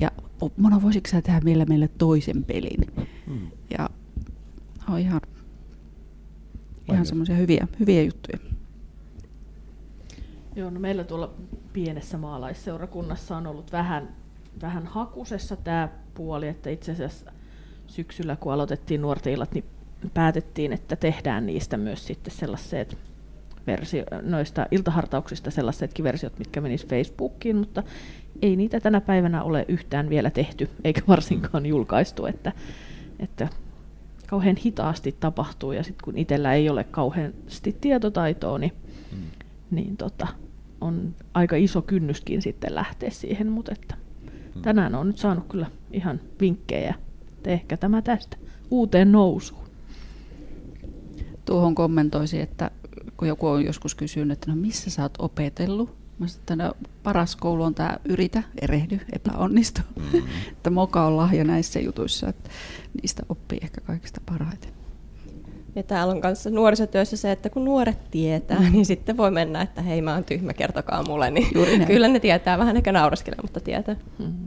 Ja 0.00 0.10
Mona, 0.56 0.82
voisitko 0.82 1.10
sä 1.10 1.22
tehdä 1.22 1.40
meille, 1.40 1.64
meille 1.64 1.88
toisen 1.88 2.44
pelin? 2.44 3.06
Hmm. 3.26 3.46
Ja 3.78 3.90
on 4.88 4.98
ihan, 4.98 5.20
ihan 6.92 7.06
semmoisia 7.06 7.36
hyviä, 7.36 7.68
hyviä 7.80 8.02
juttuja. 8.02 8.38
Joo, 10.56 10.70
no 10.70 10.80
meillä 10.80 11.04
tuolla 11.04 11.34
pienessä 11.72 12.18
maalaisseurakunnassa 12.18 13.36
on 13.36 13.46
ollut 13.46 13.72
vähän, 13.72 14.08
vähän 14.62 14.86
hakusessa 14.86 15.56
tämä 15.56 15.88
puoli, 16.14 16.48
että 16.48 16.70
itse 16.70 16.92
asiassa 16.92 17.32
syksyllä, 17.86 18.36
kun 18.36 18.52
aloitettiin 18.52 19.02
nuorten 19.02 19.32
illat, 19.32 19.54
niin 19.54 19.64
päätettiin, 20.14 20.72
että 20.72 20.96
tehdään 20.96 21.46
niistä 21.46 21.76
myös 21.76 22.06
sitten 22.06 22.34
sellaiset 22.34 22.98
versio, 23.66 24.04
noista 24.22 24.66
iltahartauksista 24.70 25.50
sellaisetkin 25.50 26.04
versiot, 26.04 26.38
mitkä 26.38 26.60
menisivät 26.60 26.90
Facebookiin, 26.90 27.56
mutta 27.56 27.82
ei 28.42 28.56
niitä 28.56 28.80
tänä 28.80 29.00
päivänä 29.00 29.42
ole 29.42 29.64
yhtään 29.68 30.08
vielä 30.08 30.30
tehty, 30.30 30.70
eikä 30.84 31.00
varsinkaan 31.08 31.66
julkaistu, 31.66 32.26
että, 32.26 32.52
että 33.18 33.48
kauhean 34.28 34.56
hitaasti 34.56 35.16
tapahtuu, 35.20 35.72
ja 35.72 35.82
sitten 35.82 36.04
kun 36.04 36.18
itsellä 36.18 36.54
ei 36.54 36.68
ole 36.68 36.84
kauheasti 36.84 37.76
tietotaitoa, 37.80 38.58
niin, 38.58 38.72
mm. 39.12 39.18
niin 39.70 39.96
tota, 39.96 40.26
on 40.80 41.14
aika 41.34 41.56
iso 41.56 41.82
kynnyskin 41.82 42.42
sitten 42.42 42.74
lähteä 42.74 43.10
siihen, 43.10 43.52
mutta 43.52 43.72
että 43.72 43.94
mm. 44.54 44.62
tänään 44.62 44.94
on 44.94 45.06
nyt 45.06 45.18
saanut 45.18 45.46
kyllä 45.48 45.66
ihan 45.92 46.20
vinkkejä, 46.40 46.94
että 47.28 47.50
ehkä 47.50 47.76
tämä 47.76 48.02
tästä 48.02 48.36
uuteen 48.70 49.12
nousuun. 49.12 49.68
Tuohon 51.44 51.74
kommentoisin, 51.74 52.40
että 52.40 52.70
kun 53.16 53.28
joku 53.28 53.46
on 53.46 53.64
joskus 53.64 53.94
kysynyt, 53.94 54.32
että 54.32 54.50
no 54.50 54.56
missä 54.56 54.90
sä 54.90 55.02
oot 55.02 55.14
opetellut, 55.18 55.97
Mä 56.18 56.26
sanoin, 56.26 56.40
että 56.40 56.56
no, 56.56 56.72
paras 57.02 57.36
koulu 57.36 57.62
on 57.62 57.74
tämä 57.74 57.96
yritä, 58.04 58.42
erehdy, 58.62 59.00
epäonnistu. 59.12 59.80
Mm-hmm. 59.96 60.22
että 60.52 60.70
moka 60.70 61.06
on 61.06 61.16
lahja 61.16 61.44
näissä 61.44 61.80
jutuissa, 61.80 62.28
että 62.28 62.50
niistä 63.02 63.22
oppii 63.28 63.58
ehkä 63.62 63.80
kaikista 63.80 64.20
parhaiten. 64.26 64.70
Ja 65.74 65.82
täällä 65.82 66.14
on 66.14 66.20
kanssa 66.20 66.50
nuorisotyössä 66.50 67.16
se, 67.16 67.32
että 67.32 67.50
kun 67.50 67.64
nuoret 67.64 68.10
tietää, 68.10 68.60
mm. 68.60 68.72
niin 68.72 68.86
sitten 68.86 69.16
voi 69.16 69.30
mennä, 69.30 69.62
että 69.62 69.82
hei 69.82 70.02
mä 70.02 70.14
oon 70.14 70.24
tyhmä, 70.24 70.52
kertokaa 70.52 71.02
mulle. 71.02 71.30
Niin 71.30 71.86
kyllä 71.86 72.08
ne 72.08 72.20
tietää, 72.20 72.58
vähän 72.58 72.76
ehkä 72.76 72.92
nauraskelee, 72.92 73.38
mutta 73.42 73.60
tietää. 73.60 73.96
Mm-hmm. 74.18 74.46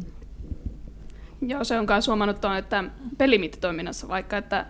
Joo, 1.41 1.63
se 1.63 1.79
on 1.79 1.85
myös 1.89 2.07
huomannut 2.07 2.41
tuon, 2.41 2.57
että 2.57 2.83
pelimittitoiminnassa 3.17 4.07
vaikka, 4.07 4.37
että 4.37 4.65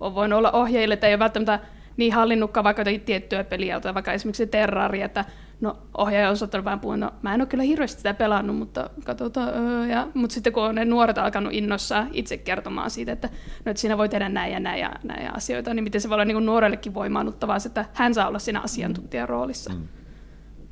on 0.00 0.14
voinut 0.14 0.38
olla 0.38 0.52
ohjeille, 0.52 0.94
että 0.94 1.06
ei 1.06 1.14
ole 1.14 1.18
välttämättä 1.18 1.60
niin 1.96 2.12
hallinnutkaan 2.12 2.64
vaikka 2.64 2.80
jotakin 2.80 3.00
tiettyä 3.00 3.44
peliä, 3.44 3.80
tai 3.80 3.94
vaikka 3.94 4.12
esimerkiksi 4.12 4.46
Terraria, 4.46 5.06
että 5.06 5.24
no 5.60 5.76
ohjaaja 5.98 6.30
on 6.30 6.36
saattanut 6.36 6.64
vähän 6.64 6.80
puhua, 6.80 6.96
no 6.96 7.12
mä 7.22 7.34
en 7.34 7.40
ole 7.40 7.46
kyllä 7.46 7.64
hirveästi 7.64 7.96
sitä 7.96 8.14
pelannut, 8.14 8.56
mutta 8.56 8.90
katsotaan. 9.04 9.48
Öö, 9.48 9.86
ja, 9.86 10.08
mutta 10.14 10.34
sitten 10.34 10.52
kun 10.52 10.62
on 10.62 10.74
ne 10.74 10.84
nuoret 10.84 11.18
alkanut 11.18 11.52
innossa 11.52 12.06
itse 12.12 12.36
kertomaan 12.36 12.90
siitä, 12.90 13.12
että, 13.12 13.28
no, 13.64 13.70
että 13.70 13.80
siinä 13.80 13.98
voi 13.98 14.08
tehdä 14.08 14.28
näin 14.28 14.52
ja 14.52 14.60
näin 14.60 14.80
ja 14.80 14.92
näin 15.02 15.36
asioita, 15.36 15.74
niin 15.74 15.84
miten 15.84 16.00
se 16.00 16.08
voi 16.08 16.14
olla 16.14 16.24
niin 16.24 16.46
nuorellekin 16.46 16.94
voimaannuttavaa, 16.94 17.56
että 17.66 17.84
hän 17.92 18.14
saa 18.14 18.28
olla 18.28 18.38
siinä 18.38 18.60
asiantuntijan 18.60 19.28
roolissa. 19.28 19.72
Mm. 19.72 19.88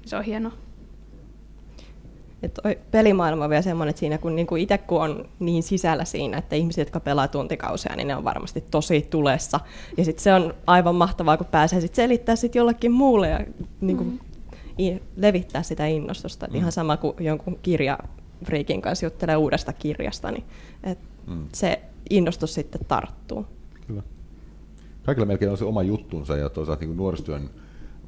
Se 0.07 0.17
on 0.17 0.25
hienoa. 0.25 0.53
Et 2.43 2.59
pelimaailma 2.91 3.45
on 3.45 3.51
vielä 3.51 3.63
semmoinen, 3.63 3.91
että 3.91 4.01
siinä 4.01 4.19
kun 4.19 4.37
niinku 4.37 4.57
itse 4.57 4.79
kun 4.79 5.03
on 5.03 5.29
niin 5.39 5.63
sisällä 5.63 6.05
siinä, 6.05 6.39
että 6.39 6.57
ihmiset, 6.57 6.87
jotka 6.87 7.01
pelaa 7.01 7.29
tuntikausia, 7.29 7.97
niin 7.97 8.09
ne 8.09 8.17
on 8.17 8.25
varmasti 8.25 8.65
tosi 8.71 9.07
tulessa. 9.11 9.61
Ja 9.97 10.05
sitten 10.05 10.23
se 10.23 10.35
on 10.35 10.55
aivan 10.67 10.95
mahtavaa, 10.95 11.37
kun 11.37 11.47
pääsee 11.47 11.81
sit 11.81 11.95
selittää 11.95 12.37
sit 12.37 12.55
jollekin 12.55 12.93
muulle 12.93 13.29
ja 13.29 13.41
niinku 13.81 14.05
mm 14.05 14.19
levittää 15.17 15.63
sitä 15.63 15.87
innostusta. 15.87 16.47
Mm. 16.47 16.55
Ihan 16.55 16.73
sama 16.73 16.97
kuin 16.97 17.17
jonkun 17.21 17.59
kirjafriikin 17.63 18.83
kanssa 18.83 19.07
juttelee 19.07 19.37
uudesta 19.37 19.73
kirjasta, 19.73 20.31
niin 20.31 20.45
et 20.83 20.99
mm. 21.27 21.49
se 21.53 21.83
innostus 22.11 22.55
sitten 22.55 22.85
tarttuu. 22.89 23.47
Kyllä. 23.87 24.03
Kaikilla 25.03 25.27
melkein 25.27 25.51
on 25.51 25.59
se 25.59 25.65
oma 25.65 25.83
juttunsa 25.83 26.37
ja 26.37 26.51
toisaalta 26.51 26.85
niin 26.85 26.97
nuorisotyön 26.97 27.51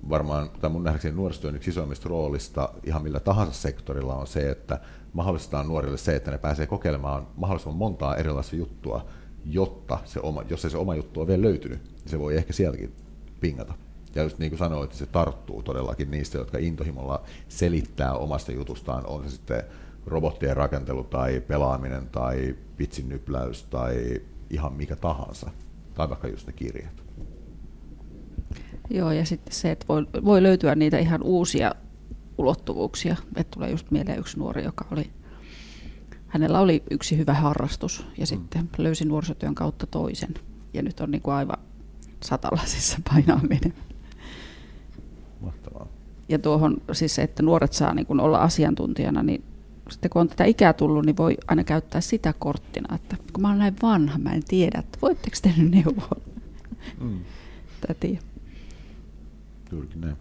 varmaan, 0.09 0.51
tai 0.61 0.71
mun 0.71 0.85
nähdäkseni 0.85 1.17
nuorisotyön 1.17 1.57
yksi 1.57 1.71
isoimmista 1.71 2.09
roolista 2.09 2.69
ihan 2.85 3.03
millä 3.03 3.21
tahansa 3.21 3.53
sektorilla 3.53 4.14
on 4.14 4.27
se, 4.27 4.51
että 4.51 4.81
mahdollistetaan 5.12 5.69
nuorille 5.69 5.99
se, 5.99 6.17
että 6.17 6.31
ne 6.31 6.39
pääsee 6.39 6.67
kokeilemaan 6.67 7.27
mahdollisimman 7.37 7.79
montaa 7.79 8.17
erilaista 8.17 8.57
juttua, 8.57 9.07
jotta 9.45 9.99
se 10.05 10.21
oma, 10.21 10.43
jos 10.51 10.64
ei 10.64 10.71
se 10.71 10.77
oma 10.77 10.95
juttu 10.95 11.21
ole 11.21 11.29
vielä 11.29 11.43
löytynyt, 11.43 11.85
niin 11.85 12.11
se 12.11 12.19
voi 12.19 12.37
ehkä 12.37 12.53
sieltäkin 12.53 12.93
pingata. 13.41 13.75
Ja 14.17 14.23
just 14.23 14.39
niin 14.39 14.51
kuin 14.51 14.59
sanoit, 14.59 14.85
että 14.85 14.97
se 14.97 15.07
tarttuu 15.07 15.62
todellakin 15.62 16.11
niistä, 16.11 16.39
jotka 16.39 16.59
intohimolla 16.59 17.23
selittää 17.49 18.14
omasta 18.14 18.53
jutustaan, 18.53 19.07
on 19.07 19.25
se 19.25 19.31
sitten 19.31 19.62
robottien 20.07 20.57
rakentelu 20.57 21.05
tai 21.05 21.41
pelaaminen 21.41 22.09
tai 22.09 22.57
vitsin 22.79 23.09
nypläys 23.09 23.62
tai 23.62 24.21
ihan 24.51 24.73
mikä 24.73 24.97
tahansa. 24.97 25.51
Tai 25.95 26.09
vaikka 26.09 26.29
just 26.29 26.47
ne 26.47 26.53
kirjat. 26.53 27.03
Joo, 28.91 29.12
ja 29.12 29.27
sitten 29.27 29.55
se, 29.55 29.71
että 29.71 29.87
voi, 29.89 30.07
voi 30.25 30.43
löytyä 30.43 30.75
niitä 30.75 30.99
ihan 30.99 31.23
uusia 31.23 31.75
ulottuvuuksia. 32.39 33.17
Että 33.37 33.55
tulee 33.55 33.71
just 33.71 33.91
mieleen 33.91 34.19
yksi 34.19 34.39
nuori, 34.39 34.64
joka 34.64 34.85
oli, 34.91 35.11
hänellä 36.27 36.61
oli 36.61 36.83
yksi 36.91 37.17
hyvä 37.17 37.35
harrastus 37.35 38.07
ja 38.19 38.23
mm. 38.23 38.27
sitten 38.27 38.69
löysi 38.79 39.05
nuorisotyön 39.05 39.55
kautta 39.55 39.87
toisen. 39.87 40.35
Ja 40.75 40.83
nyt 40.83 41.01
on 41.01 41.11
niin 41.11 41.23
kuin 41.23 41.35
aivan 41.35 41.59
satalasissa 42.23 42.99
painaaminen. 43.12 43.75
Mahtavaa. 45.47 45.86
Ja 46.28 46.38
tuohon 46.38 46.76
siis 46.92 47.14
se, 47.14 47.22
että 47.22 47.42
nuoret 47.42 47.72
saa 47.72 47.94
niin 47.94 48.07
kuin 48.07 48.20
olla 48.20 48.38
asiantuntijana, 48.38 49.22
niin 49.22 49.44
sitten 49.90 50.11
kun 50.11 50.20
on 50.20 50.28
tätä 50.28 50.44
ikää 50.44 50.72
tullut, 50.72 51.07
niin 51.07 51.16
voi 51.16 51.36
aina 51.49 51.64
käyttää 51.64 52.01
sitä 52.01 52.34
korttina, 52.38 52.94
että 52.94 53.16
kun 53.32 53.42
mä 53.42 53.49
olen 53.49 53.59
näin 53.59 53.76
vanha, 53.82 54.18
mä 54.18 54.32
en 54.32 54.44
tiedä, 54.49 54.78
että 54.78 54.99
voitteko 55.03 55.36
te 55.42 55.53
nyt 55.57 55.70
neuvoa? 55.70 56.20
Mm. 57.01 57.18
Tätä 57.86 58.07
Juurikin 59.72 60.01
näin. 60.01 60.16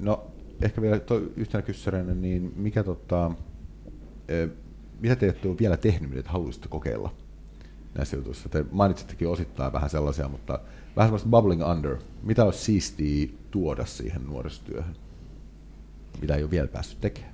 No, 0.00 0.24
ehkä 0.62 0.82
vielä 0.82 0.98
to, 0.98 1.22
yhtenä 1.36 1.62
kyssäränä, 1.62 2.14
niin 2.14 2.52
mikä 2.56 2.82
tota, 2.82 3.30
e, 4.28 4.48
mitä 5.00 5.16
te 5.16 5.26
olette 5.26 5.58
vielä 5.58 5.76
tehnyt, 5.76 6.10
mitä 6.10 6.30
haluaisitte 6.30 6.68
kokeilla 6.68 7.14
näissä 7.94 8.16
jutuissa? 8.16 8.48
Te 8.48 8.64
mainitsittekin 8.72 9.28
osittain 9.28 9.72
vähän 9.72 9.90
sellaisia, 9.90 10.28
mutta 10.28 10.60
vähän 10.96 11.08
semmoista 11.08 11.28
bubbling 11.28 11.68
under. 11.70 11.96
Mitä 12.22 12.44
olisi 12.44 12.58
siistiä 12.58 13.28
tuoda 13.50 13.86
siihen 13.86 14.26
nuorisotyöhön, 14.26 14.96
mitä 16.20 16.34
ei 16.34 16.42
ole 16.42 16.50
vielä 16.50 16.68
päässyt 16.68 17.00
tekemään? 17.00 17.32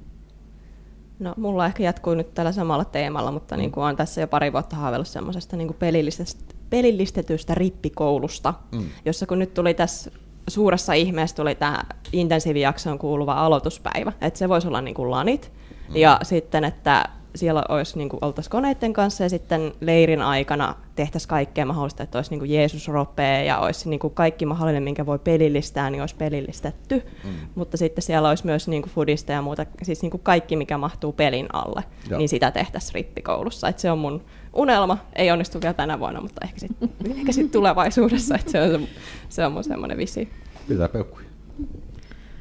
No, 1.19 1.35
mulla 1.37 1.67
ehkä 1.67 1.83
jatkuu 1.83 2.15
nyt 2.15 2.35
tällä 2.35 2.53
samalla 2.53 2.85
teemalla, 2.85 3.33
mutta 3.33 3.55
mm. 3.55 3.59
niin 3.59 3.73
kuin 3.73 3.85
olen 3.85 3.97
tässä 3.97 4.21
jo 4.21 4.29
pari 4.29 4.53
vuotta 4.53 4.77
haaveillut 4.77 5.09
semmoisesta 5.09 5.57
niin 5.57 5.75
pelillistetystä, 5.75 6.55
pelillistetystä 6.71 7.55
rippikoulusta, 7.55 8.55
mm. 8.73 8.89
jossa 9.05 9.27
kun 9.27 9.39
nyt 9.39 9.55
tuli 9.55 9.75
tässä 9.75 10.11
suuressa 10.49 10.93
ihmeessä 10.93 11.37
tuli 11.37 11.55
tämä 11.55 11.83
intensiivijaksoon 12.13 12.99
kuuluva 12.99 13.33
aloituspäivä, 13.33 14.13
että 14.21 14.39
se 14.39 14.49
voisi 14.49 14.69
olla 14.69 14.81
niin 14.81 14.95
kuin 14.95 15.11
lanit, 15.11 15.53
mm. 15.89 15.97
ja 15.97 16.21
sitten, 16.23 16.65
että 16.65 17.09
siellä 17.35 17.63
olisi 17.69 17.99
niin 17.99 18.09
kuin, 18.09 18.25
oltaisiin 18.25 18.51
koneiden 18.51 18.93
kanssa 18.93 19.23
ja 19.23 19.29
sitten 19.29 19.73
leirin 19.81 20.23
aikana 20.23 20.75
tehtäisiin 20.97 21.29
kaikkea 21.29 21.67
mahdollista, 21.67 22.03
että 22.03 22.19
olisi 22.19 22.31
niin 22.31 22.39
kuin 22.39 22.51
Jeesus 22.51 22.89
ropee 22.89 23.45
ja 23.45 23.59
olisi 23.59 23.89
niin 23.89 24.01
kuin 24.01 24.15
kaikki 24.15 24.47
mahdollinen, 24.47 24.83
minkä 24.83 25.07
voi 25.07 25.19
pelillistää, 25.19 25.91
niin 25.91 26.01
olisi 26.01 26.17
pelillistetty. 26.17 27.03
Mm. 27.25 27.31
Mutta 27.55 27.77
sitten 27.77 28.03
siellä 28.03 28.29
olisi 28.29 28.47
myös 28.47 28.69
niin 28.69 28.83
kuin 28.83 28.93
foodista 28.93 29.33
ja 29.33 29.43
muuta, 29.43 29.67
siis 29.83 30.03
niin 30.03 30.11
kuin 30.11 30.21
kaikki, 30.21 30.57
mikä 30.57 30.79
mahtuu 30.79 31.13
pelin 31.13 31.47
alle, 31.53 31.85
Joo. 32.11 32.19
niin 32.19 32.29
sitä 32.29 32.51
tehtäisiin 32.51 32.95
rippikoulussa. 32.95 33.69
Että 33.69 33.83
se 33.83 33.91
on 33.91 33.99
mun 33.99 34.25
unelma, 34.53 34.99
ei 35.17 35.31
onnistu 35.31 35.61
vielä 35.61 35.75
tänä 35.75 35.99
vuonna, 35.99 36.21
mutta 36.21 36.41
ehkä 36.45 36.59
sitten 36.61 36.91
ehkä 37.19 37.33
sit 37.33 37.53
tulevaisuudessa, 37.53 38.35
että 38.35 38.53
se 38.53 38.63
on, 38.63 38.87
se 39.29 39.47
on 39.47 39.53
mun 39.53 39.65
semmoinen 39.65 39.99
visi. 39.99 40.29
Pitää 40.69 40.89
peukkuja. 40.89 41.29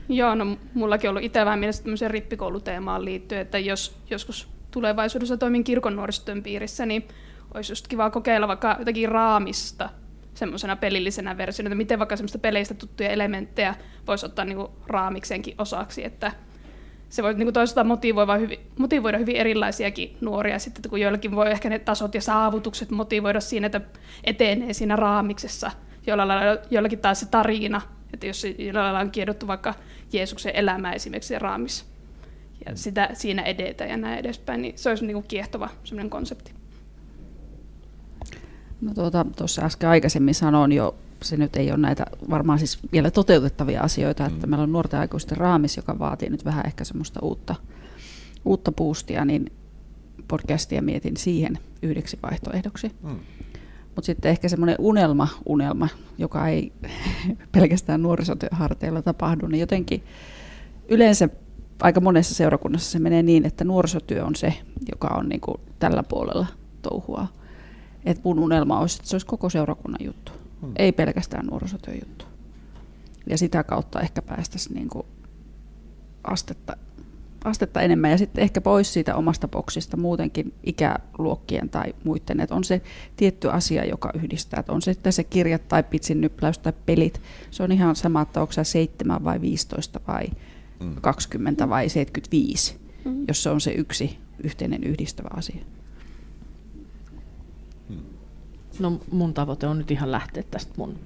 Joo, 0.09 0.35
no 0.35 0.57
mullakin 0.73 1.09
on 1.09 1.11
ollut 1.11 1.25
itse 1.25 1.45
vähän 1.45 1.59
mielessä 1.59 1.83
tämmöiseen 1.83 2.11
rippikouluteemaan 2.11 3.05
liittyen, 3.05 3.41
että 3.41 3.59
jos 3.59 3.97
joskus 4.09 4.56
tulevaisuudessa 4.77 5.37
toimin 5.37 5.63
kirkon 5.63 5.95
nuorisotyön 5.95 6.43
piirissä, 6.43 6.85
niin 6.85 7.07
olisi 7.53 7.71
just 7.71 7.87
kiva 7.87 8.09
kokeilla 8.09 8.47
vaikka 8.47 8.75
jotakin 8.79 9.09
raamista 9.09 9.89
semmoisena 10.33 10.75
pelillisenä 10.75 11.37
versiona, 11.37 11.67
että 11.67 11.75
miten 11.75 11.99
vaikka 11.99 12.15
semmoista 12.15 12.39
peleistä 12.39 12.73
tuttuja 12.73 13.09
elementtejä 13.09 13.75
voisi 14.07 14.25
ottaa 14.25 14.45
niinku 14.45 14.71
raamikseenkin 14.87 15.55
osaksi, 15.57 16.05
että 16.05 16.31
se 17.09 17.23
voi 17.23 17.33
niinku 17.33 17.51
toisaalta 17.51 17.83
motivoida 17.83 18.35
hyvin, 18.35 18.59
motivoida 18.79 19.17
hyvin 19.17 19.35
erilaisiakin 19.35 20.17
nuoria, 20.21 20.59
sitten 20.59 20.79
että 20.79 20.89
kun 20.89 21.01
joillakin 21.01 21.35
voi 21.35 21.51
ehkä 21.51 21.69
ne 21.69 21.79
tasot 21.79 22.15
ja 22.15 22.21
saavutukset 22.21 22.91
motivoida 22.91 23.39
siinä, 23.39 23.65
että 23.65 23.81
etenee 24.23 24.73
siinä 24.73 24.95
raamiksessa, 24.95 25.71
joilla 26.07 26.27
lailla, 26.27 26.61
joillakin 26.69 26.99
taas 26.99 27.19
se 27.19 27.25
tarina, 27.25 27.81
että 28.13 28.27
jos 28.27 28.43
jollain 28.43 28.83
lailla 28.83 28.99
on 28.99 29.11
kiedottu 29.11 29.47
vaikka 29.47 29.73
Jeesuksen 30.13 30.55
elämä 30.55 30.93
esimerkiksi 30.93 31.27
se 31.27 31.39
raamis, 31.39 31.96
ja 32.69 32.75
sitä 32.75 33.09
siinä 33.13 33.41
edetä 33.41 33.85
ja 33.85 33.97
näin 33.97 34.19
edespäin, 34.19 34.61
niin 34.61 34.77
se 34.77 34.89
olisi 34.89 35.05
niin 35.05 35.15
kuin 35.15 35.27
kiehtova 35.27 35.69
sellainen 35.83 36.09
konsepti. 36.09 36.51
No 38.81 38.93
tuota, 38.93 39.25
tuossa 39.37 39.61
äsken 39.61 39.89
aikaisemmin 39.89 40.35
sanoin 40.35 40.71
jo, 40.71 40.95
se 41.23 41.37
nyt 41.37 41.55
ei 41.55 41.71
ole 41.71 41.77
näitä 41.77 42.05
varmaan 42.29 42.59
siis 42.59 42.79
vielä 42.91 43.11
toteutettavia 43.11 43.81
asioita, 43.81 44.23
mm. 44.23 44.35
että 44.35 44.47
meillä 44.47 44.63
on 44.63 44.71
nuorten 44.71 44.99
aikuisten 44.99 45.37
raamis, 45.37 45.77
joka 45.77 45.99
vaatii 45.99 46.29
nyt 46.29 46.45
vähän 46.45 46.65
ehkä 46.65 46.83
semmoista 46.83 47.19
uutta, 47.23 47.55
uutta 48.45 48.71
boostia, 48.71 49.25
niin 49.25 49.51
podcastia 50.27 50.81
mietin 50.81 51.17
siihen 51.17 51.59
yhdeksi 51.81 52.19
vaihtoehdoksi. 52.23 52.91
Mm. 53.03 53.19
Mutta 53.95 54.05
sitten 54.05 54.31
ehkä 54.31 54.49
semmoinen 54.49 54.75
unelma, 54.79 55.27
unelma, 55.45 55.87
joka 56.17 56.47
ei 56.47 56.73
pelkästään 57.51 58.01
nuorisotyöharteilla 58.01 59.01
tapahdu, 59.01 59.47
niin 59.47 59.59
jotenkin 59.59 60.03
yleensä 60.89 61.29
aika 61.81 62.01
monessa 62.01 62.35
seurakunnassa 62.35 62.91
se 62.91 62.99
menee 62.99 63.23
niin, 63.23 63.45
että 63.45 63.63
nuorisotyö 63.63 64.25
on 64.25 64.35
se, 64.35 64.53
joka 64.91 65.07
on 65.07 65.29
niin 65.29 65.41
kuin 65.41 65.57
tällä 65.79 66.03
puolella 66.03 66.47
touhua. 66.81 67.27
Et 68.05 68.23
mun 68.23 68.39
unelma 68.39 68.79
olisi, 68.79 68.97
että 68.97 69.09
se 69.09 69.15
olisi 69.15 69.27
koko 69.27 69.49
seurakunnan 69.49 70.05
juttu, 70.05 70.31
hmm. 70.61 70.71
ei 70.75 70.91
pelkästään 70.91 71.45
nuorisotyön 71.45 71.97
juttu. 72.05 72.25
Ja 73.29 73.37
sitä 73.37 73.63
kautta 73.63 74.01
ehkä 74.01 74.21
päästäisiin 74.21 74.75
niin 74.75 74.89
kuin 74.89 75.05
astetta, 76.23 76.77
astetta 77.43 77.81
enemmän 77.81 78.11
ja 78.11 78.17
sitten 78.17 78.43
ehkä 78.43 78.61
pois 78.61 78.93
siitä 78.93 79.15
omasta 79.15 79.47
boksista 79.47 79.97
muutenkin 79.97 80.53
ikäluokkien 80.63 81.69
tai 81.69 81.95
muiden, 82.03 82.39
että 82.39 82.55
on 82.55 82.63
se 82.63 82.81
tietty 83.15 83.51
asia, 83.51 83.85
joka 83.85 84.11
yhdistää, 84.13 84.59
että 84.59 84.73
on 84.73 84.81
se 84.81 84.93
sitten 84.93 85.13
se 85.13 85.23
kirjat 85.23 85.67
tai 85.67 85.83
pitsin 85.83 86.21
nypläys 86.21 86.59
tai 86.59 86.73
pelit, 86.85 87.21
se 87.51 87.63
on 87.63 87.71
ihan 87.71 87.95
sama, 87.95 88.21
että 88.21 88.41
onko 88.41 88.53
se 88.53 88.63
7 88.63 89.23
vai 89.23 89.41
15 89.41 89.99
vai 90.07 90.27
mm. 90.79 90.95
20 91.01 91.69
vai 91.69 91.89
75, 91.89 92.77
mm. 93.05 93.25
jos 93.27 93.43
se 93.43 93.49
on 93.49 93.61
se 93.61 93.71
yksi 93.71 94.17
yhteinen 94.43 94.83
yhdistävä 94.83 95.29
asia. 95.33 95.61
No 98.79 99.01
mun 99.11 99.33
tavoite 99.33 99.67
on 99.67 99.77
nyt 99.77 99.91
ihan 99.91 100.11
lähteä 100.11 100.43
tästä 100.51 100.73
mun, 100.77 100.99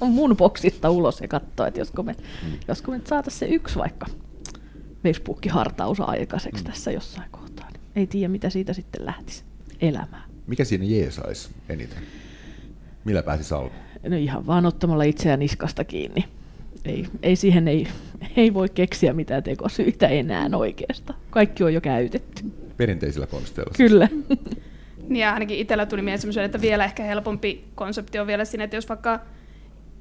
mun 0.00 0.36
boksista 0.36 0.90
ulos 0.90 1.20
ja 1.20 1.28
katsoa, 1.28 1.66
että 1.66 1.80
josko 1.80 2.02
me, 2.02 2.12
mm. 2.12 2.52
josko 2.68 2.90
me 2.90 3.00
saataisiin 3.04 3.38
se 3.38 3.46
yksi 3.54 3.78
vaikka 3.78 4.06
Facebook-hartaus 5.02 6.00
aikaiseksi 6.00 6.64
mm. 6.64 6.70
tässä 6.70 6.90
jossain 6.90 7.30
kohtaa. 7.30 7.70
Niin 7.70 7.80
ei 7.96 8.06
tiedä, 8.06 8.28
mitä 8.28 8.50
siitä 8.50 8.72
sitten 8.72 9.06
lähtisi 9.06 9.44
elämään. 9.80 10.30
Mikä 10.46 10.64
siinä 10.64 10.84
jeesaisi 10.84 11.48
eniten? 11.68 11.98
Millä 13.04 13.22
pääsi 13.22 13.54
alkuun? 13.54 13.82
No 14.08 14.16
ihan 14.16 14.46
vaan 14.46 14.66
ottamalla 14.66 15.04
itseään 15.04 15.38
niskasta 15.38 15.84
kiinni 15.84 16.24
ei, 16.88 17.06
ei 17.22 17.36
siihen 17.36 17.68
ei, 17.68 17.88
ei 18.36 18.54
voi 18.54 18.68
keksiä 18.68 19.12
mitään 19.12 19.42
tekosyitä 19.42 20.08
enää 20.08 20.48
oikeasta. 20.54 21.14
Kaikki 21.30 21.64
on 21.64 21.74
jo 21.74 21.80
käytetty. 21.80 22.44
Perinteisillä 22.76 23.26
konsteilla. 23.26 23.72
Kyllä. 23.76 24.08
Niin 25.08 25.20
ja 25.20 25.32
ainakin 25.32 25.58
itsellä 25.58 25.86
tuli 25.86 26.02
mieleen 26.02 26.20
semmoisen, 26.20 26.44
että 26.44 26.60
vielä 26.60 26.84
ehkä 26.84 27.02
helpompi 27.02 27.64
konsepti 27.74 28.18
on 28.18 28.26
vielä 28.26 28.44
siinä, 28.44 28.64
että 28.64 28.76
jos 28.76 28.88
vaikka 28.88 29.20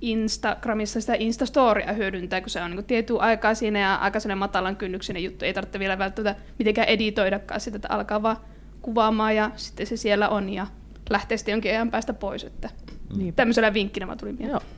Instagramissa 0.01 1.01
sitä 1.01 1.13
Instastorya 1.13 1.93
hyödyntää, 1.93 2.41
kun 2.41 2.49
se 2.49 2.61
on 2.61 2.71
niin 2.71 2.85
tietty 2.85 3.19
aikaa 3.19 3.53
siinä 3.53 3.79
ja 3.79 3.95
aika 3.95 4.19
sellainen 4.19 4.37
matalan 4.37 4.75
kynnyksen 4.75 5.23
juttu, 5.23 5.45
ei 5.45 5.53
tarvitse 5.53 5.79
vielä 5.79 5.97
välttämättä 5.97 6.43
mitenkään 6.59 6.87
editoidakaan 6.87 7.61
sitä, 7.61 7.75
että 7.75 7.87
alkaa 7.91 8.21
vaan 8.21 8.37
kuvaamaan 8.81 9.35
ja 9.35 9.51
sitten 9.55 9.87
se 9.87 9.97
siellä 9.97 10.29
on 10.29 10.49
ja 10.49 10.67
lähtee 11.09 11.37
sitten 11.37 11.51
jonkin 11.51 11.71
ajan 11.71 11.91
päästä 11.91 12.13
pois. 12.13 12.43
Että 12.43 12.69
niin. 13.17 13.33
Tämmöisellä 13.33 13.73
vinkkinä 13.73 14.05
mä 14.05 14.15
tuli 14.15 14.33
mieleen. 14.33 14.51
Joo. 14.51 14.76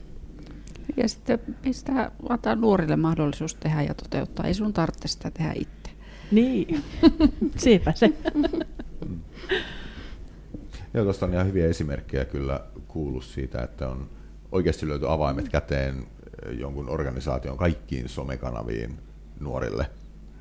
Ja 0.96 1.08
sitten 1.08 1.38
pistää, 1.62 2.10
antaa 2.28 2.54
nuorille 2.54 2.96
mahdollisuus 2.96 3.54
tehdä 3.54 3.82
ja 3.82 3.94
toteuttaa. 3.94 4.46
Ei 4.46 4.54
sun 4.54 4.72
tarvitse 4.72 5.08
sitä 5.08 5.30
tehdä 5.30 5.52
itse. 5.54 5.90
Niin, 6.30 6.84
siipä 7.56 7.92
se. 7.92 8.12
Joo, 10.94 11.04
tuosta 11.04 11.26
on 11.26 11.32
ihan 11.32 11.46
hyviä 11.46 11.66
esimerkkejä 11.66 12.24
kyllä 12.24 12.60
kuullut 12.88 13.24
siitä, 13.24 13.62
että 13.62 13.88
on 13.88 14.10
oikeasti 14.52 14.88
löyty 14.88 15.08
avaimet 15.08 15.48
käteen 15.48 16.06
jonkun 16.58 16.88
organisaation 16.90 17.56
kaikkiin 17.56 18.08
somekanaviin 18.08 18.98
nuorille. 19.40 19.86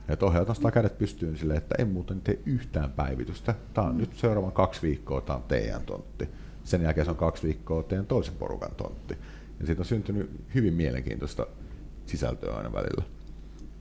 Että 0.10 0.26
ohjaat 0.26 0.47
nostaa 0.47 0.72
kädet 0.72 0.97
pystyyn 0.97 1.38
sille, 1.38 1.56
että 1.56 1.76
en 1.78 1.88
muuten 1.88 2.22
tee 2.22 2.39
yhtään 2.45 2.91
päivitystä. 2.91 3.56
Tämä 3.74 3.88
on 3.88 3.97
nyt 3.97 4.16
seuraavan 4.16 4.52
kaksi 4.52 4.82
viikkoa, 4.82 5.22
tämä 5.22 5.38
on 5.38 5.43
teidän 5.43 5.82
tontti. 5.82 6.30
Sen 6.64 6.82
jälkeen 6.82 7.06
se 7.06 7.12
on 7.12 7.18
kaksi 7.18 7.43
viikkoa 7.43 7.84
teidän 7.84 8.06
toisen 8.06 8.36
porukan 8.36 8.76
tontti. 8.78 9.18
Ja 9.60 9.66
siitä 9.66 9.82
on 9.82 9.86
syntynyt 9.86 10.30
hyvin 10.55 10.74
mielenkiintoista 10.74 11.47
sisältöä 12.05 12.55
aina 12.55 12.74
välillä. 12.74 13.03